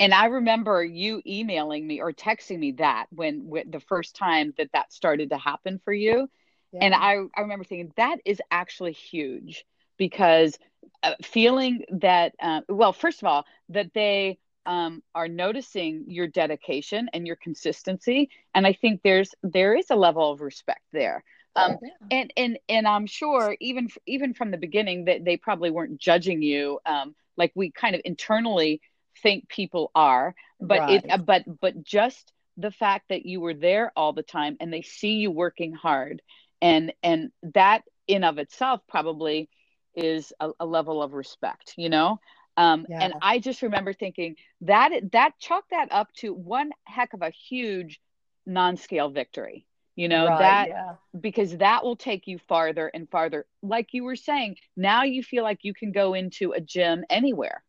And 0.02 0.16
I 0.16 0.26
remember 0.26 0.84
you 0.84 1.22
emailing 1.28 1.86
me 1.86 2.02
or 2.02 2.12
texting 2.12 2.58
me 2.58 2.72
that 2.74 3.06
when, 3.12 3.48
when 3.48 3.70
the 3.70 3.80
first 3.80 4.16
time 4.16 4.52
that 4.58 4.72
that 4.74 4.92
started 4.92 5.30
to 5.30 5.38
happen 5.38 5.80
for 5.86 5.94
you. 5.94 6.28
Yeah. 6.74 6.80
And 6.82 6.96
I, 6.96 7.18
I 7.38 7.42
remember 7.42 7.64
thinking 7.64 7.94
that 7.98 8.18
is 8.26 8.42
actually 8.50 8.94
huge 8.94 9.64
because 9.98 10.58
uh, 11.04 11.14
feeling 11.22 11.84
that 11.92 12.34
uh, 12.42 12.62
well 12.68 12.94
first 12.94 13.22
of 13.22 13.28
all 13.28 13.46
that 13.70 13.94
they 13.94 14.40
um, 14.66 15.04
are 15.14 15.28
noticing 15.28 16.06
your 16.08 16.26
dedication 16.26 17.08
and 17.14 17.28
your 17.28 17.36
consistency 17.36 18.30
and 18.56 18.66
i 18.66 18.74
think 18.74 19.02
there's 19.04 19.34
there 19.44 19.76
is 19.76 19.90
a 19.90 19.96
level 19.96 20.32
of 20.32 20.42
respect 20.42 20.82
there 20.92 21.24
um, 21.56 21.74
oh, 21.74 21.80
yeah. 21.84 22.20
and 22.20 22.34
and 22.38 22.60
and 22.70 22.88
i'm 22.88 23.06
sure 23.08 23.56
even 23.60 23.88
even 24.06 24.34
from 24.34 24.52
the 24.52 24.58
beginning 24.58 25.06
that 25.06 25.26
they 25.26 25.38
probably 25.38 25.72
weren't 25.72 26.00
judging 26.00 26.42
you 26.42 26.80
um, 26.86 27.16
like 27.38 27.52
we 27.56 27.72
kind 27.72 27.96
of 27.96 28.02
internally 28.06 28.82
think 29.22 29.48
people 29.50 29.92
are 29.96 30.36
but 30.60 30.80
right. 30.80 31.06
it 31.06 31.26
but 31.26 31.44
but 31.60 31.84
just 31.84 32.32
the 32.58 32.72
fact 32.72 33.10
that 33.10 33.26
you 33.26 33.40
were 33.40 33.54
there 33.54 33.92
all 33.96 34.14
the 34.14 34.24
time 34.24 34.58
and 34.60 34.72
they 34.72 34.82
see 34.82 35.14
you 35.14 35.32
working 35.32 35.74
hard 35.74 36.22
and 36.62 36.94
and 37.04 37.32
that 37.42 37.84
in 38.08 38.24
of 38.24 38.38
itself 38.38 38.82
probably 38.88 39.50
is 39.96 40.34
a, 40.40 40.52
a 40.60 40.66
level 40.66 41.02
of 41.02 41.14
respect, 41.14 41.74
you 41.78 41.90
know? 41.90 42.20
Um, 42.58 42.86
yeah. 42.90 43.00
And 43.04 43.14
I 43.22 43.40
just 43.40 43.62
remember 43.62 43.94
thinking 43.94 44.36
that 44.62 44.92
that 45.14 45.40
chalk 45.40 45.66
that 45.72 45.92
up 45.92 46.12
to 46.16 46.34
one 46.34 46.72
heck 46.84 47.14
of 47.14 47.22
a 47.22 47.30
huge 47.30 48.00
non-scale 48.46 49.10
victory. 49.10 49.66
You 49.96 50.08
know 50.08 50.26
right, 50.26 50.40
that 50.40 50.68
yeah. 50.70 50.94
because 51.20 51.58
that 51.58 51.84
will 51.84 51.98
take 51.98 52.26
you 52.26 52.40
farther 52.48 52.88
and 52.88 53.10
farther. 53.10 53.46
Like 53.62 53.90
you 53.92 54.04
were 54.04 54.16
saying, 54.16 54.56
now 54.76 55.04
you 55.04 55.22
feel 55.22 55.44
like 55.44 55.60
you 55.64 55.74
can 55.74 55.92
go 55.92 56.14
into 56.14 56.54
a 56.54 56.62
gym 56.62 57.04
anywhere, 57.10 57.62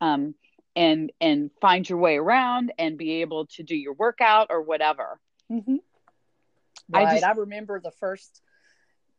um, 0.00 0.34
and 0.78 1.10
and 1.20 1.50
find 1.60 1.88
your 1.88 1.98
way 1.98 2.16
around 2.16 2.72
and 2.78 2.96
be 2.96 3.20
able 3.20 3.46
to 3.46 3.64
do 3.64 3.74
your 3.74 3.94
workout 3.94 4.46
or 4.48 4.62
whatever. 4.62 5.18
Mm-hmm. 5.50 5.76
Right. 6.88 7.06
I, 7.06 7.14
just, 7.14 7.24
I 7.24 7.32
remember 7.32 7.80
the 7.80 7.90
first 7.90 8.40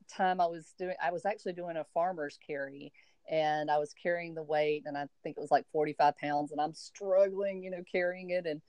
time 0.10 0.40
I 0.40 0.48
was 0.48 0.74
doing, 0.80 0.96
I 1.04 1.12
was 1.12 1.26
actually 1.26 1.54
doing 1.54 1.76
a 1.76 1.84
farmer's 1.94 2.40
carry 2.48 2.94
and 3.30 3.70
I 3.70 3.78
was 3.78 3.94
carrying 3.94 4.34
the 4.34 4.42
weight 4.42 4.84
and 4.86 4.98
I 4.98 5.08
think 5.22 5.38
it 5.38 5.42
was 5.42 5.52
like 5.52 5.66
45 5.74 6.18
pounds 6.18 6.52
and 6.54 6.62
I'm 6.62 6.74
struggling, 6.74 7.62
you 7.62 7.72
know, 7.72 7.84
carrying 7.92 8.30
it. 8.30 8.46
And, 8.46 8.62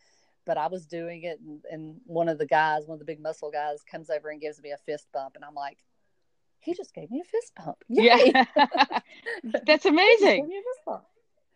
but 0.44 0.58
I 0.58 0.66
was 0.66 0.84
doing 0.84 1.22
it 1.22 1.38
and, 1.40 1.60
and 1.70 1.96
one 2.04 2.28
of 2.28 2.38
the 2.38 2.46
guys, 2.46 2.82
one 2.86 2.96
of 2.96 2.98
the 2.98 3.04
big 3.04 3.22
muscle 3.22 3.52
guys 3.52 3.84
comes 3.88 4.10
over 4.10 4.30
and 4.30 4.40
gives 4.40 4.60
me 4.60 4.72
a 4.72 4.78
fist 4.84 5.06
bump. 5.14 5.36
And 5.36 5.44
I'm 5.44 5.54
like, 5.54 5.78
he 6.58 6.74
just 6.74 6.92
gave 6.92 7.10
me 7.10 7.22
a 7.24 7.24
fist 7.24 7.52
bump. 7.56 7.78
Yay. 7.88 8.32
Yeah. 8.34 9.00
That's 9.64 9.86
amazing. 9.86 10.50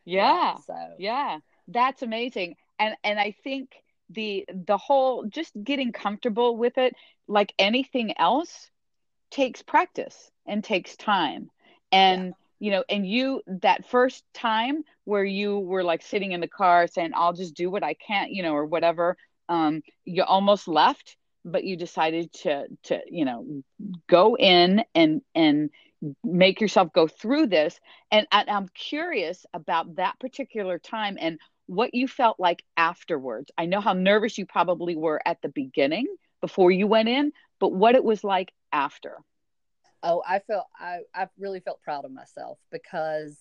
Yeah. 0.04 0.22
yeah. 0.24 0.54
So, 0.66 0.74
yeah, 0.98 1.38
that's 1.68 2.02
amazing. 2.02 2.56
And, 2.78 2.94
and 3.04 3.18
I 3.18 3.34
think 3.44 3.70
the 4.10 4.44
the 4.66 4.76
whole 4.76 5.24
just 5.26 5.52
getting 5.62 5.92
comfortable 5.92 6.56
with 6.56 6.76
it 6.78 6.94
like 7.26 7.52
anything 7.58 8.14
else 8.18 8.70
takes 9.30 9.62
practice 9.62 10.30
and 10.46 10.62
takes 10.62 10.96
time 10.96 11.50
and 11.90 12.26
yeah. 12.26 12.32
you 12.60 12.70
know 12.70 12.84
and 12.88 13.06
you 13.08 13.40
that 13.46 13.86
first 13.88 14.24
time 14.34 14.84
where 15.04 15.24
you 15.24 15.58
were 15.58 15.82
like 15.82 16.02
sitting 16.02 16.32
in 16.32 16.40
the 16.40 16.48
car 16.48 16.86
saying 16.86 17.12
i'll 17.14 17.32
just 17.32 17.54
do 17.54 17.70
what 17.70 17.82
i 17.82 17.94
can 17.94 18.28
you 18.30 18.42
know 18.42 18.54
or 18.54 18.66
whatever 18.66 19.16
um 19.48 19.82
you 20.04 20.22
almost 20.22 20.68
left 20.68 21.16
but 21.44 21.64
you 21.64 21.76
decided 21.76 22.32
to 22.32 22.66
to 22.84 23.00
you 23.10 23.24
know 23.24 23.62
go 24.08 24.36
in 24.36 24.84
and 24.94 25.22
and 25.34 25.70
make 26.22 26.60
yourself 26.60 26.92
go 26.92 27.06
through 27.06 27.46
this. 27.46 27.78
And 28.10 28.26
i'm 28.32 28.68
curious 28.74 29.46
about 29.54 29.96
that 29.96 30.18
particular 30.20 30.78
time 30.78 31.16
and 31.20 31.38
what 31.66 31.94
you 31.94 32.06
felt 32.06 32.38
like 32.38 32.62
afterwards. 32.76 33.50
I 33.56 33.64
know 33.66 33.80
how 33.80 33.94
nervous 33.94 34.36
you 34.36 34.44
probably 34.44 34.96
were 34.96 35.20
at 35.24 35.40
the 35.40 35.48
beginning 35.48 36.06
before 36.40 36.70
you 36.70 36.86
went 36.86 37.08
in 37.08 37.32
but 37.60 37.72
what 37.72 37.94
it 37.94 38.04
was 38.04 38.22
like 38.22 38.52
after. 38.72 39.16
Oh 40.02 40.22
i 40.26 40.40
felt 40.40 40.66
i 40.78 40.98
i 41.14 41.28
really 41.38 41.60
felt 41.60 41.80
proud 41.82 42.04
of 42.04 42.12
myself 42.12 42.58
because 42.70 43.38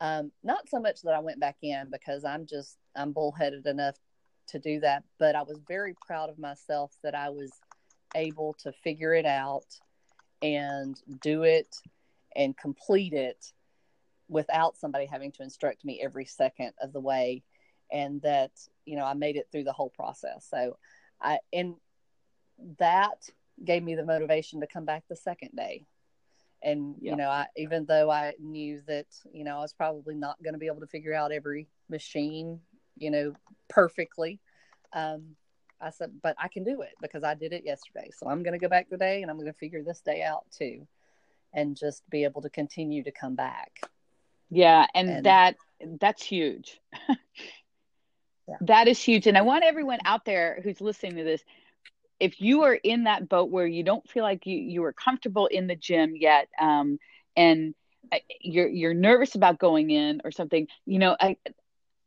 um 0.00 0.32
not 0.42 0.68
so 0.70 0.80
much 0.80 1.02
that 1.02 1.14
i 1.14 1.20
went 1.20 1.38
back 1.40 1.56
in 1.62 1.88
because 1.90 2.24
i'm 2.24 2.46
just 2.46 2.78
i'm 2.94 3.12
bullheaded 3.12 3.66
enough 3.66 3.96
to 4.46 4.58
do 4.58 4.80
that 4.80 5.02
but 5.18 5.34
i 5.34 5.42
was 5.42 5.58
very 5.68 5.94
proud 6.06 6.30
of 6.30 6.38
myself 6.38 6.92
that 7.02 7.14
i 7.14 7.28
was 7.28 7.50
able 8.14 8.54
to 8.54 8.72
figure 8.72 9.14
it 9.14 9.26
out 9.26 9.66
and 10.42 11.00
do 11.20 11.42
it 11.42 11.76
and 12.34 12.56
complete 12.56 13.12
it 13.12 13.52
without 14.28 14.76
somebody 14.76 15.06
having 15.06 15.32
to 15.32 15.42
instruct 15.42 15.84
me 15.84 16.00
every 16.02 16.24
second 16.24 16.72
of 16.80 16.92
the 16.92 17.00
way. 17.00 17.42
And 17.92 18.20
that 18.22 18.50
you 18.84 18.96
know 18.96 19.04
i 19.04 19.14
made 19.14 19.36
it 19.36 19.46
through 19.52 19.62
the 19.64 19.72
whole 19.72 19.90
process. 19.90 20.46
So 20.50 20.76
i 21.20 21.38
and 21.52 21.74
that 22.78 23.28
gave 23.64 23.82
me 23.82 23.94
the 23.94 24.04
motivation 24.04 24.60
to 24.60 24.66
come 24.66 24.84
back 24.84 25.04
the 25.08 25.14
second 25.14 25.50
day. 25.56 25.86
And 26.64 26.96
yeah. 27.00 27.12
you 27.12 27.16
know 27.16 27.28
i 27.28 27.46
even 27.56 27.86
though 27.86 28.10
i 28.10 28.34
knew 28.40 28.82
that 28.88 29.06
you 29.32 29.44
know 29.44 29.58
i 29.58 29.60
was 29.60 29.72
probably 29.72 30.16
not 30.16 30.42
going 30.42 30.54
to 30.54 30.58
be 30.58 30.66
able 30.66 30.80
to 30.80 30.88
figure 30.88 31.14
out 31.14 31.30
every 31.30 31.68
machine 31.88 32.58
you 32.96 33.10
know 33.10 33.34
perfectly 33.68 34.40
um 34.92 35.36
I 35.80 35.90
said, 35.90 36.12
but 36.22 36.36
I 36.38 36.48
can 36.48 36.64
do 36.64 36.82
it 36.82 36.94
because 37.00 37.22
I 37.22 37.34
did 37.34 37.52
it 37.52 37.64
yesterday. 37.64 38.10
So 38.16 38.28
I'm 38.28 38.42
going 38.42 38.52
to 38.52 38.58
go 38.58 38.68
back 38.68 38.88
today 38.88 39.22
and 39.22 39.30
I'm 39.30 39.36
going 39.36 39.46
to 39.46 39.58
figure 39.58 39.82
this 39.82 40.00
day 40.00 40.22
out 40.22 40.44
too 40.50 40.86
and 41.52 41.76
just 41.76 42.08
be 42.10 42.24
able 42.24 42.42
to 42.42 42.50
continue 42.50 43.02
to 43.04 43.10
come 43.10 43.34
back. 43.34 43.80
Yeah. 44.50 44.86
And, 44.94 45.08
and 45.08 45.26
that, 45.26 45.56
that's 46.00 46.22
huge. 46.22 46.80
yeah. 48.48 48.56
That 48.62 48.88
is 48.88 49.02
huge. 49.02 49.26
And 49.26 49.36
I 49.36 49.42
want 49.42 49.64
everyone 49.64 49.98
out 50.04 50.24
there 50.24 50.60
who's 50.62 50.80
listening 50.80 51.16
to 51.16 51.24
this, 51.24 51.42
if 52.18 52.40
you 52.40 52.62
are 52.62 52.74
in 52.74 53.04
that 53.04 53.28
boat 53.28 53.50
where 53.50 53.66
you 53.66 53.82
don't 53.82 54.08
feel 54.08 54.22
like 54.22 54.46
you, 54.46 54.56
you 54.56 54.84
are 54.84 54.92
comfortable 54.92 55.46
in 55.46 55.66
the 55.66 55.76
gym 55.76 56.14
yet, 56.16 56.48
um, 56.58 56.98
and 57.36 57.74
uh, 58.10 58.16
you're, 58.40 58.68
you're 58.68 58.94
nervous 58.94 59.34
about 59.34 59.58
going 59.58 59.90
in 59.90 60.22
or 60.24 60.30
something, 60.30 60.66
you 60.86 60.98
know, 60.98 61.14
I, 61.20 61.36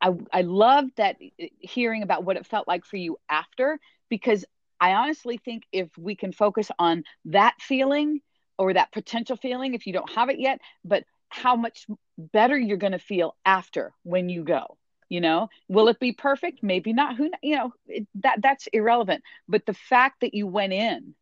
I 0.02 0.14
I 0.32 0.42
loved 0.42 0.92
that 0.98 1.18
hearing 1.60 2.04
about 2.04 2.24
what 2.24 2.38
it 2.38 2.46
felt 2.46 2.68
like 2.68 2.86
for 2.86 2.98
you 2.98 3.18
after 3.30 3.80
because 4.10 4.46
I 4.80 4.94
honestly 4.94 5.38
think 5.38 5.64
if 5.72 5.90
we 5.98 6.16
can 6.16 6.32
focus 6.32 6.72
on 6.80 7.04
that 7.26 7.56
feeling 7.60 8.22
or 8.58 8.74
that 8.74 8.92
potential 8.92 9.36
feeling 9.36 9.74
if 9.74 9.88
you 9.88 9.94
don't 9.94 10.12
have 10.12 10.30
it 10.30 10.40
yet, 10.40 10.60
but 10.84 11.04
how 11.30 11.56
much 11.56 11.86
better 12.18 12.58
you're 12.58 12.78
going 12.78 12.94
to 12.94 13.00
feel 13.00 13.36
after 13.46 13.94
when 14.04 14.30
you 14.30 14.44
go. 14.44 14.78
You 15.10 15.22
know, 15.22 15.50
will 15.68 15.88
it 15.88 16.00
be 16.00 16.12
perfect? 16.12 16.62
Maybe 16.62 16.94
not. 16.94 17.16
Who 17.16 17.32
you 17.42 17.56
know 17.56 17.74
it, 17.88 18.08
that 18.16 18.42
that's 18.44 18.68
irrelevant. 18.68 19.24
But 19.48 19.66
the 19.66 19.74
fact 19.74 20.22
that 20.22 20.36
you 20.36 20.46
went 20.46 20.72
in 20.72 21.16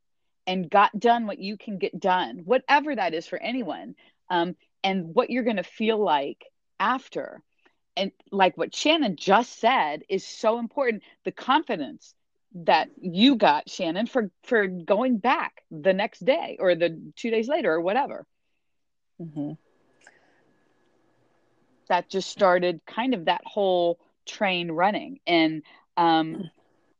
and 0.45 0.69
got 0.69 0.97
done 0.99 1.25
what 1.25 1.39
you 1.39 1.57
can 1.57 1.77
get 1.77 1.97
done, 1.97 2.41
whatever 2.43 2.93
that 2.93 3.13
is 3.13 3.27
for 3.27 3.39
anyone, 3.39 3.95
um, 4.29 4.57
and 4.83 5.15
what 5.15 5.29
you're 5.29 5.43
going 5.45 5.55
to 5.55 5.63
feel 5.63 5.97
like 5.97 6.43
after 6.81 7.41
and 7.97 8.11
like 8.31 8.57
what 8.57 8.73
Shannon 8.73 9.15
just 9.17 9.59
said 9.59 10.03
is 10.07 10.25
so 10.25 10.59
important. 10.59 11.03
The 11.25 11.31
confidence 11.31 12.13
that 12.53 12.89
you 13.01 13.35
got, 13.35 13.69
Shannon, 13.69 14.05
for 14.05 14.31
for 14.43 14.67
going 14.67 15.17
back 15.17 15.63
the 15.69 15.93
next 15.93 16.23
day 16.23 16.57
or 16.59 16.75
the 16.75 17.01
two 17.15 17.31
days 17.31 17.47
later 17.47 17.73
or 17.73 17.81
whatever. 17.81 18.25
Mm-hmm. 19.21 19.53
That 21.89 22.09
just 22.09 22.29
started 22.29 22.81
kind 22.85 23.13
of 23.13 23.25
that 23.25 23.41
whole 23.45 23.99
train 24.25 24.71
running, 24.71 25.19
and 25.25 25.63
um, 25.97 26.49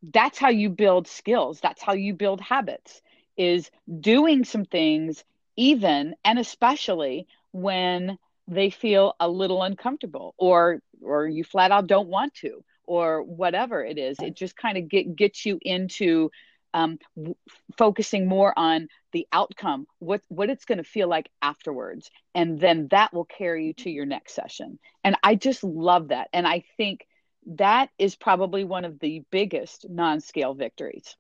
that's 0.02 0.40
how 0.40 0.50
you 0.50 0.70
build 0.70 1.08
skills. 1.08 1.60
That's 1.60 1.82
how 1.82 1.94
you 1.94 2.14
build 2.14 2.42
habits. 2.42 3.02
Is 3.38 3.70
doing 4.00 4.46
some 4.46 4.66
things, 4.66 5.24
even 5.56 6.16
and 6.26 6.40
especially 6.40 7.28
when 7.52 8.18
they 8.48 8.70
feel 8.70 9.16
a 9.20 9.30
little 9.30 9.62
uncomfortable 9.64 10.34
or 10.38 10.82
or 11.02 11.28
you 11.28 11.44
flat 11.44 11.72
out 11.72 11.88
don't 11.88 12.08
want 12.08 12.34
to 12.36 12.64
or 12.86 13.22
whatever 13.22 13.84
it 13.84 13.98
is. 13.98 14.18
It 14.20 14.36
just 14.36 14.56
kind 14.56 14.78
of 14.78 14.88
get 14.88 15.16
gets 15.16 15.46
you 15.46 15.60
into 15.62 16.32
um, 16.74 17.00
w- 17.16 17.36
focusing 17.78 18.28
more 18.28 18.58
on 18.58 18.88
the 19.12 19.28
outcome 19.32 19.88
what 20.00 20.22
what 20.30 20.50
it's 20.50 20.66
going 20.66 20.78
to 20.78 20.84
feel 20.84 21.08
like 21.08 21.30
afterwards. 21.42 22.10
And 22.34 22.60
then 22.60 22.88
that 22.92 23.14
will 23.14 23.26
carry 23.26 23.68
you 23.68 23.74
to 23.76 23.90
your 23.90 24.06
next 24.06 24.34
session. 24.34 24.80
And 25.04 25.16
i 25.24 25.36
just 25.36 25.64
love 25.64 26.10
that. 26.10 26.30
And 26.34 26.48
i 26.48 26.64
think 26.78 27.08
that 27.56 27.90
is 27.98 28.16
probably 28.16 28.64
one 28.64 28.84
of 28.86 29.00
the 29.00 29.24
biggest 29.32 29.86
non-scale 29.90 30.54
victories. 30.54 31.16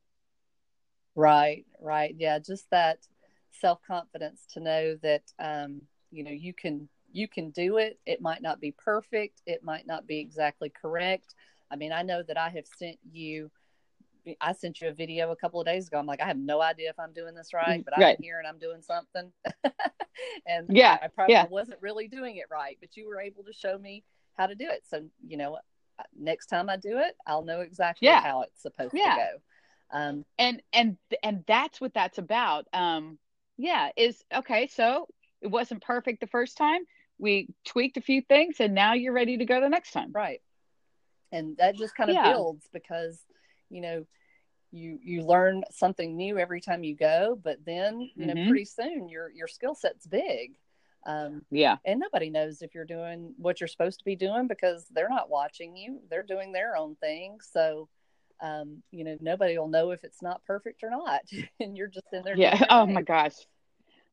Right 1.15 1.65
right. 1.81 2.15
Yeah 2.17 2.39
just 2.39 2.69
that 2.71 2.99
self-confidence 3.61 4.45
to 4.53 4.59
know 4.59 4.95
that 5.01 5.23
um, 5.39 5.81
you 6.11 6.23
know 6.23 6.31
you 6.31 6.53
can 6.53 6.87
you 7.17 7.27
can 7.27 7.49
do 7.49 7.77
it. 7.77 7.99
It 8.05 8.21
might 8.21 8.43
not 8.43 8.61
be 8.61 8.71
perfect. 8.71 9.41
It 9.47 9.63
might 9.63 9.87
not 9.87 10.05
be 10.05 10.19
exactly 10.19 10.69
correct. 10.69 11.33
I 11.71 11.75
mean, 11.75 11.91
I 11.91 12.03
know 12.03 12.21
that 12.21 12.37
I 12.37 12.49
have 12.49 12.67
sent 12.77 12.99
you, 13.11 13.49
I 14.39 14.53
sent 14.53 14.81
you 14.81 14.89
a 14.89 14.93
video 14.93 15.31
a 15.31 15.35
couple 15.35 15.59
of 15.59 15.65
days 15.65 15.87
ago. 15.87 15.97
I'm 15.97 16.05
like, 16.05 16.21
I 16.21 16.27
have 16.27 16.37
no 16.37 16.61
idea 16.61 16.89
if 16.89 16.99
I'm 16.99 17.13
doing 17.13 17.33
this 17.33 17.53
right, 17.53 17.83
but 17.83 17.95
right. 17.97 18.15
I'm 18.17 18.23
here 18.23 18.37
and 18.37 18.47
I'm 18.47 18.59
doing 18.59 18.81
something. 18.83 19.31
and 20.45 20.67
yeah, 20.69 20.97
I, 21.01 21.05
I 21.05 21.07
probably 21.07 21.33
yeah. 21.33 21.47
wasn't 21.49 21.81
really 21.81 22.07
doing 22.07 22.37
it 22.37 22.45
right, 22.51 22.77
but 22.79 22.95
you 22.95 23.07
were 23.07 23.19
able 23.19 23.43
to 23.45 23.53
show 23.53 23.77
me 23.79 24.03
how 24.35 24.45
to 24.45 24.55
do 24.55 24.67
it. 24.69 24.83
So, 24.87 25.03
you 25.25 25.37
know, 25.37 25.55
uh, 25.97 26.03
next 26.17 26.47
time 26.47 26.69
I 26.69 26.77
do 26.77 26.99
it, 26.99 27.15
I'll 27.25 27.43
know 27.43 27.61
exactly 27.61 28.07
yeah. 28.07 28.21
how 28.21 28.43
it's 28.43 28.61
supposed 28.61 28.93
yeah. 28.93 29.15
to 29.15 29.17
go. 29.17 29.99
Um, 29.99 30.25
and, 30.37 30.61
and, 30.71 30.97
and 31.23 31.43
that's 31.47 31.81
what 31.81 31.95
that's 31.95 32.19
about. 32.19 32.67
Um, 32.73 33.17
yeah, 33.57 33.89
is 33.97 34.23
okay. 34.31 34.67
So 34.67 35.07
it 35.41 35.47
wasn't 35.47 35.81
perfect 35.81 36.19
the 36.19 36.27
first 36.27 36.57
time 36.57 36.81
we 37.19 37.49
tweaked 37.65 37.97
a 37.97 38.01
few 38.01 38.21
things 38.21 38.57
and 38.59 38.73
now 38.73 38.93
you're 38.93 39.13
ready 39.13 39.37
to 39.37 39.45
go 39.45 39.59
the 39.61 39.69
next 39.69 39.91
time. 39.91 40.11
Right. 40.11 40.41
And 41.31 41.57
that 41.57 41.75
just 41.75 41.95
kind 41.95 42.09
of 42.09 42.15
yeah. 42.15 42.31
builds 42.31 42.67
because 42.71 43.19
you 43.69 43.81
know 43.81 44.05
you 44.71 44.99
you 45.01 45.23
learn 45.23 45.63
something 45.71 46.15
new 46.15 46.37
every 46.37 46.59
time 46.61 46.83
you 46.83 46.95
go 46.95 47.39
but 47.41 47.57
then 47.65 48.01
you 48.01 48.25
know 48.25 48.33
mm-hmm. 48.33 48.49
pretty 48.49 48.65
soon 48.65 49.07
your 49.09 49.29
your 49.29 49.47
skill 49.47 49.75
set's 49.75 50.05
big. 50.05 50.57
Um, 51.05 51.43
yeah. 51.51 51.77
and 51.85 52.01
nobody 52.01 52.29
knows 52.29 52.61
if 52.61 52.75
you're 52.75 52.83
doing 52.83 53.33
what 53.37 53.61
you're 53.61 53.69
supposed 53.69 53.99
to 53.99 54.05
be 54.05 54.17
doing 54.17 54.47
because 54.47 54.85
they're 54.91 55.07
not 55.07 55.29
watching 55.29 55.77
you. 55.77 56.01
They're 56.09 56.23
doing 56.23 56.51
their 56.51 56.75
own 56.75 56.95
thing. 56.95 57.37
So 57.53 57.87
um, 58.41 58.83
you 58.91 59.03
know 59.03 59.17
nobody 59.19 59.57
will 59.57 59.69
know 59.69 59.91
if 59.91 60.03
it's 60.03 60.21
not 60.21 60.43
perfect 60.45 60.83
or 60.83 60.89
not. 60.89 61.21
And 61.59 61.75
you're 61.75 61.87
just 61.87 62.07
in 62.13 62.23
there 62.23 62.37
yeah. 62.37 62.65
oh 62.69 62.85
my 62.85 63.01
gosh 63.01 63.35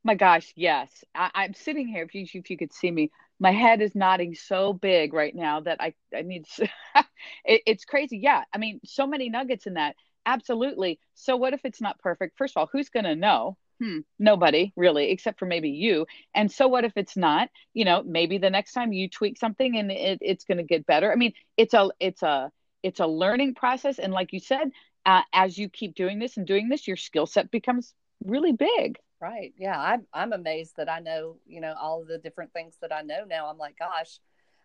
my 0.04 0.14
gosh, 0.14 0.52
yes. 0.54 1.04
I, 1.14 1.30
am 1.46 1.54
sitting 1.54 1.88
here. 1.88 2.04
If 2.04 2.14
you 2.14 2.26
if 2.32 2.50
you 2.50 2.56
could 2.56 2.72
see 2.72 2.90
me, 2.90 3.10
my 3.40 3.52
head 3.52 3.80
is 3.80 3.94
nodding 3.94 4.34
so 4.34 4.72
big 4.72 5.14
right 5.14 5.34
now 5.34 5.60
that 5.60 5.80
I 5.80 5.94
I 6.14 6.22
need. 6.22 6.44
To, 6.56 6.68
it, 7.44 7.62
it's 7.66 7.84
crazy. 7.84 8.18
Yeah, 8.18 8.44
I 8.52 8.58
mean, 8.58 8.80
so 8.84 9.06
many 9.06 9.30
nuggets 9.30 9.66
in 9.66 9.74
that. 9.74 9.96
Absolutely. 10.26 11.00
So 11.14 11.36
what 11.36 11.54
if 11.54 11.60
it's 11.64 11.80
not 11.80 11.98
perfect? 11.98 12.36
First 12.38 12.56
of 12.56 12.60
all, 12.60 12.68
who's 12.70 12.90
going 12.90 13.04
to 13.04 13.16
know? 13.16 13.56
Hmm, 13.80 14.00
nobody 14.18 14.72
really, 14.76 15.10
except 15.10 15.38
for 15.38 15.46
maybe 15.46 15.70
you. 15.70 16.06
And 16.34 16.50
so 16.50 16.68
what 16.68 16.84
if 16.84 16.92
it's 16.96 17.16
not? 17.16 17.48
You 17.72 17.84
know, 17.84 18.02
maybe 18.04 18.38
the 18.38 18.50
next 18.50 18.72
time 18.72 18.92
you 18.92 19.08
tweak 19.08 19.36
something 19.36 19.76
and 19.76 19.90
it, 19.90 20.18
it's 20.20 20.44
going 20.44 20.58
to 20.58 20.64
get 20.64 20.86
better. 20.86 21.10
I 21.10 21.16
mean, 21.16 21.32
it's 21.56 21.74
a 21.74 21.90
it's 21.98 22.22
a 22.22 22.52
it's 22.82 23.00
a 23.00 23.06
learning 23.06 23.54
process, 23.54 23.98
and 23.98 24.12
like 24.12 24.32
you 24.32 24.40
said, 24.40 24.70
uh, 25.06 25.22
as 25.32 25.56
you 25.58 25.68
keep 25.68 25.94
doing 25.94 26.18
this 26.18 26.36
and 26.36 26.46
doing 26.46 26.68
this, 26.68 26.86
your 26.86 26.96
skill 26.96 27.26
set 27.26 27.50
becomes 27.50 27.94
really 28.24 28.52
big. 28.52 28.98
Right. 29.20 29.54
Yeah. 29.56 29.80
I'm 29.80 30.06
I'm 30.12 30.32
amazed 30.32 30.74
that 30.76 30.90
I 30.90 31.00
know, 31.00 31.36
you 31.46 31.60
know, 31.60 31.74
all 31.80 32.02
of 32.02 32.08
the 32.08 32.18
different 32.18 32.52
things 32.52 32.76
that 32.82 32.92
I 32.92 33.02
know 33.02 33.24
now. 33.26 33.48
I'm 33.48 33.58
like, 33.58 33.78
gosh, 33.78 34.18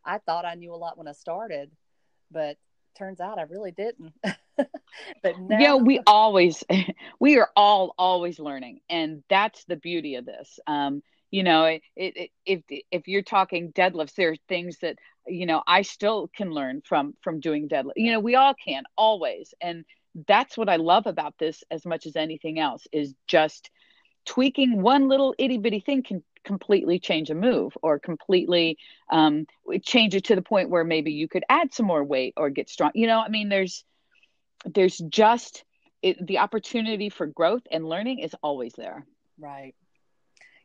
I 0.06 0.18
thought 0.20 0.46
I 0.46 0.56
knew 0.56 0.74
a 0.74 0.76
lot 0.76 0.98
when 0.98 1.08
I 1.08 1.14
started, 1.14 1.72
but 2.32 2.58
turns 2.98 3.22
out 3.22 3.40
I 3.40 3.44
really 3.44 3.72
didn't. 3.72 4.14
but 4.58 5.40
now... 5.40 5.60
yeah, 5.60 5.76
we 5.76 6.02
always 6.06 6.64
we 7.20 7.38
are 7.38 7.50
all 7.56 7.94
always 7.98 8.40
learning, 8.40 8.82
and 8.90 9.24
that's 9.30 9.64
the 9.66 9.78
beauty 9.78 10.16
of 10.16 10.26
this. 10.26 10.60
Um, 10.68 11.04
you 11.32 11.44
know 11.44 11.66
it, 11.66 11.82
it, 11.96 12.30
if 12.46 12.62
if 12.92 13.08
you're 13.08 13.22
talking 13.22 13.72
deadlifts 13.74 14.16
there 14.16 14.32
are 14.32 14.36
things 14.48 14.78
that 14.80 14.98
you 15.28 15.46
know 15.46 15.62
i 15.68 15.82
still 15.82 16.30
can 16.36 16.52
learn 16.52 16.82
from 16.84 17.14
from 17.22 17.40
doing 17.40 17.70
deadlift 17.70 17.94
you 17.96 18.12
know 18.12 18.20
we 18.20 18.36
all 18.36 18.54
can 18.54 18.84
always 18.98 19.54
and 19.62 19.86
that's 20.28 20.58
what 20.58 20.70
i 20.70 20.76
love 20.76 21.06
about 21.06 21.36
this 21.38 21.64
as 21.70 21.86
much 21.86 22.06
as 22.06 22.16
anything 22.16 22.60
else 22.60 22.88
is 22.92 23.14
just 23.28 23.70
tweaking 24.26 24.82
one 24.82 25.08
little 25.08 25.34
itty 25.38 25.58
bitty 25.58 25.80
thing 25.80 26.04
can 26.04 26.24
completely 26.44 27.00
change 27.00 27.30
a 27.30 27.36
move 27.36 27.78
or 27.82 28.00
completely 28.00 28.78
um, 29.12 29.46
change 29.84 30.16
it 30.16 30.26
to 30.26 30.36
the 30.36 30.42
point 30.42 30.70
where 30.70 30.84
maybe 30.84 31.12
you 31.12 31.28
could 31.28 31.44
add 31.50 31.74
some 31.74 31.86
more 31.86 32.04
weight 32.04 32.34
or 32.38 32.50
get 32.50 32.70
strong 32.70 32.92
you 32.96 33.08
know 33.08 33.20
i 33.20 33.30
mean 33.30 33.50
there's 33.50 33.84
there's 34.66 34.98
just 34.98 35.64
it, 36.02 36.26
the 36.26 36.38
opportunity 36.38 37.10
for 37.10 37.28
growth 37.28 37.64
and 37.72 37.88
learning 37.88 38.20
is 38.20 38.36
always 38.42 38.74
there 38.74 39.06
right 39.38 39.76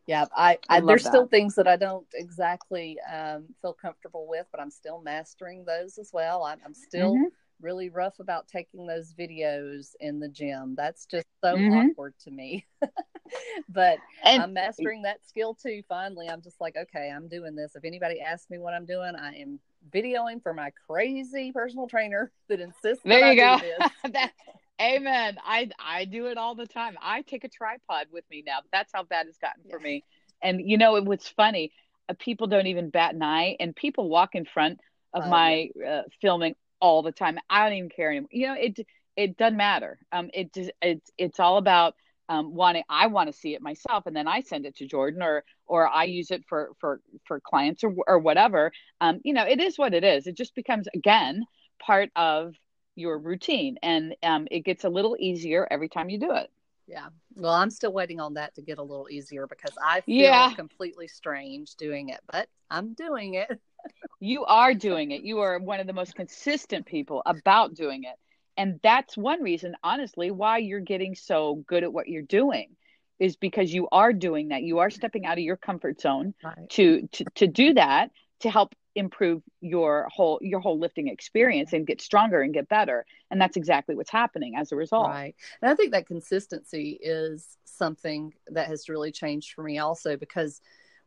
yeah 0.06 0.26
i, 0.36 0.58
I, 0.68 0.76
I 0.76 0.80
there's 0.80 1.02
that. 1.02 1.10
still 1.10 1.26
things 1.26 1.56
that 1.56 1.66
i 1.66 1.76
don't 1.76 2.06
exactly 2.14 2.98
um, 3.12 3.46
feel 3.60 3.72
comfortable 3.72 4.28
with 4.28 4.46
but 4.52 4.60
i'm 4.60 4.70
still 4.70 5.02
mastering 5.02 5.64
those 5.64 5.98
as 5.98 6.10
well 6.12 6.44
i'm, 6.44 6.60
I'm 6.64 6.74
still 6.74 7.14
mm-hmm. 7.14 7.24
Really 7.60 7.88
rough 7.88 8.18
about 8.18 8.48
taking 8.48 8.86
those 8.86 9.14
videos 9.18 9.90
in 10.00 10.20
the 10.20 10.28
gym 10.28 10.74
that's 10.76 11.06
just 11.06 11.26
so 11.42 11.54
mm-hmm. 11.54 11.90
awkward 11.90 12.14
to 12.20 12.30
me 12.30 12.66
but 13.68 13.98
and, 14.22 14.42
i'm 14.42 14.52
mastering 14.52 15.02
that 15.02 15.24
skill 15.26 15.54
too 15.54 15.82
finally 15.88 16.28
i'm 16.28 16.42
just 16.42 16.60
like 16.60 16.76
okay 16.76 17.10
i'm 17.14 17.28
doing 17.28 17.54
this 17.54 17.74
if 17.74 17.84
anybody 17.84 18.20
asks 18.20 18.50
me 18.50 18.58
what 18.58 18.74
i'm 18.74 18.84
doing 18.84 19.14
i 19.16 19.34
am 19.34 19.58
videoing 19.92 20.42
for 20.42 20.52
my 20.52 20.70
crazy 20.86 21.52
personal 21.52 21.86
trainer 21.86 22.30
that 22.48 22.60
insists 22.60 23.02
there 23.04 23.32
you 23.32 23.40
go 23.40 23.58
that, 24.10 24.32
Amen. 24.80 25.36
I 25.44 25.70
I 25.78 26.04
do 26.04 26.26
it 26.26 26.36
all 26.36 26.54
the 26.54 26.66
time. 26.66 26.96
I 27.00 27.22
take 27.22 27.44
a 27.44 27.48
tripod 27.48 28.08
with 28.12 28.24
me 28.30 28.42
now. 28.44 28.58
That's 28.72 28.90
how 28.92 29.04
bad 29.04 29.26
it's 29.28 29.38
gotten 29.38 29.62
for 29.70 29.78
me. 29.78 30.04
And 30.42 30.60
you 30.68 30.78
know, 30.78 30.96
it 30.96 31.04
was 31.04 31.26
funny. 31.28 31.72
Uh, 32.08 32.14
people 32.18 32.48
don't 32.48 32.66
even 32.66 32.90
bat 32.90 33.14
an 33.14 33.22
eye, 33.22 33.56
and 33.60 33.74
people 33.74 34.08
walk 34.08 34.34
in 34.34 34.44
front 34.44 34.80
of 35.12 35.22
oh, 35.24 35.30
my 35.30 35.68
uh, 35.86 36.02
filming 36.20 36.56
all 36.84 37.02
the 37.02 37.12
time. 37.12 37.38
I 37.48 37.64
don't 37.64 37.78
even 37.78 37.88
care 37.88 38.10
anymore. 38.10 38.28
You 38.30 38.48
know, 38.48 38.54
it 38.54 38.78
it 39.16 39.36
doesn't 39.38 39.56
matter. 39.56 39.98
Um, 40.12 40.28
it 40.34 40.52
just 40.52 40.70
it's 40.82 41.10
it's 41.16 41.40
all 41.40 41.56
about 41.56 41.94
um 42.28 42.54
wanting. 42.54 42.84
I 42.90 43.06
want 43.06 43.30
to 43.30 43.32
see 43.32 43.54
it 43.54 43.62
myself, 43.62 44.04
and 44.04 44.14
then 44.14 44.28
I 44.28 44.40
send 44.40 44.66
it 44.66 44.76
to 44.76 44.86
Jordan, 44.86 45.22
or 45.22 45.44
or 45.66 45.88
I 45.88 46.04
use 46.04 46.30
it 46.30 46.44
for 46.46 46.72
for 46.80 47.00
for 47.24 47.40
clients 47.40 47.82
or 47.84 47.94
or 48.06 48.18
whatever. 48.18 48.70
Um, 49.00 49.20
you 49.24 49.32
know, 49.32 49.44
it 49.44 49.60
is 49.60 49.78
what 49.78 49.94
it 49.94 50.04
is. 50.04 50.26
It 50.26 50.36
just 50.36 50.54
becomes 50.54 50.86
again 50.94 51.44
part 51.80 52.10
of 52.16 52.54
your 52.96 53.18
routine 53.18 53.76
and 53.82 54.14
um, 54.22 54.46
it 54.50 54.60
gets 54.60 54.84
a 54.84 54.88
little 54.88 55.16
easier 55.18 55.66
every 55.70 55.88
time 55.88 56.08
you 56.08 56.18
do 56.18 56.30
it 56.30 56.48
yeah 56.86 57.06
well 57.34 57.52
i'm 57.52 57.70
still 57.70 57.92
waiting 57.92 58.20
on 58.20 58.34
that 58.34 58.54
to 58.54 58.62
get 58.62 58.78
a 58.78 58.82
little 58.82 59.08
easier 59.10 59.46
because 59.48 59.72
i 59.84 60.00
feel 60.02 60.14
yeah. 60.16 60.54
completely 60.54 61.08
strange 61.08 61.74
doing 61.74 62.10
it 62.10 62.20
but 62.30 62.48
i'm 62.70 62.94
doing 62.94 63.34
it 63.34 63.48
you 64.20 64.44
are 64.44 64.74
doing 64.74 65.10
it. 65.10 65.22
You 65.22 65.40
are 65.40 65.58
one 65.58 65.80
of 65.80 65.86
the 65.86 65.92
most 65.92 66.14
consistent 66.14 66.86
people 66.86 67.22
about 67.26 67.74
doing 67.74 68.04
it. 68.04 68.16
And 68.56 68.78
that's 68.82 69.16
one 69.16 69.42
reason 69.42 69.76
honestly 69.82 70.30
why 70.30 70.58
you're 70.58 70.80
getting 70.80 71.14
so 71.14 71.64
good 71.66 71.82
at 71.82 71.92
what 71.92 72.08
you're 72.08 72.22
doing 72.22 72.76
is 73.18 73.36
because 73.36 73.72
you 73.72 73.88
are 73.92 74.12
doing 74.12 74.48
that. 74.48 74.62
You 74.62 74.78
are 74.78 74.90
stepping 74.90 75.26
out 75.26 75.38
of 75.38 75.44
your 75.44 75.56
comfort 75.56 76.00
zone 76.00 76.34
right. 76.42 76.68
to, 76.70 77.08
to 77.12 77.24
to 77.36 77.46
do 77.46 77.74
that 77.74 78.10
to 78.40 78.50
help 78.50 78.74
improve 78.94 79.42
your 79.60 80.08
whole 80.12 80.38
your 80.40 80.60
whole 80.60 80.78
lifting 80.78 81.08
experience 81.08 81.72
and 81.72 81.86
get 81.86 82.00
stronger 82.00 82.42
and 82.42 82.54
get 82.54 82.68
better. 82.68 83.04
And 83.30 83.40
that's 83.40 83.56
exactly 83.56 83.94
what's 83.94 84.10
happening 84.10 84.54
as 84.56 84.72
a 84.72 84.76
result. 84.76 85.08
Right. 85.08 85.34
And 85.62 85.70
i 85.70 85.74
think 85.74 85.92
that 85.92 86.06
consistency 86.06 86.98
is 87.00 87.56
something 87.64 88.32
that 88.48 88.68
has 88.68 88.88
really 88.88 89.10
changed 89.10 89.52
for 89.52 89.62
me 89.62 89.78
also 89.78 90.16
because 90.16 90.60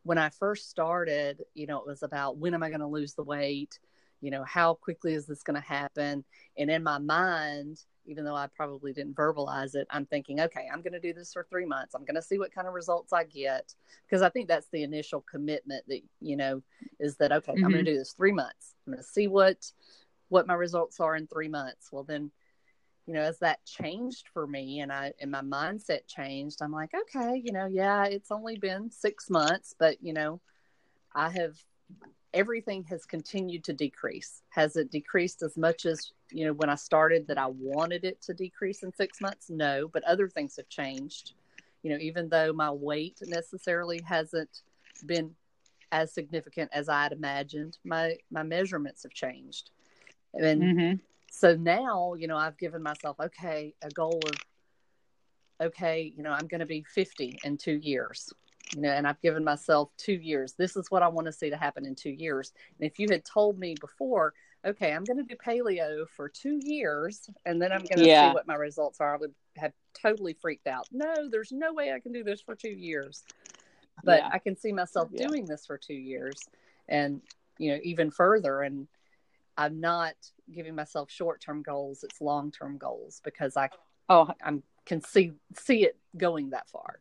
when 0.07 0.17
i 0.17 0.29
first 0.29 0.69
started 0.69 1.43
you 1.53 1.67
know 1.67 1.79
it 1.79 1.85
was 1.85 2.03
about 2.03 2.37
when 2.37 2.53
am 2.53 2.63
i 2.63 2.69
going 2.69 2.79
to 2.79 2.87
lose 2.87 3.13
the 3.13 3.23
weight 3.23 3.79
you 4.21 4.31
know 4.31 4.43
how 4.43 4.73
quickly 4.73 5.13
is 5.13 5.25
this 5.25 5.43
going 5.43 5.59
to 5.59 5.67
happen 5.67 6.23
and 6.57 6.71
in 6.71 6.81
my 6.83 6.97
mind 6.97 7.77
even 8.07 8.23
though 8.23 8.35
I 8.35 8.47
probably 8.47 8.93
didn't 8.93 9.15
verbalize 9.15 9.75
it, 9.75 9.85
I'm 9.89 10.05
thinking, 10.05 10.39
okay, 10.39 10.67
I'm 10.71 10.81
going 10.81 10.93
to 10.93 10.99
do 10.99 11.13
this 11.13 11.33
for 11.33 11.45
three 11.49 11.65
months. 11.65 11.93
I'm 11.93 12.05
going 12.05 12.15
to 12.15 12.21
see 12.21 12.39
what 12.39 12.53
kind 12.53 12.67
of 12.67 12.73
results 12.73 13.13
I 13.13 13.25
get. 13.25 13.73
Because 14.05 14.21
I 14.21 14.29
think 14.29 14.47
that's 14.47 14.69
the 14.71 14.83
initial 14.83 15.21
commitment 15.29 15.83
that, 15.87 16.01
you 16.21 16.37
know, 16.37 16.63
is 16.99 17.17
that, 17.17 17.31
okay, 17.31 17.51
mm-hmm. 17.51 17.65
I'm 17.65 17.71
going 17.71 17.83
to 17.83 17.91
do 17.91 17.97
this 17.97 18.13
three 18.13 18.31
months. 18.31 18.75
I'm 18.85 18.93
going 18.93 19.03
to 19.03 19.09
see 19.09 19.27
what, 19.27 19.71
what 20.29 20.47
my 20.47 20.53
results 20.53 20.99
are 20.99 21.15
in 21.15 21.27
three 21.27 21.49
months. 21.49 21.89
Well, 21.91 22.03
then, 22.03 22.31
you 23.07 23.13
know, 23.13 23.21
as 23.21 23.39
that 23.39 23.65
changed 23.65 24.27
for 24.33 24.45
me 24.45 24.81
and 24.81 24.91
I, 24.91 25.13
and 25.21 25.31
my 25.31 25.41
mindset 25.41 26.01
changed, 26.07 26.61
I'm 26.61 26.73
like, 26.73 26.91
okay, 26.93 27.41
you 27.43 27.53
know, 27.53 27.65
yeah, 27.65 28.03
it's 28.03 28.31
only 28.31 28.57
been 28.57 28.91
six 28.91 29.29
months, 29.29 29.73
but, 29.79 30.03
you 30.03 30.13
know, 30.13 30.41
I 31.15 31.29
have 31.29 31.57
everything 32.33 32.83
has 32.83 33.05
continued 33.05 33.63
to 33.63 33.73
decrease. 33.73 34.43
Has 34.49 34.75
it 34.75 34.91
decreased 34.91 35.41
as 35.41 35.57
much 35.57 35.85
as, 35.85 36.11
you 36.31 36.45
know, 36.45 36.53
when 36.53 36.69
I 36.69 36.75
started 36.75 37.27
that 37.27 37.37
I 37.37 37.47
wanted 37.47 38.03
it 38.03 38.21
to 38.23 38.33
decrease 38.33 38.83
in 38.83 38.93
six 38.93 39.21
months? 39.21 39.49
No, 39.49 39.87
but 39.87 40.03
other 40.03 40.27
things 40.27 40.57
have 40.57 40.69
changed. 40.69 41.33
You 41.83 41.91
know, 41.91 41.97
even 41.99 42.27
though 42.27 42.51
my 42.51 42.69
weight 42.69 43.19
necessarily 43.25 44.01
hasn't 44.05 44.61
been 45.05 45.33
as 45.93 46.13
significant 46.13 46.69
as 46.73 46.89
I 46.89 47.03
had 47.03 47.13
imagined, 47.13 47.77
my, 47.85 48.17
my 48.29 48.43
measurements 48.43 49.03
have 49.03 49.13
changed. 49.13 49.71
And 50.33 50.61
mm-hmm. 50.61 50.95
So 51.37 51.55
now, 51.55 52.15
you 52.15 52.27
know, 52.27 52.37
I've 52.37 52.57
given 52.57 52.81
myself, 52.81 53.17
okay, 53.19 53.73
a 53.81 53.89
goal 53.89 54.19
of, 54.25 55.67
okay, 55.67 56.11
you 56.15 56.23
know, 56.23 56.31
I'm 56.31 56.47
going 56.47 56.59
to 56.59 56.65
be 56.65 56.83
50 56.83 57.39
in 57.43 57.57
two 57.57 57.77
years 57.77 58.33
you 58.75 58.81
know, 58.81 58.89
and 58.89 59.07
I've 59.07 59.21
given 59.21 59.43
myself 59.43 59.89
two 59.97 60.13
years. 60.13 60.53
This 60.53 60.75
is 60.75 60.89
what 60.89 61.03
I 61.03 61.07
want 61.07 61.27
to 61.27 61.31
see 61.31 61.49
to 61.49 61.57
happen 61.57 61.85
in 61.85 61.95
two 61.95 62.09
years. 62.09 62.51
And 62.79 62.89
if 62.89 62.99
you 62.99 63.07
had 63.09 63.23
told 63.23 63.57
me 63.57 63.75
before, 63.79 64.33
okay, 64.65 64.91
I'm 64.93 65.03
going 65.03 65.17
to 65.17 65.23
do 65.23 65.35
paleo 65.35 66.07
for 66.15 66.27
two 66.27 66.59
years 66.61 67.29
and 67.45 67.61
then 67.61 67.71
I'm 67.71 67.79
going 67.79 67.99
to 67.99 68.05
yeah. 68.05 68.29
see 68.29 68.33
what 68.33 68.47
my 68.47 68.55
results 68.55 68.99
are, 68.99 69.15
I 69.15 69.17
would 69.17 69.33
have 69.55 69.73
totally 69.93 70.33
freaked 70.33 70.67
out. 70.67 70.87
No, 70.91 71.29
there's 71.29 71.51
no 71.51 71.73
way 71.73 71.93
I 71.93 71.99
can 71.99 72.11
do 72.11 72.23
this 72.23 72.41
for 72.41 72.55
two 72.55 72.69
years. 72.69 73.23
But 74.03 74.19
yeah. 74.19 74.29
I 74.31 74.39
can 74.39 74.55
see 74.55 74.71
myself 74.71 75.09
yeah. 75.11 75.27
doing 75.27 75.45
this 75.45 75.65
for 75.65 75.77
two 75.77 75.93
years 75.93 76.37
and, 76.87 77.21
you 77.57 77.71
know, 77.71 77.79
even 77.83 78.11
further. 78.11 78.61
And 78.61 78.87
I'm 79.57 79.79
not 79.79 80.13
giving 80.51 80.75
myself 80.75 81.09
short 81.11 81.41
term 81.41 81.61
goals, 81.61 82.03
it's 82.03 82.21
long 82.21 82.51
term 82.51 82.77
goals 82.77 83.21
because 83.23 83.57
I, 83.57 83.69
oh, 84.09 84.29
I 84.43 84.59
can 84.85 85.01
see 85.01 85.33
see 85.57 85.83
it 85.83 85.97
going 86.15 86.51
that 86.51 86.69
far. 86.69 86.99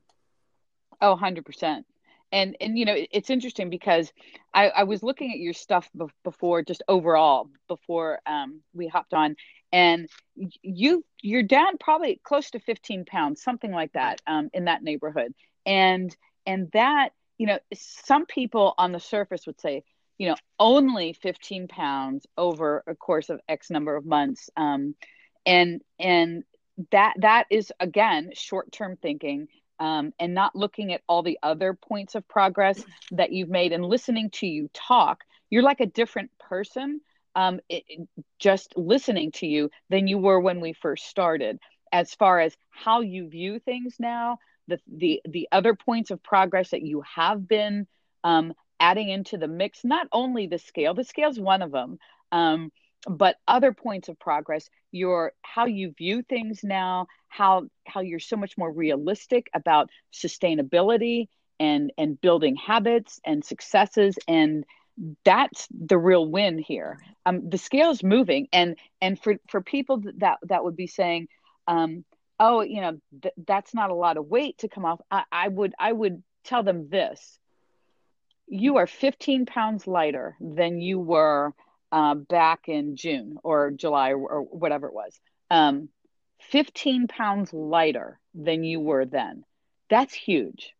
Oh, 1.01 1.17
100%. 1.17 1.85
And 2.33 2.57
and 2.61 2.77
you 2.77 2.85
know 2.85 2.97
it's 3.13 3.31
interesting 3.31 3.71
because 3.71 4.13
I, 4.53 4.69
I 4.71 4.83
was 4.83 5.05
looking 5.05 5.31
at 5.31 5.39
your 5.39 5.53
stuff 5.53 5.89
be- 5.97 6.07
before 6.25 6.63
just 6.63 6.83
overall 6.89 7.49
before 7.69 8.19
um, 8.27 8.63
we 8.75 8.89
hopped 8.89 9.15
on 9.15 9.37
and 9.73 10.09
you 10.63 11.05
you're 11.23 11.45
down 11.45 11.79
probably 11.79 12.21
close 12.25 12.51
to 12.51 12.59
15 12.59 13.05
pounds 13.05 13.43
something 13.43 13.71
like 13.71 13.93
that 13.93 14.21
um, 14.27 14.51
in 14.53 14.65
that 14.65 14.83
neighborhood 14.83 15.33
and 15.67 16.17
and 16.47 16.69
that 16.73 17.11
you 17.39 17.47
know 17.47 17.59
some 17.73 18.27
people 18.27 18.75
on 18.77 18.91
the 18.91 19.01
surface 19.01 19.47
would 19.47 19.61
say 19.61 19.85
you 20.19 20.29
know 20.29 20.37
only 20.59 21.13
15 21.13 21.69
pounds 21.69 22.27
over 22.37 22.83
a 22.87 22.95
course 22.95 23.29
of 23.31 23.41
x 23.49 23.71
number 23.71 23.97
of 23.97 24.05
months 24.05 24.51
um, 24.57 24.95
and 25.45 25.83
and 25.99 26.45
that 26.93 27.15
that 27.19 27.47
is 27.51 27.73
again 27.81 28.31
short 28.35 28.71
term 28.73 28.97
thinking 29.01 29.49
um, 29.79 30.13
and 30.19 30.35
not 30.35 30.57
looking 30.57 30.93
at 30.93 31.03
all 31.09 31.23
the 31.23 31.39
other 31.43 31.75
points 31.75 32.15
of 32.15 32.27
progress 32.29 32.83
that 33.13 33.33
you've 33.33 33.49
made 33.49 33.73
and 33.73 33.85
listening 33.85 34.31
to 34.31 34.47
you 34.47 34.71
talk, 34.73 35.23
you're 35.51 35.63
like 35.63 35.81
a 35.81 35.87
different 35.87 36.31
person 36.39 37.01
um, 37.35 37.61
it, 37.69 37.85
just 38.39 38.73
listening 38.77 39.31
to 39.33 39.47
you 39.47 39.71
than 39.91 40.09
you 40.09 40.19
were 40.19 40.41
when 40.41 40.61
we 40.61 40.73
first 40.73 41.07
started. 41.07 41.59
As 41.93 42.15
far 42.15 42.41
as 42.41 42.57
how 42.71 43.03
you 43.03 43.29
view 43.29 43.61
things 43.61 43.97
now, 44.01 44.39
the 44.67 44.81
the 44.89 45.21
the 45.29 45.47
other 45.53 45.75
points 45.75 46.11
of 46.11 46.23
progress 46.23 46.71
that 46.71 46.83
you 46.83 47.03
have 47.15 47.47
been 47.47 47.87
um, 48.25 48.55
adding 48.81 49.09
into 49.09 49.37
the 49.39 49.49
mix, 49.49 49.85
not 49.85 50.07
only 50.13 50.47
the 50.47 50.59
scale, 50.59 50.95
the 50.95 51.05
scale's 51.05 51.39
one 51.39 51.63
of 51.63 51.73
them. 51.73 51.99
Um, 52.33 52.71
but 53.09 53.37
other 53.47 53.73
points 53.73 54.09
of 54.09 54.19
progress 54.19 54.69
your 54.91 55.33
how 55.43 55.67
you 55.67 55.93
view 55.97 56.23
things 56.23 56.61
now 56.65 57.07
how 57.29 57.65
how 57.87 58.01
you're 58.01 58.19
so 58.19 58.37
much 58.37 58.57
more 58.59 58.73
realistic 58.73 59.49
about 59.55 59.91
sustainability 60.13 61.29
and 61.61 61.93
and 61.99 62.21
building 62.21 62.57
habits 62.57 63.21
and 63.25 63.45
successes 63.45 64.19
and 64.27 64.65
that's 65.25 65.69
the 65.71 65.99
real 65.99 66.27
win 66.27 66.59
here 66.59 66.99
um, 67.27 67.49
the 67.49 67.59
scale 67.59 67.91
is 67.91 68.03
moving 68.03 68.49
and 68.53 68.77
and 69.01 69.21
for 69.23 69.35
for 69.49 69.61
people 69.61 70.03
that 70.17 70.39
that 70.43 70.65
would 70.65 70.77
be 70.77 70.87
saying 70.87 71.29
um, 71.69 72.05
oh 72.41 72.63
you 72.63 72.81
know 72.81 72.99
th- 73.23 73.35
that's 73.47 73.75
not 73.75 73.91
a 73.91 73.95
lot 73.95 74.17
of 74.17 74.27
weight 74.27 74.59
to 74.59 74.69
come 74.69 74.85
off 74.85 75.01
I, 75.11 75.25
I 75.31 75.49
would 75.49 75.75
i 75.79 75.93
would 75.93 76.23
tell 76.45 76.63
them 76.63 76.89
this 76.89 77.39
you 78.47 78.77
are 78.77 78.87
15 78.87 79.47
pounds 79.47 79.87
lighter 79.87 80.37
than 80.41 80.81
you 80.81 80.99
were 80.99 81.53
uh, 81.93 82.15
back 82.15 82.69
in 82.69 82.97
June 82.97 83.39
or 83.43 83.71
July 83.71 84.13
or, 84.13 84.43
whatever 84.43 84.87
it 84.89 84.95
was. 84.95 85.19
Um, 85.51 85.89
15 86.51 87.09
pounds 87.09 87.53
lighter 87.53 88.21
than 88.35 88.65
you 88.65 88.81
were 88.81 89.05
then. 89.05 89.45
That's 89.89 90.15
huge. 90.15 90.75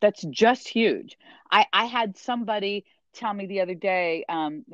That's 0.00 0.22
just 0.22 0.68
huge. 0.68 1.16
I, 1.50 1.66
I 1.72 1.84
had 1.84 2.16
somebody 2.16 2.84
tell 3.12 3.32
me 3.32 3.46
the 3.46 3.60
other 3.60 3.74
day 3.74 4.24
um, 4.28 4.64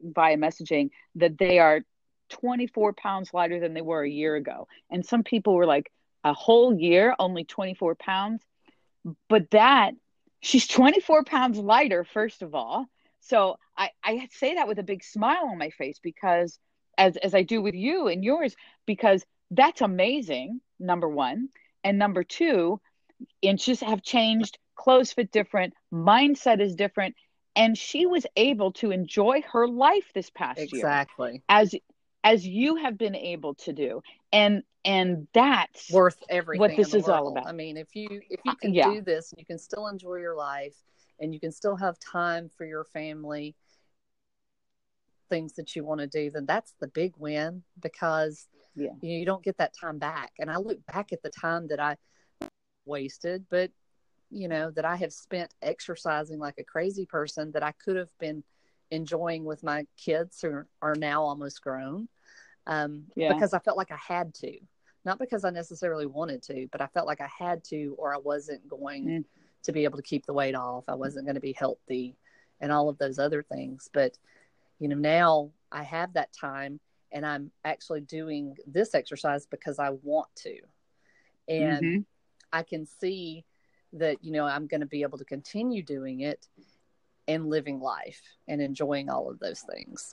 via 0.00 0.36
messaging 0.36 0.90
that 1.14 1.38
they 1.38 1.58
are 1.58 1.82
24 2.30 2.92
pounds 2.94 3.32
lighter 3.32 3.60
than 3.60 3.74
they 3.74 3.82
were 3.82 4.02
a 4.02 4.10
year 4.10 4.34
ago. 4.34 4.66
And 4.90 5.06
some 5.06 5.22
people 5.22 5.54
were 5.54 5.66
like, 5.66 5.90
a 6.24 6.32
whole 6.32 6.74
year, 6.74 7.14
only 7.18 7.44
24 7.44 7.94
pounds. 7.96 8.42
But 9.28 9.50
that, 9.50 9.92
she's 10.44 10.66
24 10.66 11.24
pounds 11.24 11.58
lighter, 11.58 12.04
first 12.04 12.42
of 12.42 12.54
all. 12.54 12.86
So 13.20 13.56
I, 13.76 13.90
I 14.04 14.28
say 14.32 14.54
that 14.54 14.68
with 14.68 14.78
a 14.78 14.82
big 14.82 15.02
smile 15.02 15.48
on 15.50 15.58
my 15.58 15.70
face 15.70 15.98
because, 16.02 16.58
as, 16.98 17.16
as 17.16 17.34
I 17.34 17.42
do 17.42 17.62
with 17.62 17.74
you 17.74 18.08
and 18.08 18.22
yours, 18.22 18.54
because 18.86 19.24
that's 19.50 19.80
amazing, 19.80 20.60
number 20.78 21.08
one. 21.08 21.48
And 21.82 21.98
number 21.98 22.22
two, 22.22 22.80
inches 23.40 23.80
have 23.80 24.02
changed, 24.02 24.58
clothes 24.76 25.12
fit 25.12 25.32
different, 25.32 25.72
mindset 25.92 26.60
is 26.60 26.76
different. 26.76 27.14
And 27.56 27.78
she 27.78 28.04
was 28.04 28.26
able 28.36 28.72
to 28.72 28.90
enjoy 28.90 29.42
her 29.52 29.66
life 29.66 30.10
this 30.14 30.28
past 30.28 30.58
exactly. 30.58 30.78
year. 30.78 30.86
Exactly. 30.86 31.42
As 31.48 31.74
as 32.24 32.46
you 32.46 32.76
have 32.76 32.96
been 32.96 33.14
able 33.14 33.54
to 33.54 33.72
do. 33.72 34.02
And 34.32 34.62
and 34.84 35.28
that's 35.32 35.90
worth 35.90 36.22
everything. 36.28 36.60
What 36.60 36.76
this 36.76 36.92
is 36.92 37.08
all 37.08 37.28
about. 37.28 37.46
I 37.46 37.52
mean, 37.52 37.76
if 37.76 37.94
you 37.94 38.20
if 38.28 38.40
you 38.44 38.52
uh, 38.52 38.56
can 38.56 38.74
yeah. 38.74 38.90
do 38.90 39.00
this, 39.00 39.32
and 39.32 39.38
you 39.38 39.46
can 39.46 39.58
still 39.58 39.86
enjoy 39.86 40.16
your 40.16 40.34
life, 40.34 40.74
and 41.20 41.32
you 41.32 41.40
can 41.40 41.52
still 41.52 41.76
have 41.76 41.98
time 42.00 42.50
for 42.56 42.66
your 42.66 42.84
family, 42.84 43.54
things 45.30 45.54
that 45.54 45.74
you 45.74 45.84
want 45.84 46.00
to 46.00 46.06
do. 46.06 46.30
Then 46.30 46.44
that's 46.44 46.74
the 46.80 46.88
big 46.88 47.14
win 47.16 47.62
because 47.80 48.46
yeah. 48.74 48.90
you, 49.00 49.24
don't 49.24 49.42
get 49.42 49.56
that 49.58 49.72
time 49.78 49.98
back. 49.98 50.32
And 50.38 50.50
I 50.50 50.56
look 50.56 50.84
back 50.86 51.12
at 51.12 51.22
the 51.22 51.30
time 51.30 51.68
that 51.68 51.80
I 51.80 51.96
wasted, 52.84 53.46
but 53.50 53.70
you 54.30 54.48
know 54.48 54.70
that 54.72 54.84
I 54.84 54.96
have 54.96 55.12
spent 55.12 55.54
exercising 55.62 56.38
like 56.38 56.56
a 56.58 56.64
crazy 56.64 57.06
person 57.06 57.52
that 57.52 57.62
I 57.62 57.72
could 57.72 57.96
have 57.96 58.08
been 58.18 58.42
enjoying 58.90 59.44
with 59.44 59.62
my 59.62 59.86
kids 59.96 60.40
who 60.42 60.48
are, 60.48 60.66
are 60.82 60.94
now 60.94 61.22
almost 61.22 61.62
grown 61.62 62.08
um, 62.66 63.04
yeah. 63.16 63.32
because 63.32 63.52
I 63.54 63.58
felt 63.58 63.76
like 63.76 63.90
I 63.90 63.98
had 63.98 64.34
to, 64.36 64.58
not 65.04 65.18
because 65.18 65.44
I 65.44 65.50
necessarily 65.50 66.06
wanted 66.06 66.42
to, 66.44 66.66
but 66.72 66.80
I 66.80 66.86
felt 66.88 67.06
like 67.06 67.20
I 67.20 67.30
had 67.38 67.62
to, 67.64 67.94
or 67.98 68.14
I 68.14 68.18
wasn't 68.18 68.66
going 68.68 69.04
mm. 69.06 69.24
to 69.64 69.72
be 69.72 69.84
able 69.84 69.98
to 69.98 70.02
keep 70.02 70.26
the 70.26 70.32
weight 70.32 70.54
off. 70.54 70.84
I 70.88 70.94
wasn't 70.94 71.26
going 71.26 71.34
to 71.34 71.40
be 71.40 71.52
healthy 71.52 72.16
and 72.60 72.72
all 72.72 72.88
of 72.88 72.98
those 72.98 73.18
other 73.18 73.42
things. 73.42 73.88
But, 73.92 74.16
you 74.78 74.88
know, 74.88 74.96
now 74.96 75.50
I 75.70 75.82
have 75.82 76.14
that 76.14 76.32
time 76.32 76.80
and 77.12 77.24
I'm 77.24 77.50
actually 77.64 78.00
doing 78.00 78.56
this 78.66 78.94
exercise 78.94 79.46
because 79.46 79.78
I 79.78 79.90
want 79.90 80.28
to. 80.36 80.58
And 81.48 81.82
mm-hmm. 81.82 82.00
I 82.52 82.62
can 82.62 82.86
see 82.86 83.44
that, 83.92 84.24
you 84.24 84.32
know, 84.32 84.46
I'm 84.46 84.66
going 84.66 84.80
to 84.80 84.86
be 84.86 85.02
able 85.02 85.18
to 85.18 85.24
continue 85.24 85.82
doing 85.82 86.20
it 86.20 86.46
and 87.28 87.48
living 87.48 87.80
life 87.80 88.22
and 88.48 88.60
enjoying 88.60 89.08
all 89.08 89.30
of 89.30 89.38
those 89.38 89.60
things. 89.60 90.12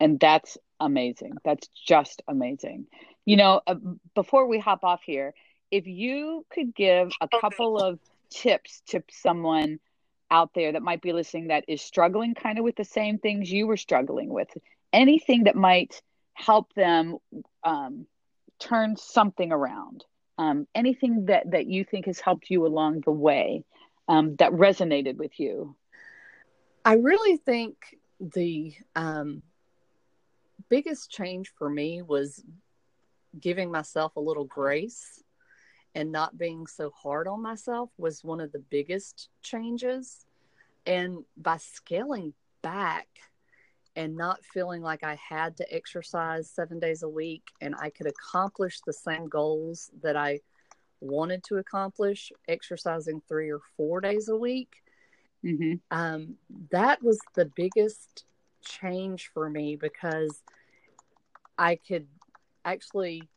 And 0.00 0.18
that's 0.18 0.58
amazing. 0.82 1.34
That's 1.44 1.68
just 1.68 2.22
amazing. 2.28 2.86
You 3.24 3.36
know, 3.36 3.60
uh, 3.66 3.76
before 4.14 4.46
we 4.46 4.58
hop 4.58 4.84
off 4.84 5.00
here, 5.04 5.32
if 5.70 5.86
you 5.86 6.44
could 6.50 6.74
give 6.74 7.12
a 7.20 7.28
couple 7.40 7.78
of 7.78 7.98
tips 8.30 8.82
to 8.88 9.02
someone 9.10 9.78
out 10.30 10.50
there 10.54 10.72
that 10.72 10.82
might 10.82 11.02
be 11.02 11.12
listening 11.12 11.48
that 11.48 11.64
is 11.68 11.80
struggling 11.80 12.34
kind 12.34 12.58
of 12.58 12.64
with 12.64 12.76
the 12.76 12.84
same 12.84 13.18
things 13.18 13.50
you 13.50 13.66
were 13.66 13.76
struggling 13.76 14.28
with, 14.28 14.48
anything 14.92 15.44
that 15.44 15.56
might 15.56 16.02
help 16.34 16.72
them 16.74 17.16
um, 17.64 18.06
turn 18.58 18.96
something 18.96 19.52
around, 19.52 20.04
um, 20.38 20.66
anything 20.74 21.26
that, 21.26 21.50
that 21.50 21.66
you 21.66 21.84
think 21.84 22.06
has 22.06 22.18
helped 22.18 22.50
you 22.50 22.66
along 22.66 23.02
the 23.04 23.12
way 23.12 23.64
um, 24.08 24.34
that 24.36 24.52
resonated 24.52 25.16
with 25.16 25.38
you? 25.38 25.76
I 26.84 26.94
really 26.94 27.36
think 27.36 27.76
the 28.18 28.74
um, 28.96 29.42
biggest 30.72 31.10
change 31.10 31.52
for 31.58 31.68
me 31.68 32.00
was 32.00 32.42
giving 33.38 33.70
myself 33.70 34.16
a 34.16 34.20
little 34.20 34.46
grace 34.46 35.22
and 35.94 36.10
not 36.10 36.38
being 36.38 36.66
so 36.66 36.90
hard 36.96 37.28
on 37.28 37.42
myself 37.42 37.90
was 37.98 38.24
one 38.24 38.40
of 38.40 38.50
the 38.52 38.64
biggest 38.70 39.28
changes. 39.42 40.24
And 40.86 41.26
by 41.36 41.58
scaling 41.58 42.32
back 42.62 43.06
and 43.96 44.16
not 44.16 44.42
feeling 44.46 44.80
like 44.80 45.04
I 45.04 45.16
had 45.16 45.58
to 45.58 45.70
exercise 45.70 46.48
seven 46.48 46.78
days 46.78 47.02
a 47.02 47.08
week 47.08 47.42
and 47.60 47.74
I 47.78 47.90
could 47.90 48.06
accomplish 48.06 48.80
the 48.80 48.94
same 48.94 49.28
goals 49.28 49.90
that 50.02 50.16
I 50.16 50.40
wanted 51.02 51.44
to 51.48 51.58
accomplish, 51.58 52.32
exercising 52.48 53.20
three 53.28 53.50
or 53.50 53.60
four 53.76 54.00
days 54.00 54.30
a 54.30 54.36
week, 54.36 54.70
mm-hmm. 55.44 55.74
um, 55.90 56.36
that 56.70 57.02
was 57.02 57.18
the 57.34 57.50
biggest 57.54 58.24
change 58.64 59.30
for 59.34 59.50
me 59.50 59.76
because 59.76 60.42
I 61.58 61.76
could 61.76 62.06
actually 62.64 63.28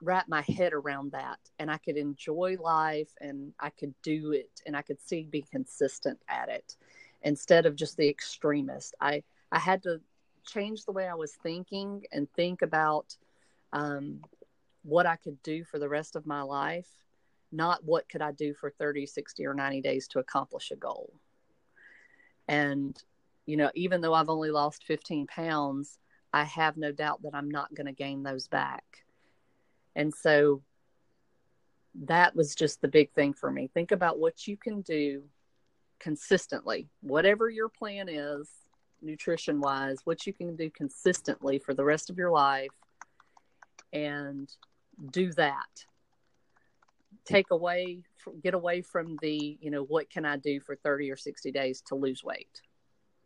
wrap 0.00 0.28
my 0.28 0.42
head 0.42 0.72
around 0.72 1.12
that 1.12 1.38
and 1.58 1.70
I 1.70 1.78
could 1.78 1.96
enjoy 1.96 2.56
life 2.60 3.10
and 3.20 3.52
I 3.58 3.70
could 3.70 3.94
do 4.02 4.32
it 4.32 4.62
and 4.64 4.76
I 4.76 4.82
could 4.82 5.00
see 5.00 5.24
be 5.24 5.42
consistent 5.42 6.20
at 6.28 6.48
it 6.48 6.76
instead 7.22 7.66
of 7.66 7.74
just 7.74 7.96
the 7.96 8.08
extremist. 8.08 8.94
I, 9.00 9.22
I 9.50 9.58
had 9.58 9.82
to 9.84 10.00
change 10.46 10.84
the 10.84 10.92
way 10.92 11.08
I 11.08 11.14
was 11.14 11.32
thinking 11.42 12.04
and 12.12 12.30
think 12.32 12.62
about 12.62 13.16
um, 13.72 14.20
what 14.82 15.06
I 15.06 15.16
could 15.16 15.42
do 15.42 15.64
for 15.64 15.78
the 15.78 15.88
rest 15.88 16.16
of 16.16 16.26
my 16.26 16.42
life, 16.42 16.88
not 17.50 17.84
what 17.84 18.08
could 18.08 18.22
I 18.22 18.32
do 18.32 18.54
for 18.54 18.70
30, 18.70 19.06
60, 19.06 19.46
or 19.46 19.54
90 19.54 19.80
days 19.80 20.06
to 20.08 20.20
accomplish 20.20 20.70
a 20.70 20.76
goal. 20.76 21.12
And, 22.46 23.00
you 23.46 23.56
know, 23.56 23.70
even 23.74 24.00
though 24.00 24.14
I've 24.14 24.30
only 24.30 24.50
lost 24.50 24.84
15 24.84 25.26
pounds, 25.26 25.98
I 26.32 26.44
have 26.44 26.76
no 26.76 26.92
doubt 26.92 27.22
that 27.22 27.34
I'm 27.34 27.50
not 27.50 27.74
going 27.74 27.86
to 27.86 27.92
gain 27.92 28.22
those 28.22 28.48
back. 28.48 28.84
And 29.96 30.14
so 30.14 30.62
that 32.02 32.36
was 32.36 32.54
just 32.54 32.80
the 32.80 32.88
big 32.88 33.12
thing 33.12 33.32
for 33.32 33.50
me. 33.50 33.70
Think 33.72 33.92
about 33.92 34.18
what 34.18 34.46
you 34.46 34.56
can 34.56 34.82
do 34.82 35.24
consistently, 35.98 36.88
whatever 37.00 37.48
your 37.48 37.68
plan 37.68 38.08
is, 38.08 38.48
nutrition 39.02 39.60
wise, 39.60 39.98
what 40.04 40.26
you 40.26 40.32
can 40.32 40.56
do 40.56 40.70
consistently 40.70 41.58
for 41.58 41.74
the 41.74 41.84
rest 41.84 42.10
of 42.10 42.18
your 42.18 42.30
life, 42.30 42.70
and 43.92 44.48
do 45.10 45.32
that. 45.32 45.84
Take 47.24 47.50
away, 47.50 48.00
get 48.42 48.54
away 48.54 48.82
from 48.82 49.16
the, 49.20 49.58
you 49.60 49.70
know, 49.70 49.82
what 49.82 50.10
can 50.10 50.24
I 50.24 50.36
do 50.36 50.60
for 50.60 50.76
30 50.76 51.10
or 51.10 51.16
60 51.16 51.50
days 51.52 51.82
to 51.88 51.94
lose 51.94 52.22
weight? 52.22 52.62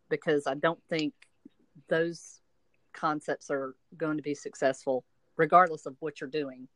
Because 0.09 0.47
I 0.47 0.55
don't 0.55 0.81
think 0.89 1.13
those 1.89 2.39
concepts 2.93 3.49
are 3.49 3.75
going 3.97 4.17
to 4.17 4.23
be 4.23 4.35
successful 4.35 5.03
regardless 5.35 5.85
of 5.85 5.95
what 5.99 6.21
you're 6.21 6.29
doing 6.29 6.67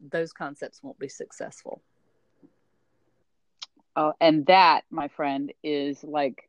those 0.00 0.32
concepts 0.32 0.82
won't 0.82 0.98
be 0.98 1.08
successful. 1.08 1.82
Oh 3.96 4.12
and 4.20 4.46
that 4.46 4.84
my 4.90 5.08
friend 5.08 5.52
is 5.62 6.02
like 6.04 6.48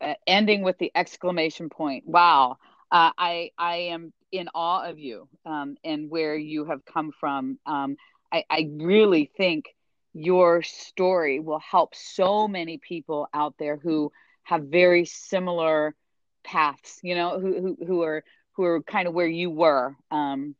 uh, 0.00 0.14
ending 0.26 0.62
with 0.62 0.78
the 0.78 0.90
exclamation 0.94 1.68
point. 1.68 2.06
Wow. 2.06 2.58
Uh, 2.90 3.12
i 3.16 3.50
i 3.56 3.76
am 3.76 4.12
in 4.32 4.48
awe 4.54 4.88
of 4.88 4.98
you 4.98 5.28
um, 5.46 5.76
and 5.84 6.10
where 6.10 6.36
you 6.36 6.64
have 6.64 6.84
come 6.84 7.12
from. 7.18 7.58
Um, 7.66 7.96
I, 8.32 8.44
I 8.50 8.70
really 8.72 9.30
think 9.36 9.66
your 10.12 10.62
story 10.62 11.38
will 11.38 11.60
help 11.60 11.94
so 11.94 12.48
many 12.48 12.78
people 12.78 13.28
out 13.32 13.54
there 13.58 13.76
who 13.76 14.12
have 14.42 14.64
very 14.64 15.04
similar 15.04 15.94
paths 16.42 16.98
you 17.02 17.14
know 17.14 17.38
who 17.38 17.60
who, 17.60 17.86
who 17.86 18.02
are 18.02 18.24
who 18.60 18.66
are 18.66 18.82
kind 18.82 19.08
of 19.08 19.14
where 19.14 19.26
you 19.26 19.48
were. 19.48 19.96
Um, 20.10 20.54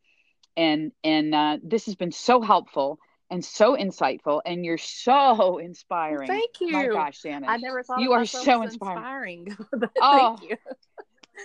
and 0.57 0.91
and 1.05 1.35
uh, 1.35 1.59
this 1.63 1.85
has 1.85 1.97
been 1.97 2.13
so 2.13 2.41
helpful 2.41 2.99
and 3.31 3.45
so 3.45 3.77
insightful, 3.77 4.41
and 4.47 4.65
you're 4.65 4.79
so 4.79 5.59
inspiring. 5.63 6.27
Thank 6.27 6.61
you. 6.61 6.73
My 6.73 6.87
gosh, 6.87 7.21
Shannon, 7.21 7.49
I 7.49 7.59
never 7.59 7.83
thought 7.83 8.01
you 8.01 8.13
are 8.13 8.25
so 8.25 8.63
inspiring. 8.63 9.49
inspiring. 9.49 9.91
oh, 10.01 10.39
you. 10.43 10.57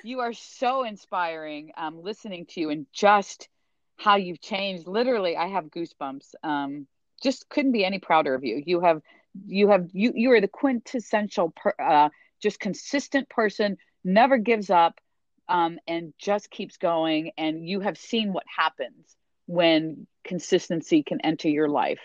you. 0.03 0.19
are 0.21 0.31
so 0.31 0.85
inspiring. 0.85 1.71
Um, 1.75 2.01
listening 2.01 2.45
to 2.51 2.61
you 2.61 2.69
and 2.69 2.85
just 2.93 3.49
how 3.97 4.15
you've 4.15 4.41
changed. 4.41 4.87
Literally, 4.87 5.35
I 5.35 5.47
have 5.47 5.65
goosebumps. 5.65 6.35
Um, 6.41 6.87
just 7.21 7.49
couldn't 7.49 7.73
be 7.73 7.83
any 7.83 7.99
prouder 7.99 8.33
of 8.33 8.45
you. 8.45 8.63
You 8.65 8.79
have 8.79 9.01
you 9.45 9.67
have 9.67 9.89
you 9.91 10.13
you 10.15 10.31
are 10.31 10.39
the 10.39 10.47
quintessential 10.47 11.53
per, 11.53 11.73
uh, 11.79 12.09
just 12.41 12.61
consistent 12.61 13.27
person 13.27 13.77
never 14.05 14.37
gives 14.37 14.69
up 14.69 15.01
um, 15.47 15.79
and 15.87 16.13
just 16.17 16.49
keeps 16.49 16.77
going. 16.77 17.31
And 17.37 17.67
you 17.67 17.79
have 17.81 17.97
seen 17.97 18.33
what 18.33 18.45
happens 18.55 19.15
when 19.47 20.07
consistency 20.23 21.03
can 21.03 21.21
enter 21.21 21.49
your 21.49 21.69
life 21.69 21.99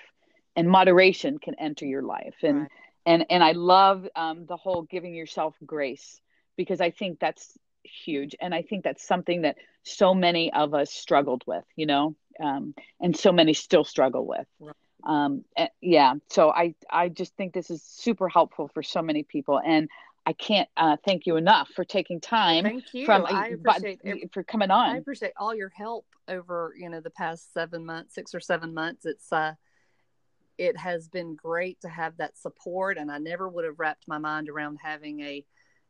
and 0.57 0.69
moderation 0.69 1.39
can 1.39 1.55
enter 1.59 1.87
your 1.87 2.03
life. 2.03 2.35
And 2.43 2.63
right. 2.63 2.71
and 3.07 3.27
and 3.31 3.43
I 3.43 3.53
love 3.53 4.07
um, 4.17 4.47
the 4.47 4.57
whole 4.57 4.83
giving 4.83 5.15
yourself 5.15 5.55
grace 5.65 6.21
because 6.57 6.81
I 6.81 6.91
think 6.91 7.19
that's 7.19 7.57
huge, 7.83 8.37
and 8.41 8.55
I 8.55 8.63
think 8.63 8.85
that's 8.85 9.07
something 9.07 9.43
that 9.43 9.57
so 9.83 10.13
many 10.15 10.53
of 10.53 10.75
us 10.75 10.91
struggled 10.93 11.43
with, 11.47 11.65
you 11.77 11.87
know, 11.87 12.15
um, 12.39 12.75
and 13.01 13.17
so 13.17 13.33
many 13.33 13.55
still 13.55 13.85
struggle 13.85 14.27
with. 14.27 14.47
um, 15.05 15.45
eh, 15.57 15.69
yeah. 15.81 16.15
So 16.29 16.51
I 16.51 16.75
I 16.91 17.09
just 17.09 17.35
think 17.37 17.55
this 17.55 17.71
is 17.71 17.83
super 17.83 18.29
helpful 18.29 18.69
for 18.75 18.83
so 18.83 19.03
many 19.03 19.23
people, 19.23 19.61
and 19.65 19.89
I 20.27 20.33
can't 20.33 20.69
uh, 20.77 20.97
thank 21.05 21.27
you 21.27 21.37
enough 21.37 21.69
for 21.71 21.85
taking 21.85 22.21
time. 22.21 22.65
Thank 22.65 22.93
you. 22.93 23.07
From, 23.07 23.27
I 23.27 23.49
appreciate 23.49 24.01
it. 24.05 24.33
for 24.33 24.45
coming 24.45 24.71
on. 24.71 24.91
I 24.91 24.99
appreciate 24.99 25.33
all 25.37 25.55
your 25.55 25.71
help 25.71 26.07
over 26.29 26.75
you 26.79 26.89
know 26.89 27.01
the 27.01 27.11
past 27.11 27.53
seven 27.53 27.85
months, 27.85 28.15
six 28.15 28.35
or 28.35 28.41
seven 28.41 28.75
months. 28.75 29.07
It's 29.07 29.33
uh, 29.33 29.55
it 30.59 30.77
has 30.77 31.09
been 31.09 31.37
great 31.37 31.81
to 31.81 31.89
have 31.89 32.17
that 32.19 32.37
support, 32.37 32.99
and 32.99 33.11
I 33.11 33.19
never 33.19 33.49
would 33.49 33.65
have 33.65 33.79
wrapped 33.79 34.07
my 34.07 34.19
mind 34.19 34.49
around 34.49 34.79
having 34.83 35.21
a 35.21 35.45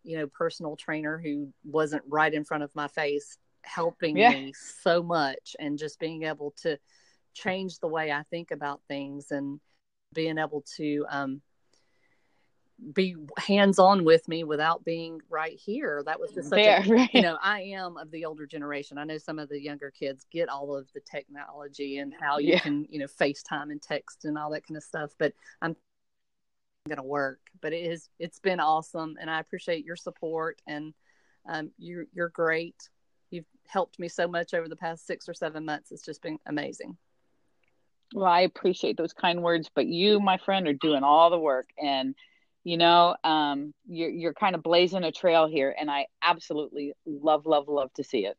you 0.04 0.18
know 0.18 0.26
personal 0.26 0.76
trainer 0.76 1.18
who 1.18 1.52
wasn't 1.64 2.02
right 2.08 2.32
in 2.32 2.44
front 2.44 2.62
of 2.62 2.70
my 2.74 2.88
face 2.88 3.36
helping 3.62 4.16
yeah. 4.16 4.30
me 4.30 4.52
so 4.82 5.02
much 5.02 5.54
and 5.58 5.78
just 5.78 5.98
being 5.98 6.22
able 6.22 6.54
to 6.62 6.78
change 7.34 7.78
the 7.78 7.88
way 7.88 8.10
I 8.10 8.22
think 8.30 8.50
about 8.50 8.80
things 8.88 9.30
and 9.30 9.60
being 10.14 10.38
able 10.38 10.64
to 10.76 11.04
um, 11.10 11.42
be 12.94 13.16
hands 13.38 13.78
on 13.78 14.04
with 14.04 14.26
me 14.28 14.44
without 14.44 14.84
being 14.84 15.20
right 15.28 15.58
here. 15.58 16.02
That 16.04 16.18
was 16.18 16.32
just 16.32 16.48
such 16.48 16.56
there, 16.56 16.82
a, 16.84 16.88
right. 16.88 17.10
you 17.12 17.22
know, 17.22 17.38
I 17.42 17.60
am 17.62 17.96
of 17.96 18.10
the 18.10 18.24
older 18.24 18.46
generation. 18.46 18.98
I 18.98 19.04
know 19.04 19.18
some 19.18 19.38
of 19.38 19.48
the 19.48 19.60
younger 19.60 19.90
kids 19.90 20.26
get 20.30 20.48
all 20.48 20.76
of 20.76 20.88
the 20.94 21.00
technology 21.00 21.98
and 21.98 22.12
how 22.18 22.38
you 22.38 22.52
yeah. 22.54 22.60
can, 22.60 22.86
you 22.90 22.98
know, 22.98 23.06
FaceTime 23.06 23.70
and 23.70 23.80
text 23.80 24.24
and 24.24 24.36
all 24.38 24.50
that 24.50 24.66
kind 24.66 24.76
of 24.76 24.82
stuff, 24.82 25.12
but 25.18 25.32
I'm 25.60 25.76
going 26.88 26.96
to 26.96 27.02
work, 27.02 27.40
but 27.60 27.72
it 27.72 27.84
is, 27.84 28.08
it's 28.18 28.38
been 28.38 28.60
awesome. 28.60 29.16
And 29.20 29.30
I 29.30 29.40
appreciate 29.40 29.84
your 29.84 29.96
support 29.96 30.60
and 30.66 30.94
um, 31.48 31.70
you, 31.78 32.06
you're 32.12 32.30
great. 32.30 32.88
You've 33.30 33.46
helped 33.66 33.98
me 33.98 34.08
so 34.08 34.26
much 34.26 34.54
over 34.54 34.68
the 34.68 34.76
past 34.76 35.06
six 35.06 35.28
or 35.28 35.34
seven 35.34 35.64
months. 35.64 35.92
It's 35.92 36.04
just 36.04 36.22
been 36.22 36.38
amazing. 36.46 36.96
Well, 38.12 38.26
I 38.26 38.40
appreciate 38.40 38.96
those 38.96 39.12
kind 39.12 39.42
words, 39.42 39.70
but 39.72 39.86
you, 39.86 40.18
my 40.18 40.36
friend, 40.38 40.66
are 40.66 40.72
doing 40.72 41.04
all 41.04 41.30
the 41.30 41.38
work 41.38 41.68
and 41.80 42.16
you 42.64 42.76
know 42.76 43.16
um, 43.24 43.72
you're, 43.88 44.10
you're 44.10 44.34
kind 44.34 44.54
of 44.54 44.62
blazing 44.62 45.04
a 45.04 45.12
trail 45.12 45.48
here 45.48 45.74
and 45.78 45.90
i 45.90 46.06
absolutely 46.22 46.92
love 47.06 47.46
love 47.46 47.68
love 47.68 47.92
to 47.94 48.04
see 48.04 48.26
it. 48.26 48.36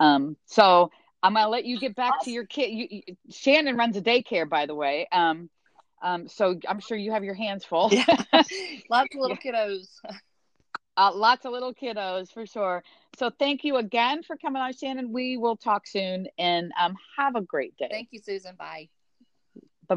Um, 0.00 0.36
so 0.46 0.90
i'm 1.22 1.34
gonna 1.34 1.48
let 1.48 1.64
you 1.64 1.78
get 1.78 1.94
back 1.94 2.14
to 2.22 2.30
your 2.30 2.46
kid 2.46 2.70
you, 2.70 2.86
you, 2.90 3.02
shannon 3.30 3.76
runs 3.76 3.96
a 3.96 4.02
daycare 4.02 4.48
by 4.48 4.66
the 4.66 4.74
way 4.74 5.06
um, 5.12 5.48
um, 6.02 6.26
so 6.28 6.58
i'm 6.68 6.80
sure 6.80 6.96
you 6.96 7.12
have 7.12 7.24
your 7.24 7.34
hands 7.34 7.64
full. 7.64 7.88
Yeah. 7.92 8.04
lots 8.90 9.14
of 9.14 9.20
little 9.20 9.36
kiddos. 9.36 9.86
Uh, 10.96 11.10
lots 11.14 11.46
of 11.46 11.52
little 11.52 11.72
kiddos 11.72 12.32
for 12.32 12.44
sure. 12.44 12.82
So 13.16 13.30
thank 13.38 13.64
you 13.64 13.76
again 13.76 14.22
for 14.22 14.36
coming 14.36 14.60
on 14.60 14.72
shannon. 14.72 15.12
We 15.12 15.36
will 15.36 15.56
talk 15.56 15.86
soon 15.86 16.26
and 16.38 16.72
um, 16.78 16.96
have 17.16 17.36
a 17.36 17.40
great 17.40 17.76
day. 17.76 17.88
Thank 17.90 18.08
you 18.10 18.20
susan. 18.20 18.56
Bye 18.56 18.88